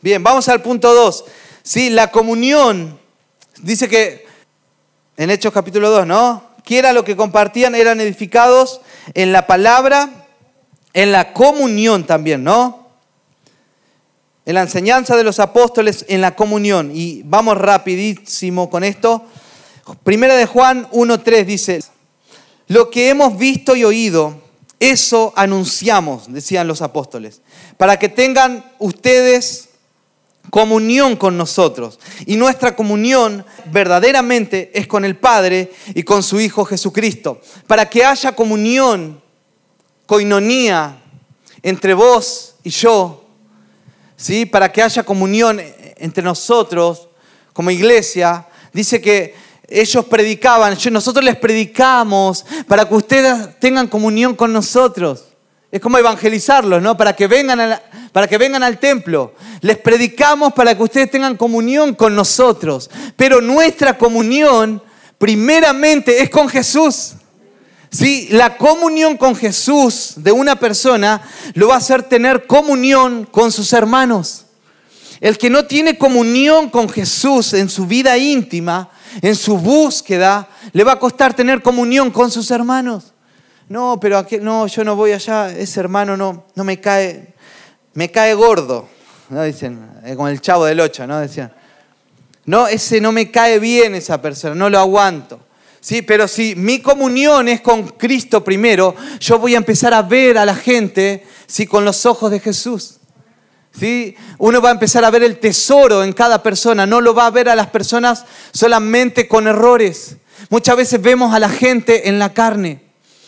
Bien, 0.01 0.23
vamos 0.23 0.47
al 0.47 0.61
punto 0.61 0.93
2. 0.93 1.25
Sí, 1.63 1.89
la 1.89 2.11
comunión. 2.11 2.97
Dice 3.61 3.89
que 3.89 4.25
en 5.17 5.31
Hechos 5.31 5.51
capítulo 5.51 5.89
2, 5.89 6.07
¿no? 6.07 6.46
Que 6.67 6.79
era 6.79 6.91
lo 6.91 7.05
que 7.05 7.15
compartían, 7.15 7.75
eran 7.75 8.01
edificados 8.01 8.81
en 9.13 9.31
la 9.31 9.47
palabra, 9.47 10.27
en 10.93 11.13
la 11.13 11.31
comunión 11.31 12.05
también, 12.05 12.43
¿no? 12.43 12.89
En 14.45 14.55
la 14.55 14.63
enseñanza 14.63 15.15
de 15.15 15.23
los 15.23 15.39
apóstoles, 15.39 16.03
en 16.09 16.19
la 16.19 16.35
comunión. 16.35 16.91
Y 16.93 17.21
vamos 17.23 17.57
rapidísimo 17.57 18.69
con 18.69 18.83
esto. 18.83 19.23
Primera 20.03 20.35
de 20.35 20.45
Juan 20.45 20.89
1.3 20.91 21.45
dice, 21.45 21.79
lo 22.67 22.89
que 22.89 23.07
hemos 23.07 23.37
visto 23.37 23.77
y 23.77 23.85
oído, 23.85 24.35
eso 24.81 25.31
anunciamos, 25.37 26.33
decían 26.33 26.67
los 26.67 26.81
apóstoles, 26.81 27.39
para 27.77 27.97
que 27.97 28.09
tengan 28.09 28.73
ustedes 28.77 29.66
comunión 30.49 31.15
con 31.15 31.37
nosotros. 31.37 31.99
Y 32.25 32.35
nuestra 32.35 32.75
comunión 32.75 33.45
verdaderamente 33.71 34.71
es 34.73 34.87
con 34.87 35.05
el 35.05 35.15
Padre 35.15 35.71
y 35.93 36.03
con 36.03 36.23
su 36.23 36.39
Hijo 36.39 36.65
Jesucristo. 36.65 37.41
Para 37.67 37.89
que 37.89 38.03
haya 38.03 38.33
comunión, 38.35 39.21
coinonía 40.05 41.01
entre 41.63 41.93
vos 41.93 42.55
y 42.63 42.69
yo, 42.69 43.25
¿sí? 44.15 44.45
para 44.45 44.71
que 44.71 44.81
haya 44.81 45.03
comunión 45.03 45.61
entre 45.97 46.23
nosotros 46.23 47.07
como 47.53 47.71
iglesia, 47.71 48.47
dice 48.71 49.01
que 49.01 49.35
ellos 49.67 50.05
predicaban, 50.05 50.77
nosotros 50.91 51.25
les 51.25 51.35
predicamos 51.35 52.45
para 52.67 52.87
que 52.87 52.95
ustedes 52.95 53.59
tengan 53.59 53.87
comunión 53.87 54.35
con 54.35 54.53
nosotros. 54.53 55.25
Es 55.71 55.81
como 55.81 55.97
evangelizarlos, 55.97 56.81
¿no? 56.81 56.95
Para 56.95 57.13
que, 57.13 57.27
vengan 57.27 57.79
para 58.13 58.27
que 58.27 58.37
vengan 58.37 58.63
al 58.63 58.79
templo. 58.79 59.33
Les 59.61 59.77
predicamos 59.77 60.53
para 60.53 60.75
que 60.75 60.83
ustedes 60.83 61.11
tengan 61.11 61.35
comunión 61.35 61.93
con 61.93 62.15
nosotros. 62.15 62.89
Pero 63.17 63.41
nuestra 63.41 63.97
comunión 63.97 64.81
primeramente 65.17 66.21
es 66.21 66.29
con 66.29 66.47
Jesús. 66.47 67.13
¿Sí? 67.89 68.27
La 68.31 68.57
comunión 68.57 69.17
con 69.17 69.35
Jesús 69.35 70.13
de 70.17 70.31
una 70.31 70.57
persona 70.57 71.21
lo 71.53 71.69
va 71.69 71.75
a 71.75 71.79
hacer 71.79 72.03
tener 72.03 72.45
comunión 72.45 73.25
con 73.25 73.51
sus 73.51 73.73
hermanos. 73.73 74.45
El 75.19 75.37
que 75.37 75.49
no 75.49 75.65
tiene 75.65 75.97
comunión 75.97 76.69
con 76.69 76.89
Jesús 76.89 77.53
en 77.53 77.69
su 77.69 77.87
vida 77.87 78.17
íntima, 78.17 78.89
en 79.21 79.35
su 79.35 79.57
búsqueda, 79.57 80.47
le 80.73 80.83
va 80.83 80.93
a 80.93 80.99
costar 80.99 81.33
tener 81.33 81.61
comunión 81.61 82.11
con 82.11 82.29
sus 82.29 82.51
hermanos. 82.51 83.13
No, 83.69 83.99
pero 83.99 84.25
no, 84.41 84.67
yo 84.67 84.83
no 84.83 84.95
voy 84.95 85.11
allá, 85.11 85.49
ese 85.49 85.79
hermano 85.81 86.15
no, 86.15 86.45
no 86.55 86.63
me 86.63 86.79
cae, 86.79 87.33
me 87.93 88.09
cae 88.09 88.33
gordo, 88.33 88.87
¿no? 89.29 89.43
Dicen, 89.43 89.89
eh, 90.05 90.15
como 90.15 90.29
el 90.29 90.39
chavo 90.39 90.65
del 90.65 90.79
ocho, 90.79 91.05
¿no? 91.05 91.19
Decían, 91.19 91.51
no, 92.45 92.67
ese 92.67 93.01
no 93.01 93.11
me 93.11 93.29
cae 93.29 93.59
bien 93.59 93.93
esa 93.93 94.21
persona, 94.21 94.55
no 94.55 94.69
lo 94.69 94.79
aguanto. 94.79 95.41
Sí, 95.81 96.01
pero 96.01 96.27
si 96.27 96.55
mi 96.55 96.79
comunión 96.79 97.49
es 97.49 97.59
con 97.59 97.89
Cristo 97.89 98.43
primero, 98.43 98.95
yo 99.19 99.37
voy 99.37 99.53
a 99.53 99.57
empezar 99.57 99.93
a 99.93 100.01
ver 100.01 100.37
a 100.37 100.45
la 100.45 100.55
gente 100.55 101.25
sí, 101.45 101.67
con 101.67 101.83
los 101.83 102.05
ojos 102.05 102.31
de 102.31 102.39
Jesús. 102.39 102.95
¿Sí? 103.77 104.15
Uno 104.39 104.59
va 104.59 104.69
a 104.69 104.71
empezar 104.71 105.05
a 105.05 105.11
ver 105.11 105.23
el 105.23 105.39
tesoro 105.39 106.03
en 106.03 106.13
cada 106.13 106.41
persona, 106.41 106.85
no 106.85 106.99
lo 106.99 107.13
va 107.13 107.27
a 107.27 107.31
ver 107.31 107.47
a 107.47 107.55
las 107.55 107.67
personas 107.67 108.25
solamente 108.51 109.27
con 109.27 109.45
errores. 109.45 110.17
Muchas 110.49 110.77
veces 110.77 111.01
vemos 111.01 111.33
a 111.33 111.39
la 111.39 111.49
gente 111.49 112.09
en 112.09 112.17
la 112.17 112.33
carne. 112.33 112.86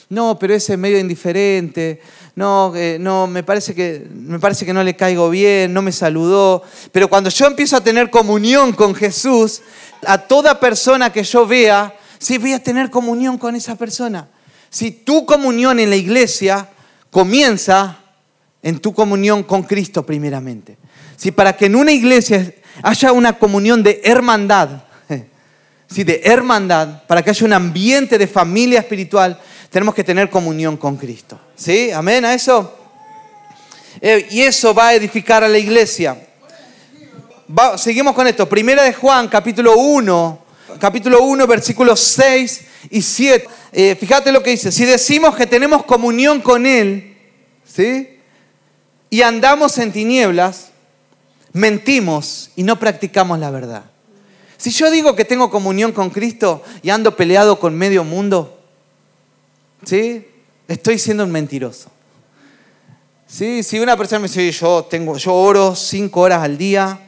No, 0.09 0.39
pero 0.39 0.55
ese 0.55 0.73
es 0.73 0.79
medio 0.79 0.99
indiferente. 0.99 2.01
No, 2.35 2.73
eh, 2.75 2.97
no, 2.99 3.27
me 3.27 3.43
parece, 3.43 3.75
que, 3.75 4.07
me 4.11 4.39
parece 4.39 4.65
que 4.65 4.73
no 4.73 4.83
le 4.83 4.95
caigo 4.95 5.29
bien, 5.29 5.71
no 5.73 5.81
me 5.81 5.91
saludó. 5.91 6.63
Pero 6.91 7.09
cuando 7.09 7.29
yo 7.29 7.45
empiezo 7.45 7.77
a 7.77 7.83
tener 7.83 8.09
comunión 8.09 8.73
con 8.73 8.95
Jesús, 8.95 9.61
a 10.05 10.17
toda 10.17 10.59
persona 10.59 11.11
que 11.11 11.23
yo 11.23 11.45
vea, 11.45 11.95
sí 12.17 12.37
voy 12.37 12.53
a 12.53 12.63
tener 12.63 12.89
comunión 12.89 13.37
con 13.37 13.55
esa 13.55 13.75
persona. 13.75 14.27
Si 14.69 14.91
tu 14.91 15.25
comunión 15.25 15.79
en 15.79 15.89
la 15.89 15.95
iglesia 15.95 16.69
comienza 17.11 17.99
en 18.61 18.79
tu 18.79 18.93
comunión 18.93 19.43
con 19.43 19.63
Cristo 19.63 20.05
primeramente. 20.05 20.77
Si 21.17 21.31
para 21.31 21.53
que 21.53 21.65
en 21.65 21.75
una 21.75 21.91
iglesia 21.91 22.53
haya 22.81 23.11
una 23.11 23.37
comunión 23.37 23.83
de 23.83 24.01
hermandad, 24.03 24.83
si 25.87 26.03
de 26.03 26.21
hermandad, 26.23 27.03
para 27.07 27.21
que 27.21 27.31
haya 27.31 27.45
un 27.45 27.53
ambiente 27.53 28.17
de 28.17 28.27
familia 28.27 28.79
espiritual, 28.79 29.39
tenemos 29.69 29.93
que 29.93 30.03
tener 30.03 30.29
comunión 30.29 30.77
con 30.77 30.97
Cristo. 30.97 31.39
¿Sí? 31.55 31.91
Amén 31.91 32.25
a 32.25 32.33
eso. 32.33 32.75
Eh, 34.01 34.27
y 34.31 34.41
eso 34.41 34.73
va 34.73 34.89
a 34.89 34.93
edificar 34.95 35.43
a 35.43 35.47
la 35.47 35.57
iglesia. 35.57 36.17
seguimos 37.77 38.13
con 38.15 38.27
esto. 38.27 38.47
Primera 38.47 38.83
de 38.83 38.93
Juan, 38.93 39.27
capítulo 39.27 39.77
1, 39.77 40.39
capítulo 40.79 41.21
1, 41.21 41.47
versículos 41.47 41.99
6 41.99 42.61
y 42.89 43.01
7. 43.01 43.47
Eh, 43.71 43.95
fíjate 43.99 44.31
lo 44.31 44.41
que 44.41 44.51
dice. 44.51 44.71
Si 44.71 44.85
decimos 44.85 45.35
que 45.35 45.45
tenemos 45.45 45.83
comunión 45.83 46.41
con 46.41 46.65
Él, 46.65 47.17
¿sí? 47.65 48.19
y 49.09 49.21
andamos 49.21 49.77
en 49.77 49.91
tinieblas, 49.91 50.69
mentimos 51.53 52.51
y 52.55 52.63
no 52.63 52.79
practicamos 52.79 53.39
la 53.39 53.51
verdad. 53.51 53.83
Si 54.57 54.71
yo 54.71 54.91
digo 54.91 55.15
que 55.15 55.25
tengo 55.25 55.49
comunión 55.49 55.91
con 55.91 56.09
Cristo 56.09 56.63
y 56.81 56.89
ando 56.89 57.15
peleado 57.15 57.59
con 57.59 57.75
medio 57.75 58.03
mundo, 58.03 58.58
¿sí? 59.85 60.25
Estoy 60.67 60.99
siendo 60.99 61.23
un 61.23 61.31
mentiroso. 61.31 61.89
¿Sí? 63.27 63.63
Si 63.63 63.79
una 63.79 63.95
persona 63.95 64.19
me 64.19 64.27
dice, 64.27 64.51
yo, 64.51 64.85
tengo, 64.89 65.17
yo 65.17 65.33
oro 65.33 65.75
cinco 65.75 66.21
horas 66.21 66.43
al 66.43 66.57
día, 66.57 66.99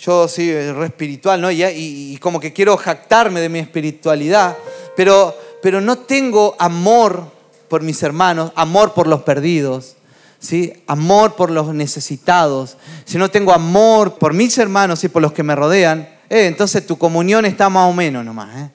yo 0.00 0.26
soy 0.26 0.52
re 0.72 0.86
espiritual, 0.86 1.40
¿no? 1.40 1.50
Y, 1.50 1.62
y, 1.62 2.16
como 2.18 2.40
que 2.40 2.52
quiero 2.52 2.76
jactarme 2.76 3.40
de 3.40 3.48
mi 3.48 3.58
espiritualidad, 3.58 4.56
pero, 4.96 5.36
pero 5.62 5.80
no 5.80 5.98
tengo 5.98 6.56
amor 6.58 7.30
por 7.68 7.82
mis 7.82 8.02
hermanos, 8.02 8.52
amor 8.54 8.94
por 8.94 9.06
los 9.06 9.22
perdidos, 9.22 9.96
¿sí? 10.40 10.72
amor 10.86 11.36
por 11.36 11.50
los 11.50 11.72
necesitados, 11.72 12.76
si 13.04 13.16
no 13.16 13.30
tengo 13.30 13.52
amor 13.52 14.18
por 14.18 14.34
mis 14.34 14.58
hermanos 14.58 15.04
y 15.04 15.08
por 15.08 15.22
los 15.22 15.32
que 15.32 15.42
me 15.42 15.54
rodean, 15.54 16.00
eh, 16.28 16.46
entonces 16.46 16.86
tu 16.86 16.98
comunión 16.98 17.44
está 17.44 17.68
más 17.68 17.88
o 17.88 17.92
menos 17.92 18.24
nomás. 18.24 18.56
¿eh? 18.56 18.70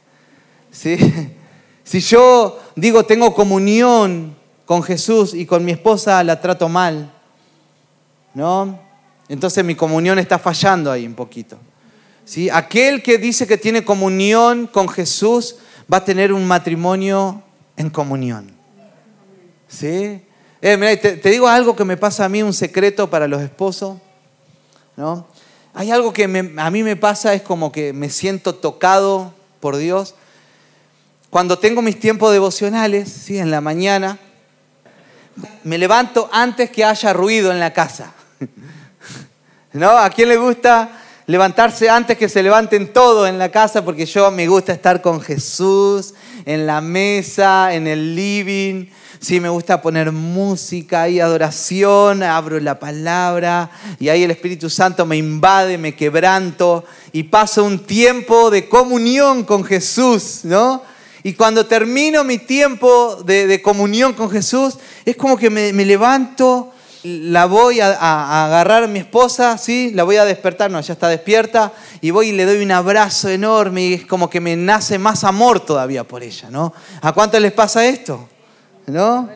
¿Sí? 0.71 1.33
Si 1.87 2.01
yo 2.01 2.59
digo 2.75 3.05
tengo 3.05 3.33
comunión 3.33 4.35
con 4.65 4.83
Jesús 4.83 5.33
y 5.33 5.45
con 5.45 5.63
mi 5.63 5.71
esposa 5.71 6.21
la 6.21 6.41
trato 6.41 6.67
mal, 6.67 7.09
¿no? 8.33 8.77
Entonces 9.29 9.63
mi 9.63 9.73
comunión 9.73 10.19
está 10.19 10.37
fallando 10.37 10.91
ahí 10.91 11.07
un 11.07 11.13
poquito. 11.13 11.57
¿Sí? 12.25 12.49
Aquel 12.49 13.01
que 13.01 13.17
dice 13.17 13.47
que 13.47 13.57
tiene 13.57 13.85
comunión 13.85 14.67
con 14.67 14.89
Jesús 14.89 15.55
va 15.91 15.99
a 15.99 16.03
tener 16.03 16.33
un 16.33 16.45
matrimonio 16.45 17.41
en 17.77 17.89
comunión. 17.89 18.51
¿Sí? 19.69 20.21
Eh, 20.61 20.97
te, 21.01 21.29
digo 21.29 21.47
algo 21.47 21.73
que 21.73 21.85
me 21.85 21.95
pasa 21.95 22.25
a 22.25 22.29
mí, 22.29 22.43
un 22.43 22.53
secreto 22.53 23.09
para 23.09 23.29
los 23.29 23.41
esposos. 23.41 23.95
¿no? 24.97 25.25
Hay 25.73 25.91
algo 25.91 26.11
que 26.11 26.25
a 26.25 26.69
mí 26.69 26.83
me 26.83 26.95
pasa, 26.97 27.33
es 27.33 27.43
como 27.43 27.71
que 27.71 27.93
me 27.93 28.09
siento 28.09 28.55
tocado 28.55 29.33
por 29.61 29.77
Dios. 29.77 30.15
Cuando 31.29 31.59
tengo 31.59 31.81
mis 31.81 31.99
tiempos 31.99 32.31
devocionales, 32.31 33.09
¿sí? 33.09 33.37
en 33.37 33.51
la 33.51 33.61
mañana, 33.61 34.17
me 35.63 35.77
levanto 35.77 36.29
antes 36.31 36.69
que 36.71 36.85
haya 36.85 37.13
ruido 37.13 37.51
en 37.51 37.59
la 37.59 37.73
casa. 37.73 38.13
¿No? 39.73 39.89
¿A 39.97 40.09
quién 40.09 40.29
le 40.29 40.37
gusta 40.37 41.01
levantarse 41.25 41.89
antes 41.89 42.17
que 42.17 42.29
se 42.29 42.41
levanten 42.41 42.93
todos 42.93 43.27
en 43.27 43.37
la 43.37 43.51
casa? 43.51 43.83
Porque 43.83 44.05
yo 44.05 44.31
me 44.31 44.47
gusta 44.47 44.73
estar 44.73 45.01
con 45.01 45.21
Jesús 45.21 46.13
en 46.45 46.65
la 46.65 46.81
mesa, 46.81 47.73
en 47.73 47.87
el 47.87 48.15
living, 48.15 48.87
Sí, 49.19 49.39
me 49.39 49.49
gusta 49.49 49.81
poner 49.81 50.11
música 50.11 51.09
y 51.09 51.19
adoración, 51.19 52.21
abro 52.21 52.59
la 52.59 52.77
palabra 52.77 53.71
y 53.99 54.09
ahí 54.09 54.23
el 54.23 54.29
Espíritu 54.29 54.69
Santo 54.69 55.07
me 55.07 55.17
invade, 55.17 55.77
me 55.79 55.95
quebranto 55.95 56.85
y 57.11 57.23
paso 57.23 57.63
un 57.63 57.79
tiempo 57.79 58.51
de 58.51 58.69
comunión 58.69 59.43
con 59.43 59.63
Jesús, 59.63 60.41
¿no? 60.43 60.83
Y 61.27 61.33
cuando 61.33 61.65
termino 61.65 62.23
mi 62.23 62.37
tiempo 62.37 63.21
de, 63.25 63.61
comunión 63.61 64.13
con 64.13 64.31
Jesús, 64.31 64.77
es 65.03 65.17
como 65.17 65.35
que 65.35 65.49
me, 65.49 65.73
levanto, 65.73 66.71
la 67.03 67.47
voy 67.47 67.81
a, 67.81 68.45
agarrar 68.45 68.85
a 68.85 68.87
mi 68.87 68.99
esposa, 68.99 69.57
¿sí? 69.57 69.91
La 69.93 70.05
voy 70.05 70.15
a 70.15 70.23
despertar, 70.23 70.71
no, 70.71 70.79
ya 70.79 70.93
está 70.93 71.09
despierta, 71.09 71.73
y 71.99 72.11
voy 72.11 72.29
y 72.29 72.31
le 72.31 72.45
doy 72.45 72.63
un 72.63 72.71
abrazo 72.71 73.27
enorme 73.27 73.83
y 73.87 73.93
es 73.95 74.05
como 74.05 74.29
que 74.29 74.39
me 74.39 74.55
nace 74.55 74.97
más 74.99 75.25
amor 75.25 75.59
todavía 75.59 76.05
por 76.05 76.23
ella, 76.23 76.49
¿no? 76.49 76.73
¿A 77.01 77.11
cuánto 77.11 77.37
les 77.41 77.51
pasa 77.51 77.85
esto? 77.85 78.29
¿no? 78.85 79.29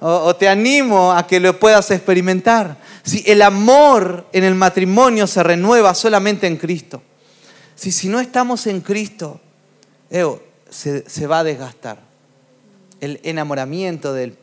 O, 0.00 0.34
te 0.34 0.48
animo 0.48 1.12
a 1.12 1.28
que 1.28 1.38
lo 1.38 1.60
puedas 1.60 1.92
experimentar. 1.92 2.76
Si 3.04 3.22
el 3.24 3.42
amor 3.42 4.26
en 4.32 4.42
el 4.42 4.56
matrimonio 4.56 5.28
se 5.28 5.44
renueva 5.44 5.94
solamente 5.94 6.48
en 6.48 6.56
Cristo. 6.56 7.00
Si, 7.76 7.92
si 7.92 8.08
no 8.08 8.18
estamos 8.18 8.66
en 8.66 8.80
Cristo, 8.80 9.40
se, 10.70 11.26
va 11.26 11.40
a 11.40 11.44
desgastar. 11.44 11.98
El 13.00 13.20
enamoramiento 13.22 14.12
del, 14.12 14.36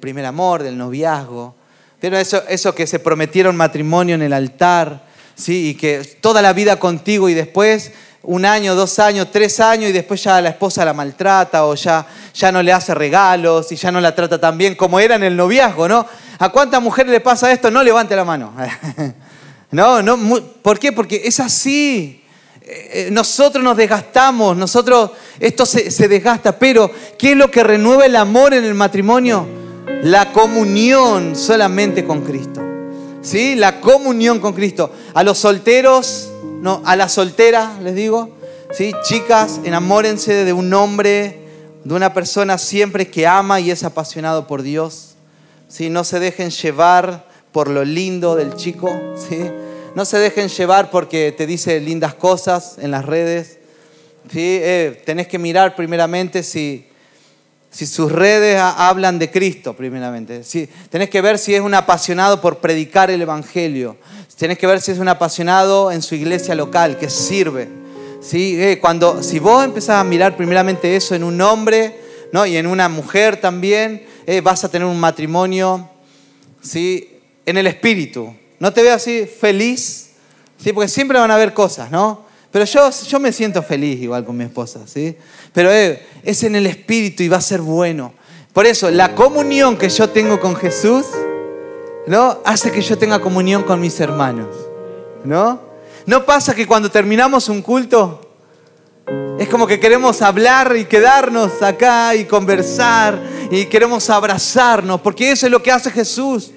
primer 0.00 0.24
amor, 0.26 0.62
del 0.62 0.76
noviazgo. 0.76 1.54
Pero 2.00 2.16
eso, 2.18 2.42
eso 2.48 2.74
que 2.74 2.86
se 2.86 2.98
prometieron 2.98 3.56
matrimonio 3.56 4.14
en 4.14 4.22
el 4.22 4.32
altar, 4.32 5.02
¿sí? 5.34 5.70
y 5.70 5.74
que 5.74 6.04
toda 6.20 6.42
la 6.42 6.52
vida 6.52 6.78
contigo 6.78 7.28
y 7.28 7.34
después 7.34 7.92
un 8.22 8.44
año, 8.44 8.74
dos 8.74 8.98
años, 8.98 9.28
tres 9.32 9.58
años 9.60 9.90
y 9.90 9.92
después 9.92 10.22
ya 10.22 10.40
la 10.40 10.50
esposa 10.50 10.84
la 10.84 10.92
maltrata 10.92 11.64
o 11.64 11.74
ya, 11.74 12.06
ya 12.34 12.52
no 12.52 12.62
le 12.62 12.72
hace 12.72 12.94
regalos 12.94 13.70
y 13.72 13.76
ya 13.76 13.90
no 13.90 14.00
la 14.00 14.14
trata 14.14 14.40
tan 14.40 14.58
bien 14.58 14.74
como 14.74 15.00
era 15.00 15.14
en 15.14 15.22
el 15.22 15.36
noviazgo, 15.36 15.88
¿no? 15.88 16.06
¿A 16.38 16.48
cuántas 16.50 16.82
mujeres 16.82 17.10
le 17.10 17.20
pasa 17.20 17.50
esto? 17.50 17.70
No 17.70 17.82
levante 17.82 18.14
la 18.14 18.24
mano. 18.24 18.54
no, 19.70 20.02
no, 20.02 20.40
¿por 20.62 20.78
qué? 20.78 20.92
Porque 20.92 21.22
es 21.24 21.40
así. 21.40 22.22
Eh, 22.70 22.90
eh, 22.92 23.08
nosotros 23.10 23.64
nos 23.64 23.78
desgastamos, 23.78 24.54
nosotros, 24.54 25.12
esto 25.40 25.64
se, 25.64 25.90
se 25.90 26.06
desgasta, 26.06 26.58
pero 26.58 26.90
¿qué 27.16 27.30
es 27.30 27.36
lo 27.36 27.50
que 27.50 27.64
renueva 27.64 28.04
el 28.04 28.14
amor 28.14 28.52
en 28.52 28.62
el 28.62 28.74
matrimonio? 28.74 29.46
La 30.02 30.32
comunión 30.32 31.34
solamente 31.34 32.04
con 32.04 32.20
Cristo. 32.20 32.60
¿Sí? 33.22 33.54
La 33.54 33.80
comunión 33.80 34.38
con 34.38 34.52
Cristo. 34.52 34.92
A 35.14 35.22
los 35.22 35.38
solteros, 35.38 36.28
no, 36.60 36.82
a 36.84 36.94
las 36.94 37.12
solteras 37.12 37.80
les 37.82 37.94
digo, 37.94 38.36
¿sí? 38.72 38.92
Chicas, 39.02 39.60
enamórense 39.64 40.44
de 40.44 40.52
un 40.52 40.72
hombre, 40.74 41.40
de 41.84 41.94
una 41.94 42.12
persona 42.12 42.58
siempre 42.58 43.08
que 43.08 43.26
ama 43.26 43.60
y 43.60 43.70
es 43.70 43.82
apasionado 43.82 44.46
por 44.46 44.60
Dios. 44.60 45.14
¿Sí? 45.68 45.88
No 45.88 46.04
se 46.04 46.20
dejen 46.20 46.50
llevar 46.50 47.26
por 47.50 47.68
lo 47.68 47.82
lindo 47.82 48.36
del 48.36 48.56
chico, 48.56 48.90
¿sí? 49.16 49.38
No 49.94 50.04
se 50.04 50.18
dejen 50.18 50.48
llevar 50.48 50.90
porque 50.90 51.32
te 51.32 51.46
dice 51.46 51.80
lindas 51.80 52.14
cosas 52.14 52.76
en 52.78 52.90
las 52.90 53.04
redes. 53.04 53.58
¿sí? 54.30 54.58
Eh, 54.60 55.02
tenés 55.04 55.28
que 55.28 55.38
mirar 55.38 55.74
primeramente 55.74 56.42
si, 56.42 56.86
si 57.70 57.86
sus 57.86 58.10
redes 58.12 58.60
hablan 58.60 59.18
de 59.18 59.30
Cristo, 59.30 59.74
primeramente. 59.74 60.44
Si, 60.44 60.68
tenés 60.90 61.10
que 61.10 61.20
ver 61.20 61.38
si 61.38 61.54
es 61.54 61.60
un 61.60 61.74
apasionado 61.74 62.40
por 62.40 62.58
predicar 62.58 63.10
el 63.10 63.22
Evangelio. 63.22 63.96
Tenés 64.36 64.58
que 64.58 64.66
ver 64.66 64.80
si 64.80 64.92
es 64.92 64.98
un 64.98 65.08
apasionado 65.08 65.90
en 65.90 66.00
su 66.00 66.14
iglesia 66.14 66.54
local, 66.54 66.96
que 66.96 67.10
sirve. 67.10 67.68
¿sí? 68.20 68.56
Eh, 68.60 68.78
cuando, 68.80 69.22
si 69.22 69.38
vos 69.38 69.64
empezás 69.64 69.96
a 69.96 70.04
mirar 70.04 70.36
primeramente 70.36 70.94
eso 70.94 71.14
en 71.14 71.24
un 71.24 71.40
hombre 71.40 71.96
¿no? 72.32 72.46
y 72.46 72.56
en 72.56 72.66
una 72.66 72.88
mujer 72.88 73.40
también, 73.40 74.06
eh, 74.26 74.40
vas 74.40 74.62
a 74.62 74.70
tener 74.70 74.86
un 74.86 75.00
matrimonio 75.00 75.88
¿sí? 76.62 77.08
en 77.46 77.56
el 77.58 77.66
espíritu. 77.66 78.34
No 78.60 78.72
te 78.72 78.82
veo 78.82 78.94
así 78.94 79.26
feliz, 79.26 80.10
¿sí? 80.62 80.72
porque 80.72 80.88
siempre 80.88 81.18
van 81.18 81.30
a 81.30 81.34
haber 81.34 81.54
cosas, 81.54 81.90
¿no? 81.90 82.26
Pero 82.50 82.64
yo, 82.64 82.90
yo 82.90 83.20
me 83.20 83.32
siento 83.32 83.62
feliz 83.62 84.00
igual 84.00 84.24
con 84.24 84.36
mi 84.36 84.44
esposa, 84.44 84.80
¿sí? 84.86 85.16
Pero 85.52 85.70
eh, 85.70 86.02
es 86.22 86.42
en 86.42 86.56
el 86.56 86.66
espíritu 86.66 87.22
y 87.22 87.28
va 87.28 87.36
a 87.36 87.42
ser 87.42 87.60
bueno. 87.60 88.14
Por 88.52 88.66
eso, 88.66 88.90
la 88.90 89.14
comunión 89.14 89.76
que 89.76 89.88
yo 89.88 90.08
tengo 90.08 90.40
con 90.40 90.56
Jesús, 90.56 91.04
¿no? 92.06 92.38
Hace 92.44 92.72
que 92.72 92.80
yo 92.80 92.96
tenga 92.96 93.20
comunión 93.20 93.62
con 93.62 93.80
mis 93.80 94.00
hermanos, 94.00 94.48
¿no? 95.24 95.60
No 96.06 96.24
pasa 96.24 96.54
que 96.54 96.66
cuando 96.66 96.90
terminamos 96.90 97.50
un 97.50 97.60
culto, 97.60 98.28
es 99.38 99.48
como 99.48 99.66
que 99.66 99.78
queremos 99.78 100.22
hablar 100.22 100.74
y 100.76 100.86
quedarnos 100.86 101.62
acá 101.62 102.14
y 102.14 102.24
conversar 102.24 103.20
y 103.50 103.66
queremos 103.66 104.08
abrazarnos, 104.10 105.00
porque 105.02 105.30
eso 105.30 105.46
es 105.46 105.52
lo 105.52 105.62
que 105.62 105.70
hace 105.70 105.90
Jesús. 105.90 106.50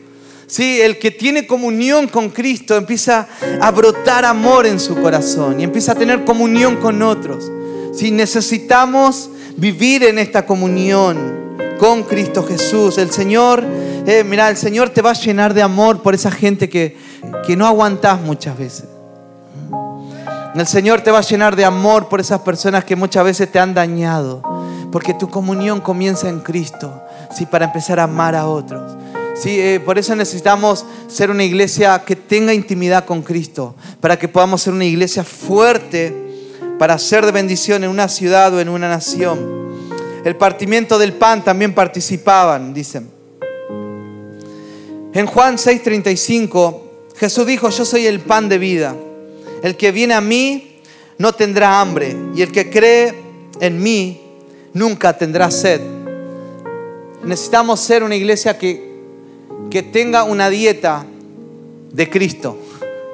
Sí, 0.51 0.81
el 0.81 0.99
que 0.99 1.11
tiene 1.11 1.47
comunión 1.47 2.09
con 2.09 2.27
Cristo 2.29 2.75
empieza 2.75 3.25
a 3.61 3.71
brotar 3.71 4.25
amor 4.25 4.65
en 4.65 4.81
su 4.81 5.01
corazón 5.01 5.61
y 5.61 5.63
empieza 5.63 5.93
a 5.93 5.95
tener 5.95 6.25
comunión 6.25 6.75
con 6.75 7.01
otros. 7.03 7.49
Si 7.93 8.11
necesitamos 8.11 9.29
vivir 9.55 10.03
en 10.03 10.19
esta 10.19 10.45
comunión 10.45 11.55
con 11.79 12.03
Cristo 12.03 12.43
Jesús, 12.43 12.97
el 12.97 13.11
Señor, 13.11 13.63
eh, 14.05 14.25
mira, 14.25 14.49
el 14.49 14.57
Señor 14.57 14.89
te 14.89 15.01
va 15.01 15.11
a 15.11 15.13
llenar 15.13 15.53
de 15.53 15.61
amor 15.61 16.01
por 16.01 16.15
esa 16.15 16.31
gente 16.31 16.67
que, 16.67 16.97
que 17.47 17.55
no 17.55 17.65
aguantas 17.65 18.19
muchas 18.19 18.57
veces. 18.57 18.89
El 20.53 20.67
Señor 20.67 20.99
te 20.99 21.11
va 21.11 21.19
a 21.19 21.21
llenar 21.21 21.55
de 21.55 21.63
amor 21.63 22.09
por 22.09 22.19
esas 22.19 22.41
personas 22.41 22.83
que 22.83 22.97
muchas 22.97 23.23
veces 23.23 23.49
te 23.49 23.57
han 23.57 23.73
dañado, 23.73 24.41
porque 24.91 25.13
tu 25.13 25.29
comunión 25.29 25.79
comienza 25.79 26.27
en 26.27 26.41
Cristo, 26.41 27.01
sí, 27.33 27.45
para 27.45 27.67
empezar 27.67 28.01
a 28.01 28.03
amar 28.03 28.35
a 28.35 28.47
otros. 28.47 28.90
Sí, 29.41 29.59
eh, 29.59 29.79
por 29.83 29.97
eso 29.97 30.15
necesitamos 30.15 30.85
ser 31.07 31.31
una 31.31 31.43
iglesia 31.43 32.03
que 32.05 32.15
tenga 32.15 32.53
intimidad 32.53 33.05
con 33.05 33.23
Cristo, 33.23 33.73
para 33.99 34.19
que 34.19 34.27
podamos 34.27 34.61
ser 34.61 34.71
una 34.71 34.85
iglesia 34.85 35.23
fuerte 35.23 36.15
para 36.77 36.99
ser 36.99 37.25
de 37.25 37.31
bendición 37.31 37.83
en 37.83 37.89
una 37.89 38.07
ciudad 38.07 38.53
o 38.53 38.59
en 38.59 38.69
una 38.69 38.87
nación. 38.87 39.71
El 40.23 40.35
partimiento 40.35 40.99
del 40.99 41.13
pan 41.13 41.43
también 41.43 41.73
participaban, 41.73 42.71
dicen. 42.71 43.09
En 45.11 45.25
Juan 45.25 45.57
6:35, 45.57 46.81
Jesús 47.15 47.47
dijo, 47.47 47.67
yo 47.71 47.83
soy 47.83 48.05
el 48.05 48.19
pan 48.19 48.47
de 48.47 48.59
vida. 48.59 48.95
El 49.63 49.75
que 49.75 49.91
viene 49.91 50.13
a 50.13 50.21
mí 50.21 50.77
no 51.17 51.33
tendrá 51.33 51.81
hambre 51.81 52.15
y 52.35 52.43
el 52.43 52.51
que 52.51 52.69
cree 52.69 53.15
en 53.59 53.81
mí 53.81 54.21
nunca 54.73 55.17
tendrá 55.17 55.49
sed. 55.49 55.81
Necesitamos 57.23 57.79
ser 57.79 58.03
una 58.03 58.15
iglesia 58.15 58.55
que 58.55 58.90
que 59.71 59.81
tenga 59.81 60.23
una 60.23 60.51
dieta 60.51 61.05
de 61.91 62.09
Cristo. 62.09 62.59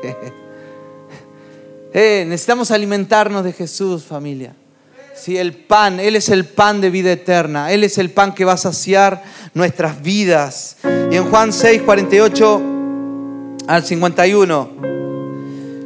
Eh, 1.93 2.25
necesitamos 2.27 2.69
alimentarnos 2.69 3.43
de 3.43 3.53
Jesús, 3.53 4.03
familia. 4.03 4.53
Sí, 5.15 5.35
el 5.35 5.53
pan, 5.53 5.99
Él 5.99 6.15
es 6.15 6.29
el 6.29 6.45
pan 6.45 6.79
de 6.79 6.91
vida 6.91 7.11
eterna. 7.11 7.71
Él 7.71 7.83
es 7.83 7.97
el 7.97 8.11
pan 8.11 8.35
que 8.35 8.45
va 8.45 8.53
a 8.53 8.57
saciar 8.57 9.23
nuestras 9.55 9.99
vidas. 10.03 10.77
Y 11.09 11.15
en 11.15 11.23
Juan 11.31 11.51
6, 11.51 11.81
48 11.83 12.61
al 13.67 13.83
51, 13.83 14.69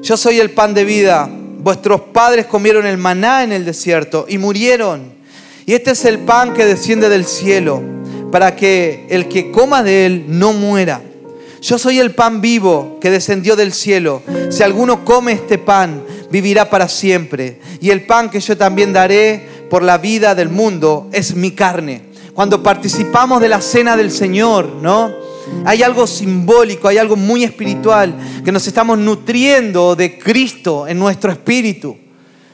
yo 0.01 0.17
soy 0.17 0.41
el 0.41 0.51
pan 0.51 0.74
de 0.74 0.84
vida. 0.84 1.30
Vuestros 1.32 2.01
padres 2.01 2.45
comieron 2.47 2.86
el 2.86 2.97
maná 2.97 3.43
en 3.45 3.53
el 3.53 3.63
desierto 3.63 4.26
y 4.28 4.38
murieron. 4.38 5.13
Y 5.65 5.76
este 5.76 5.91
es 5.91 6.03
el 6.03 6.19
pan 6.19 6.53
que 6.53 6.65
desciende 6.65 7.07
del 7.07 7.26
cielo 7.26 8.01
para 8.32 8.55
que 8.55 9.05
el 9.09 9.27
que 9.27 9.51
coma 9.51 9.84
de 9.84 10.05
él 10.05 10.25
no 10.27 10.53
muera. 10.53 11.01
Yo 11.61 11.77
soy 11.77 11.99
el 11.99 12.15
pan 12.15 12.41
vivo 12.41 12.97
que 12.99 13.11
descendió 13.11 13.55
del 13.55 13.73
cielo. 13.73 14.23
Si 14.49 14.63
alguno 14.63 15.05
come 15.05 15.34
este 15.34 15.59
pan, 15.59 16.03
vivirá 16.32 16.69
para 16.69 16.88
siempre. 16.88 17.59
Y 17.79 17.91
el 17.91 18.05
pan 18.05 18.29
que 18.29 18.39
yo 18.39 18.57
también 18.57 18.93
daré 18.93 19.45
por 19.69 19.84
la 19.84 19.99
vida 19.99 20.34
del 20.34 20.49
mundo 20.49 21.07
es 21.11 21.36
mi 21.36 21.51
carne. 21.51 22.01
Cuando 22.34 22.63
participamos 22.63 23.41
de 23.41 23.49
la 23.49 23.61
cena 23.61 23.95
del 23.95 24.09
Señor, 24.09 24.77
¿no? 24.82 25.11
Hay 25.65 25.84
algo 25.84 26.07
simbólico, 26.07 26.88
hay 26.88 26.97
algo 26.97 27.15
muy 27.15 27.43
espiritual, 27.43 28.15
que 28.43 28.51
nos 28.51 28.65
estamos 28.65 28.97
nutriendo 28.97 29.95
de 29.95 30.17
Cristo 30.17 30.88
en 30.88 30.97
nuestro 30.97 31.32
espíritu. 31.32 31.97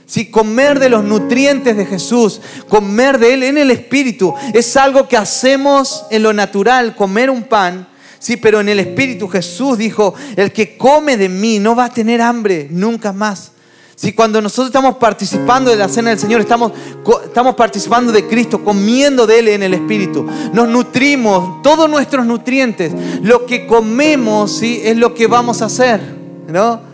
Si 0.08 0.32
Comer 0.32 0.80
de 0.80 0.88
los 0.88 1.04
nutrientes 1.04 1.76
de 1.76 1.86
Jesús, 1.86 2.40
comer 2.70 3.20
de 3.20 3.34
Él 3.34 3.44
en 3.44 3.58
el 3.58 3.70
Espíritu, 3.72 4.34
es 4.54 4.78
algo 4.78 5.08
que 5.10 5.18
hacemos 5.18 6.06
en 6.10 6.24
lo 6.24 6.32
natural, 6.32 6.96
comer 6.96 7.30
un 7.30 7.44
pan. 7.44 7.90
Sí, 8.18 8.38
pero 8.38 8.62
en 8.62 8.70
el 8.70 8.80
Espíritu 8.80 9.28
Jesús 9.28 9.78
dijo, 9.78 10.16
el 10.38 10.54
que 10.54 10.78
come 10.78 11.18
de 11.18 11.28
mí 11.28 11.60
no 11.60 11.76
va 11.76 11.86
a 11.86 11.94
tener 11.94 12.22
hambre 12.22 12.68
nunca 12.72 13.12
más. 13.12 13.52
Si 13.98 14.14
cuando 14.14 14.42
nosotros 14.42 14.68
estamos 14.68 14.96
participando 14.96 15.72
de 15.72 15.76
la 15.76 15.90
cena 15.90 16.12
del 16.12 16.20
Señor, 16.20 16.40
estamos, 16.40 16.72
estamos 17.26 17.56
participando 17.56 18.14
de 18.14 18.28
Cristo, 18.28 18.64
comiendo 18.64 19.28
de 19.28 19.40
Él 19.40 19.48
en 19.50 19.64
el 19.64 19.74
Espíritu. 19.74 20.26
Nos 20.54 20.70
nutrimos, 20.70 21.62
todos 21.62 21.90
nuestros 21.90 22.26
nutrientes. 22.26 22.94
Lo 23.24 23.46
que 23.46 23.68
comemos, 23.68 24.58
¿sí? 24.58 24.80
Es 24.86 24.96
lo 24.96 25.14
que 25.14 25.28
vamos 25.28 25.62
a 25.62 25.66
hacer, 25.66 26.00
¿no? 26.48 26.87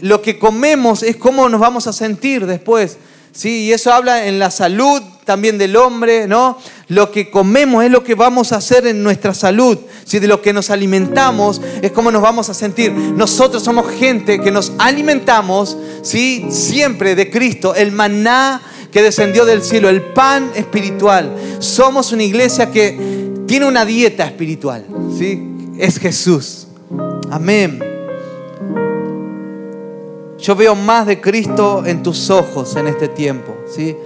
Lo 0.00 0.22
que 0.22 0.38
comemos 0.38 1.02
es 1.02 1.16
cómo 1.16 1.48
nos 1.48 1.60
vamos 1.60 1.86
a 1.86 1.92
sentir 1.92 2.46
después. 2.46 2.98
¿sí? 3.32 3.64
Y 3.64 3.72
eso 3.72 3.92
habla 3.92 4.26
en 4.26 4.38
la 4.38 4.50
salud 4.50 5.02
también 5.24 5.58
del 5.58 5.76
hombre, 5.76 6.28
¿no? 6.28 6.56
Lo 6.88 7.10
que 7.10 7.30
comemos 7.30 7.84
es 7.84 7.90
lo 7.90 8.04
que 8.04 8.14
vamos 8.14 8.52
a 8.52 8.56
hacer 8.56 8.86
en 8.86 9.02
nuestra 9.02 9.34
salud. 9.34 9.76
Si 10.04 10.18
de 10.20 10.28
lo 10.28 10.40
que 10.40 10.52
nos 10.52 10.70
alimentamos 10.70 11.60
es 11.82 11.90
cómo 11.90 12.10
nos 12.10 12.22
vamos 12.22 12.48
a 12.48 12.54
sentir. 12.54 12.92
Nosotros 12.92 13.62
somos 13.62 13.90
gente 13.98 14.40
que 14.40 14.50
nos 14.50 14.72
alimentamos, 14.78 15.76
¿sí? 16.02 16.46
Siempre 16.50 17.14
de 17.14 17.30
Cristo, 17.30 17.74
el 17.74 17.92
maná 17.92 18.62
que 18.92 19.02
descendió 19.02 19.44
del 19.44 19.62
cielo, 19.62 19.88
el 19.88 20.00
pan 20.00 20.50
espiritual. 20.54 21.34
Somos 21.58 22.12
una 22.12 22.22
iglesia 22.22 22.70
que 22.70 22.96
tiene 23.46 23.66
una 23.66 23.84
dieta 23.84 24.24
espiritual, 24.24 24.86
¿sí? 25.18 25.42
Es 25.78 25.98
Jesús. 25.98 26.68
Amén. 27.30 27.85
Yo 30.46 30.54
veo 30.54 30.76
más 30.76 31.08
de 31.08 31.20
Cristo 31.20 31.82
en 31.84 32.04
tus 32.04 32.30
ojos 32.30 32.76
en 32.76 32.86
este 32.86 33.08
tiempo, 33.08 33.52
¿sí? 33.66 33.96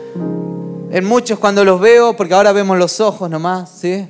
En 0.91 1.05
muchos 1.05 1.39
cuando 1.39 1.63
los 1.67 1.79
veo, 1.79 2.17
porque 2.17 2.33
ahora 2.33 2.51
vemos 2.53 2.79
los 2.79 2.99
ojos 2.99 3.29
nomás, 3.29 3.69
¿sí? 3.79 4.09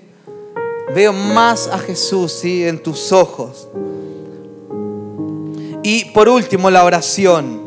Veo 0.94 1.12
más 1.12 1.66
a 1.66 1.76
Jesús, 1.76 2.30
¿sí? 2.30 2.64
En 2.64 2.80
tus 2.80 3.10
ojos. 3.10 3.66
Y 5.82 6.04
por 6.12 6.28
último, 6.28 6.70
la 6.70 6.84
oración. 6.84 7.62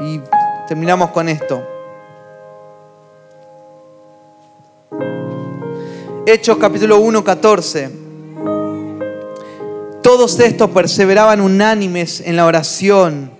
Y 0.00 0.20
terminamos 0.66 1.12
con 1.12 1.28
esto. 1.28 1.62
Hechos 6.26 6.56
capítulo 6.56 6.98
1, 6.98 7.22
14. 7.22 7.90
todos 10.02 10.40
estos 10.40 10.70
perseveraban 10.70 11.40
unánimes 11.40 12.20
en 12.20 12.34
la 12.34 12.46
oración 12.46 13.35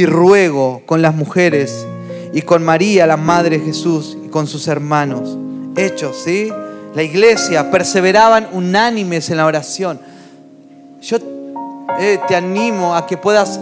y 0.00 0.06
ruego 0.06 0.82
con 0.86 1.02
las 1.02 1.14
mujeres 1.14 1.86
y 2.32 2.40
con 2.42 2.64
María, 2.64 3.06
la 3.06 3.18
Madre 3.18 3.58
de 3.58 3.64
Jesús, 3.66 4.16
y 4.24 4.28
con 4.28 4.46
sus 4.46 4.66
hermanos. 4.66 5.36
Hechos, 5.76 6.22
¿sí? 6.24 6.50
La 6.94 7.02
iglesia 7.02 7.70
perseveraban 7.70 8.48
unánimes 8.52 9.28
en 9.28 9.36
la 9.36 9.44
oración. 9.44 10.00
Yo 11.02 11.18
eh, 11.98 12.18
te 12.26 12.34
animo 12.34 12.96
a 12.96 13.06
que 13.06 13.18
puedas, 13.18 13.60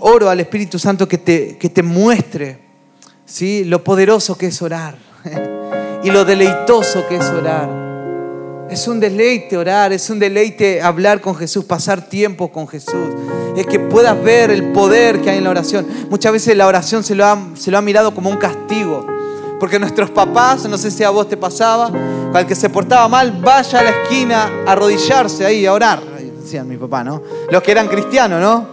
oro 0.00 0.30
al 0.30 0.38
Espíritu 0.38 0.78
Santo 0.78 1.08
que 1.08 1.18
te, 1.18 1.58
que 1.58 1.68
te 1.68 1.82
muestre 1.82 2.60
¿sí? 3.26 3.64
lo 3.64 3.82
poderoso 3.82 4.38
que 4.38 4.46
es 4.46 4.62
orar 4.62 4.96
y 6.04 6.10
lo 6.10 6.24
deleitoso 6.24 7.06
que 7.08 7.16
es 7.16 7.24
orar. 7.24 7.91
Es 8.72 8.88
un 8.88 9.00
deleite 9.00 9.58
orar, 9.58 9.92
es 9.92 10.08
un 10.08 10.18
deleite 10.18 10.80
hablar 10.80 11.20
con 11.20 11.36
Jesús, 11.36 11.62
pasar 11.62 12.08
tiempo 12.08 12.50
con 12.50 12.66
Jesús. 12.66 13.10
Es 13.54 13.66
que 13.66 13.78
puedas 13.78 14.20
ver 14.24 14.50
el 14.50 14.72
poder 14.72 15.20
que 15.20 15.28
hay 15.28 15.36
en 15.36 15.44
la 15.44 15.50
oración. 15.50 15.86
Muchas 16.08 16.32
veces 16.32 16.56
la 16.56 16.66
oración 16.66 17.04
se 17.04 17.14
lo 17.14 17.26
ha, 17.26 17.38
se 17.54 17.70
lo 17.70 17.76
ha 17.76 17.82
mirado 17.82 18.14
como 18.14 18.30
un 18.30 18.38
castigo. 18.38 19.06
Porque 19.60 19.78
nuestros 19.78 20.10
papás, 20.10 20.64
no 20.70 20.78
sé 20.78 20.90
si 20.90 21.04
a 21.04 21.10
vos 21.10 21.28
te 21.28 21.36
pasaba, 21.36 21.90
al 22.32 22.46
que 22.46 22.54
se 22.54 22.70
portaba 22.70 23.06
mal, 23.08 23.32
vaya 23.42 23.80
a 23.80 23.82
la 23.82 23.90
esquina 23.90 24.50
a 24.66 24.72
arrodillarse 24.72 25.44
ahí, 25.44 25.66
a 25.66 25.74
orar. 25.74 26.00
Decían 26.42 26.66
mi 26.66 26.78
papá, 26.78 27.04
¿no? 27.04 27.22
Los 27.50 27.62
que 27.62 27.72
eran 27.72 27.88
cristianos, 27.88 28.40
¿no? 28.40 28.66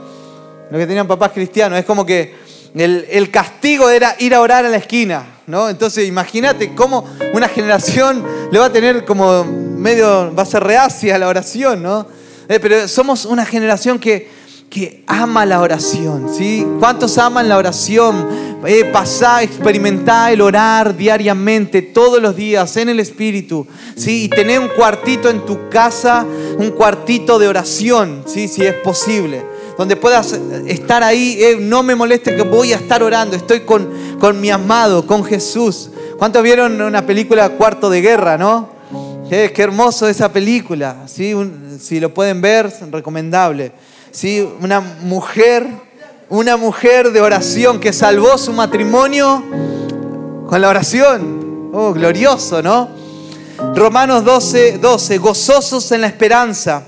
Los 0.72 0.80
que 0.80 0.88
tenían 0.88 1.08
papás 1.08 1.34
cristianos. 1.34 1.78
Es 1.78 1.84
como 1.84 2.06
que 2.06 2.36
el, 2.74 3.06
el 3.10 3.30
castigo 3.30 3.90
era 3.90 4.16
ir 4.20 4.34
a 4.34 4.40
orar 4.40 4.66
a 4.66 4.70
la 4.70 4.78
esquina, 4.78 5.26
¿no? 5.46 5.68
Entonces 5.68 6.08
imagínate 6.08 6.74
cómo 6.74 7.04
una 7.34 7.50
generación 7.50 8.24
le 8.50 8.60
va 8.60 8.68
a 8.68 8.72
tener 8.72 9.04
como 9.04 9.69
medio, 9.80 10.34
va 10.36 10.44
a 10.44 10.46
ser 10.46 10.64
reacia 10.64 11.18
la 11.18 11.28
oración, 11.28 11.82
¿no? 11.82 12.06
Eh, 12.48 12.60
pero 12.60 12.88
somos 12.88 13.26
una 13.26 13.46
generación 13.46 14.00
que, 14.00 14.30
que 14.70 15.04
ama 15.08 15.46
la 15.46 15.62
oración, 15.62 16.30
¿sí? 16.36 16.66
¿Cuántos 16.80 17.18
aman 17.18 17.48
la 17.48 17.58
oración? 17.58 18.28
Eh, 18.66 18.86
pasá, 18.92 19.42
experimentá 19.42 20.32
el 20.32 20.42
orar 20.42 20.98
diariamente, 20.98 21.82
todos 21.82 22.22
los 22.22 22.36
días, 22.36 22.76
en 22.78 22.90
el 22.90 23.00
Espíritu, 23.00 23.66
¿sí? 23.96 24.26
Y 24.26 24.30
tener 24.30 24.60
un 24.60 24.68
cuartito 24.70 25.30
en 25.30 25.46
tu 25.46 25.70
casa, 25.70 26.26
un 26.58 26.72
cuartito 26.72 27.40
de 27.40 27.48
oración, 27.48 28.24
¿sí? 28.26 28.48
Si 28.48 28.66
es 28.66 28.74
posible 28.76 29.44
donde 29.78 29.96
puedas 29.96 30.34
estar 30.68 31.04
ahí, 31.04 31.38
eh, 31.42 31.58
no 31.58 31.84
me 31.84 31.96
moleste 31.96 32.36
que 32.36 32.42
voy 32.42 32.74
a 32.74 32.76
estar 32.76 33.02
orando, 33.02 33.38
estoy 33.38 33.62
con, 33.62 33.88
con 34.20 34.42
mi 34.42 34.50
amado, 34.50 35.08
con 35.08 35.24
Jesús. 35.24 35.90
¿Cuántos 36.18 36.44
vieron 36.44 36.82
una 36.82 37.06
película 37.06 37.48
Cuarto 37.52 37.90
de 37.90 38.02
Guerra, 38.02 38.38
no? 38.38 38.79
Qué, 39.30 39.54
hermoso 39.58 40.08
esa 40.08 40.32
película, 40.32 41.04
¿sí? 41.06 41.36
si 41.80 42.00
lo 42.00 42.12
pueden 42.12 42.42
ver, 42.42 42.74
recomendable. 42.90 43.72
¿sí? 44.10 44.44
Una 44.60 44.80
mujer, 44.80 45.68
una 46.30 46.58
mujer 46.58 47.12
de 47.12 47.22
oración 47.22 47.80
que 47.80 47.94
salvó 47.94 48.40
su 48.40 48.52
matrimonio 48.54 49.44
con 50.48 50.60
la 50.60 50.70
oración. 50.70 51.70
Oh, 51.72 51.94
glorioso, 51.94 52.64
¿no? 52.64 52.90
Romanos 53.76 54.26
12, 54.26 54.80
12, 54.80 55.18
gozosos 55.20 55.92
en 55.92 56.02
la 56.02 56.08
esperanza, 56.08 56.86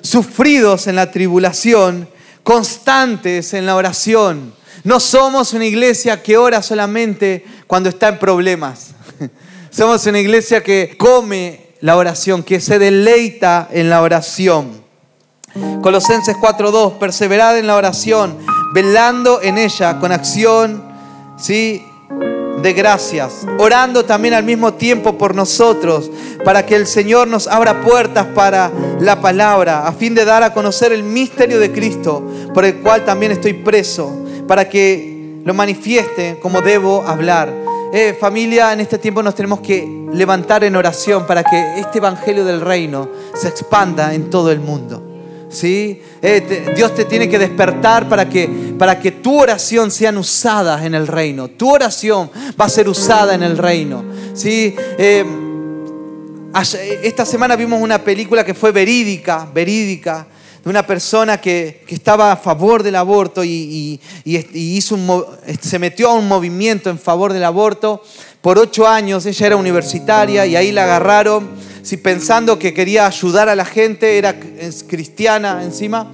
sufridos 0.00 0.86
en 0.86 0.96
la 0.96 1.10
tribulación, 1.10 2.08
constantes 2.42 3.52
en 3.52 3.66
la 3.66 3.76
oración. 3.76 4.54
No 4.82 4.98
somos 4.98 5.52
una 5.52 5.66
iglesia 5.66 6.22
que 6.22 6.38
ora 6.38 6.62
solamente 6.62 7.44
cuando 7.66 7.90
está 7.90 8.08
en 8.08 8.18
problemas. 8.18 8.92
Somos 9.70 10.06
una 10.06 10.18
iglesia 10.18 10.62
que 10.62 10.94
come 10.96 11.65
la 11.80 11.96
oración, 11.96 12.42
que 12.42 12.60
se 12.60 12.78
deleita 12.78 13.68
en 13.70 13.90
la 13.90 14.02
oración. 14.02 14.84
Colosenses 15.82 16.36
4.2, 16.36 16.98
perseverad 16.98 17.58
en 17.58 17.66
la 17.66 17.76
oración, 17.76 18.36
velando 18.72 19.40
en 19.42 19.58
ella 19.58 19.98
con 19.98 20.12
acción 20.12 20.82
¿sí? 21.38 21.82
de 22.62 22.72
gracias, 22.72 23.46
orando 23.58 24.04
también 24.04 24.34
al 24.34 24.44
mismo 24.44 24.74
tiempo 24.74 25.16
por 25.16 25.34
nosotros, 25.34 26.10
para 26.44 26.66
que 26.66 26.76
el 26.76 26.86
Señor 26.86 27.28
nos 27.28 27.46
abra 27.46 27.82
puertas 27.82 28.26
para 28.34 28.70
la 29.00 29.20
palabra, 29.20 29.86
a 29.86 29.92
fin 29.92 30.14
de 30.14 30.24
dar 30.24 30.42
a 30.42 30.52
conocer 30.52 30.92
el 30.92 31.02
misterio 31.02 31.60
de 31.60 31.72
Cristo, 31.72 32.22
por 32.52 32.64
el 32.64 32.76
cual 32.80 33.04
también 33.04 33.32
estoy 33.32 33.52
preso, 33.52 34.24
para 34.48 34.68
que 34.68 35.40
lo 35.44 35.54
manifieste 35.54 36.38
como 36.40 36.60
debo 36.60 37.02
hablar 37.06 37.65
eh, 37.92 38.16
familia, 38.18 38.72
en 38.72 38.80
este 38.80 38.98
tiempo 38.98 39.22
nos 39.22 39.34
tenemos 39.34 39.60
que 39.60 39.86
levantar 40.12 40.64
en 40.64 40.76
oración 40.76 41.26
para 41.26 41.42
que 41.44 41.78
este 41.78 41.98
Evangelio 41.98 42.44
del 42.44 42.60
Reino 42.60 43.08
se 43.34 43.48
expanda 43.48 44.14
en 44.14 44.30
todo 44.30 44.50
el 44.50 44.60
mundo. 44.60 45.02
¿Sí? 45.48 46.02
Eh, 46.20 46.72
Dios 46.76 46.94
te 46.94 47.04
tiene 47.04 47.28
que 47.28 47.38
despertar 47.38 48.08
para 48.08 48.28
que, 48.28 48.74
para 48.78 48.98
que 48.98 49.12
tu 49.12 49.40
oración 49.40 49.90
sean 49.90 50.18
usadas 50.18 50.84
en 50.84 50.94
el 50.94 51.06
reino. 51.06 51.48
Tu 51.48 51.72
oración 51.72 52.30
va 52.60 52.64
a 52.64 52.68
ser 52.68 52.88
usada 52.88 53.34
en 53.34 53.42
el 53.42 53.56
reino. 53.56 54.04
¿Sí? 54.34 54.74
Eh, 54.98 55.24
esta 57.02 57.24
semana 57.24 57.54
vimos 57.54 57.80
una 57.80 58.02
película 58.02 58.44
que 58.44 58.54
fue 58.54 58.72
verídica, 58.72 59.48
verídica, 59.52 60.26
de 60.66 60.70
una 60.70 60.84
persona 60.84 61.40
que, 61.40 61.84
estaba 61.86 62.32
a 62.32 62.36
favor 62.36 62.82
del 62.82 62.96
aborto 62.96 63.44
y, 63.44 64.00
hizo 64.24 64.98
se 65.60 65.78
metió 65.78 66.10
a 66.10 66.14
un 66.14 66.26
movimiento 66.26 66.90
en 66.90 66.98
favor 66.98 67.32
del 67.32 67.44
aborto. 67.44 68.02
Por 68.40 68.58
ocho 68.58 68.84
años 68.84 69.26
ella 69.26 69.46
era 69.46 69.56
universitaria 69.56 70.44
y 70.44 70.56
ahí 70.56 70.72
la 70.72 70.82
agarraron, 70.82 71.50
si 71.82 71.98
pensando 71.98 72.58
que 72.58 72.74
quería 72.74 73.06
ayudar 73.06 73.48
a 73.48 73.54
la 73.54 73.64
gente, 73.64 74.18
era 74.18 74.40
cristiana 74.88 75.62
encima. 75.62 76.10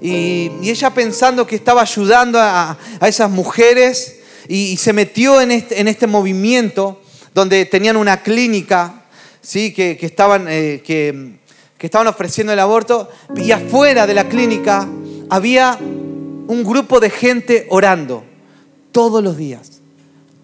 Y, 0.00 0.50
ella 0.64 0.90
pensando 0.90 1.46
que 1.46 1.54
estaba 1.54 1.82
ayudando 1.82 2.40
a, 2.40 2.76
esas 3.02 3.30
mujeres 3.30 4.16
y, 4.48 4.76
se 4.78 4.92
metió 4.92 5.40
en 5.40 5.52
este, 5.52 5.80
en 5.80 5.86
este, 5.86 6.08
movimiento 6.08 7.00
donde 7.34 7.66
tenían 7.66 7.96
una 7.96 8.20
clínica, 8.20 9.04
¿sí? 9.40 9.72
que, 9.72 9.96
estaban... 10.00 10.46
Eh, 10.48 10.82
que, 10.84 11.40
que 11.82 11.88
estaban 11.88 12.06
ofreciendo 12.06 12.52
el 12.52 12.60
aborto 12.60 13.08
y 13.34 13.50
afuera 13.50 14.06
de 14.06 14.14
la 14.14 14.28
clínica 14.28 14.86
había 15.28 15.76
un 15.80 16.62
grupo 16.62 17.00
de 17.00 17.10
gente 17.10 17.66
orando 17.70 18.22
todos 18.92 19.20
los 19.20 19.36
días, 19.36 19.80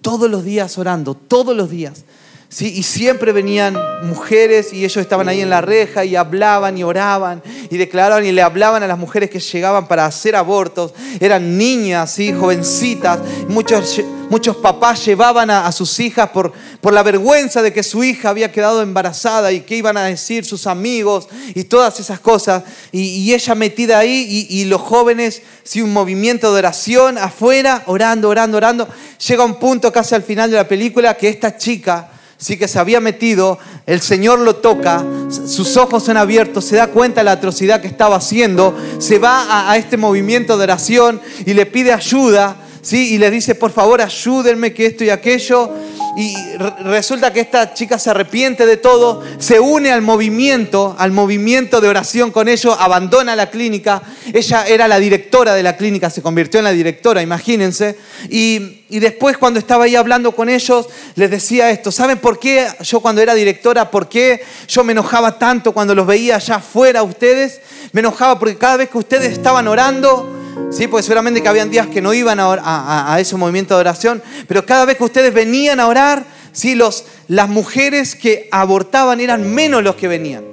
todos 0.03 0.28
los 0.28 0.43
días 0.43 0.76
orando, 0.78 1.14
todos 1.14 1.57
los 1.57 1.70
días. 1.70 2.03
¿Sí? 2.49 2.72
Y 2.74 2.82
siempre 2.82 3.32
venían 3.32 3.76
mujeres 4.03 4.72
y 4.72 4.84
ellos 4.84 4.96
estaban 4.96 5.28
ahí 5.28 5.40
en 5.40 5.51
la 5.51 5.61
reja 5.61 6.05
y 6.05 6.16
hablaban 6.16 6.78
y 6.78 6.84
oraban 6.84 7.42
y 7.70 7.76
declaraban 7.76 8.24
y 8.24 8.32
le 8.32 8.42
hablaban 8.42 8.82
a 8.82 8.86
las 8.86 8.99
mujeres 8.99 9.30
que 9.30 9.40
llegaban 9.40 9.86
para 9.86 10.07
hacer 10.07 10.34
abortos. 10.34 10.94
Eran 11.20 11.59
niñas, 11.59 12.12
¿sí? 12.14 12.32
jovencitas. 12.32 13.20
Muchos, 13.49 14.01
muchos 14.30 14.57
papás 14.57 15.05
llevaban 15.05 15.51
a, 15.51 15.70
sus 15.72 16.01
hijas 16.01 16.30
por, 16.30 16.53
por 16.80 16.92
la 16.92 17.03
vergüenza 17.03 17.61
de 17.61 17.72
que 17.72 17.82
su 17.82 18.03
hija 18.03 18.30
había 18.30 18.51
quedado 18.51 18.82
embarazada 18.82 19.53
y 19.53 19.61
qué 19.61 19.76
iban 19.76 19.96
a 19.96 20.05
decir 20.05 20.44
sus 20.44 20.66
amigos 20.66 21.28
y 21.55 21.64
todas 21.64 22.01
esas 22.01 22.20
cosas. 22.20 22.62
Y, 22.92 23.28
ella 23.28 23.55
metida 23.55 23.99
ahí 23.99 24.46
y, 24.49 24.61
y 24.61 24.64
los 24.64 24.80
jóvenes, 24.80 25.42
¿sí? 25.62 25.82
un 25.82 25.92
movimiento 25.92 26.53
de 26.53 26.61
oración 26.61 27.18
afuera, 27.18 27.82
orando, 27.86 28.30
orando, 28.30 28.57
orando. 28.57 28.88
Llega 29.26 29.44
un 29.44 29.57
punto 29.57 29.92
casi 29.92 30.14
al 30.14 30.22
final 30.22 30.51
de 30.51 30.57
la 30.57 30.66
película 30.66 31.14
que 31.14 31.28
esta 31.28 31.57
chica 31.57 32.12
sí 32.39 32.57
que 32.57 32.68
se 32.68 32.78
había 32.78 33.01
metido, 33.01 33.59
el 33.84 34.01
Señor 34.01 34.39
lo 34.39 34.57
toca, 34.57 35.05
sus 35.28 35.76
ojos 35.76 36.05
son 36.05 36.16
abiertos, 36.16 36.64
se 36.64 36.76
da 36.76 36.86
cuenta 36.86 37.20
de 37.20 37.24
la 37.24 37.32
atrocidad 37.32 37.80
que 37.80 37.89
estaba 37.89 38.16
haciendo, 38.16 38.76
se 38.99 39.18
va 39.18 39.43
a, 39.43 39.72
a 39.72 39.76
este 39.76 39.97
movimiento 39.97 40.57
de 40.57 40.64
oración 40.64 41.20
y 41.45 41.53
le 41.53 41.66
pide 41.66 41.93
ayuda, 41.93 42.57
¿sí? 42.80 43.14
y 43.14 43.18
le 43.18 43.30
dice, 43.30 43.57
por 43.57 43.72
favor, 43.72 44.01
ayúdenme 44.01 44.72
que 44.72 44.86
esto 44.86 45.03
y 45.05 45.11
aquello 45.11 45.70
y 46.18 46.34
resulta 46.82 47.32
que 47.32 47.38
esta 47.38 47.74
chica 47.74 47.96
se 47.96 48.10
arrepiente 48.10 48.66
de 48.66 48.76
todo, 48.76 49.22
se 49.38 49.60
une 49.60 49.92
al 49.92 50.02
movimiento, 50.02 50.96
al 50.98 51.12
movimiento 51.12 51.80
de 51.80 51.86
oración 51.86 52.32
con 52.32 52.48
ellos, 52.48 52.74
abandona 52.76 53.36
la 53.36 53.50
clínica. 53.50 54.02
Ella 54.32 54.66
era 54.66 54.88
la 54.88 54.98
directora 54.98 55.54
de 55.54 55.62
la 55.62 55.76
clínica, 55.76 56.10
se 56.10 56.20
convirtió 56.20 56.58
en 56.58 56.64
la 56.64 56.72
directora, 56.72 57.22
imagínense. 57.22 57.96
Y, 58.28 58.78
después 58.98 59.38
cuando 59.38 59.60
estaba 59.60 59.84
ahí 59.84 59.94
hablando 59.94 60.32
con 60.32 60.48
ellos, 60.48 60.88
les 61.14 61.30
decía 61.30 61.70
esto, 61.70 61.92
¿saben 61.92 62.18
por 62.18 62.40
qué 62.40 62.66
yo 62.80 62.98
cuando 62.98 63.22
era 63.22 63.34
directora, 63.34 63.88
por 63.88 64.08
qué 64.08 64.42
yo 64.66 64.82
me 64.82 64.90
enojaba 64.90 65.38
tanto 65.38 65.70
cuando 65.70 65.94
los 65.94 66.04
veía 66.04 66.34
allá 66.34 66.56
afuera 66.56 67.04
ustedes? 67.04 67.60
Me 67.92 68.00
enojaba 68.00 68.40
porque 68.40 68.58
cada 68.58 68.78
vez 68.78 68.88
que 68.88 68.98
ustedes 68.98 69.30
estaban 69.30 69.68
orando, 69.68 70.38
Sí, 70.70 70.86
porque 70.86 71.02
seguramente 71.02 71.42
que 71.42 71.48
habían 71.48 71.70
días 71.70 71.86
que 71.86 72.00
no 72.00 72.12
iban 72.12 72.38
a, 72.40 73.16
ese 73.18 73.36
movimiento 73.36 73.74
de 73.74 73.80
oración, 73.80 74.22
pero 74.46 74.64
cada 74.66 74.84
vez 74.84 74.96
que 74.96 75.04
ustedes 75.04 75.32
venían 75.32 75.80
a 75.80 75.86
orar, 75.86 76.24
¿sí? 76.52 76.74
Los, 76.74 77.04
las 77.26 77.48
mujeres 77.48 78.14
que 78.14 78.48
abortaban 78.50 79.20
eran 79.20 79.52
menos 79.54 79.82
los 79.82 79.96
que 79.96 80.09
venían. 80.09 80.44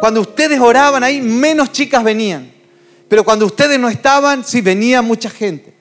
Cuando 0.00 0.20
ustedes 0.20 0.60
oraban 0.60 1.02
ahí, 1.02 1.20
menos 1.20 1.72
chicas 1.72 2.04
venían. 2.04 2.52
Pero 3.08 3.24
cuando 3.24 3.46
ustedes 3.46 3.78
no 3.78 3.88
estaban, 3.88 4.44
sí 4.44 4.60
venía 4.60 5.02
mucha 5.02 5.30
gente. 5.30 5.74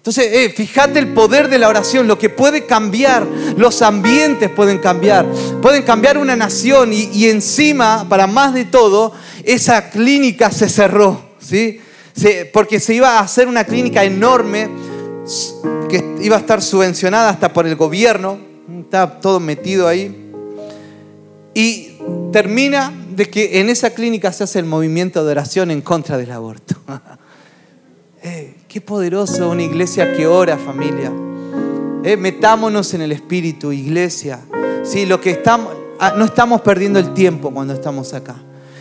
Entonces, 0.00 0.32
eh, 0.32 0.54
fíjate 0.56 0.98
el 0.98 1.08
poder 1.08 1.50
de 1.50 1.58
la 1.58 1.68
oración, 1.68 2.08
lo 2.08 2.18
que 2.18 2.30
puede 2.30 2.64
cambiar, 2.64 3.26
los 3.58 3.82
ambientes 3.82 4.48
pueden 4.48 4.78
cambiar, 4.78 5.26
pueden 5.60 5.82
cambiar 5.82 6.16
una 6.16 6.34
nación 6.36 6.90
y, 6.94 7.26
encima, 7.26 8.06
para 8.08 8.26
más 8.26 8.54
de 8.54 8.64
todo, 8.64 9.12
esa 9.44 9.90
clínica 9.90 10.50
se 10.50 10.70
cerró, 10.70 11.22
¿sí? 11.38 11.82
Porque 12.52 12.80
se 12.80 12.94
iba 12.94 13.18
a 13.18 13.20
hacer 13.20 13.48
una 13.48 13.64
clínica 13.64 14.04
enorme 14.04 14.68
que 15.88 16.16
iba 16.20 16.36
a 16.36 16.40
estar 16.40 16.62
subvencionada 16.62 17.30
hasta 17.30 17.52
por 17.52 17.66
el 17.66 17.76
gobierno, 17.76 18.38
está 18.80 19.20
todo 19.20 19.40
metido 19.40 19.88
ahí. 19.88 20.30
Y 21.54 21.98
termina 22.32 22.92
de 23.10 23.28
que 23.28 23.60
en 23.60 23.68
esa 23.68 23.90
clínica 23.90 24.32
se 24.32 24.44
hace 24.44 24.58
el 24.58 24.66
movimiento 24.66 25.24
de 25.24 25.32
oración 25.32 25.70
en 25.70 25.80
contra 25.82 26.18
del 26.18 26.32
aborto. 26.32 26.76
Eh, 28.22 28.54
qué 28.68 28.82
poderoso 28.82 29.48
una 29.48 29.62
iglesia 29.62 30.12
que 30.12 30.26
ora, 30.26 30.58
familia. 30.58 31.10
Eh, 32.04 32.18
metámonos 32.18 32.92
en 32.92 33.00
el 33.00 33.12
espíritu, 33.12 33.72
iglesia. 33.72 34.40
Sí, 34.82 35.06
lo 35.06 35.22
que 35.22 35.30
estamos, 35.30 35.72
ah, 35.98 36.12
no 36.14 36.26
estamos 36.26 36.60
perdiendo 36.60 36.98
el 36.98 37.14
tiempo 37.14 37.50
cuando 37.50 37.72
estamos 37.72 38.12
acá. 38.12 38.36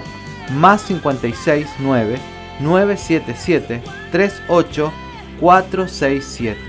más 0.55 0.84
569 0.84 2.18
977 2.61 3.82
38467. 4.12 6.61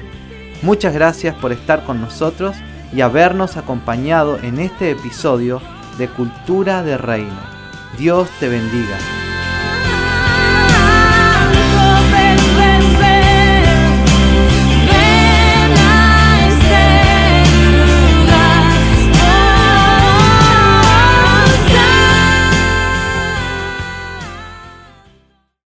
Muchas 0.62 0.94
gracias 0.94 1.36
por 1.36 1.52
estar 1.52 1.84
con 1.86 2.00
nosotros 2.02 2.56
y 2.94 3.02
habernos 3.02 3.58
acompañado 3.58 4.40
en 4.42 4.60
este 4.60 4.92
episodio 4.92 5.62
de 5.98 6.08
Cultura 6.08 6.84
de 6.84 6.98
Reino. 6.98 7.42
Dios 7.98 8.30
te 8.40 8.48
bendiga. 8.50 9.33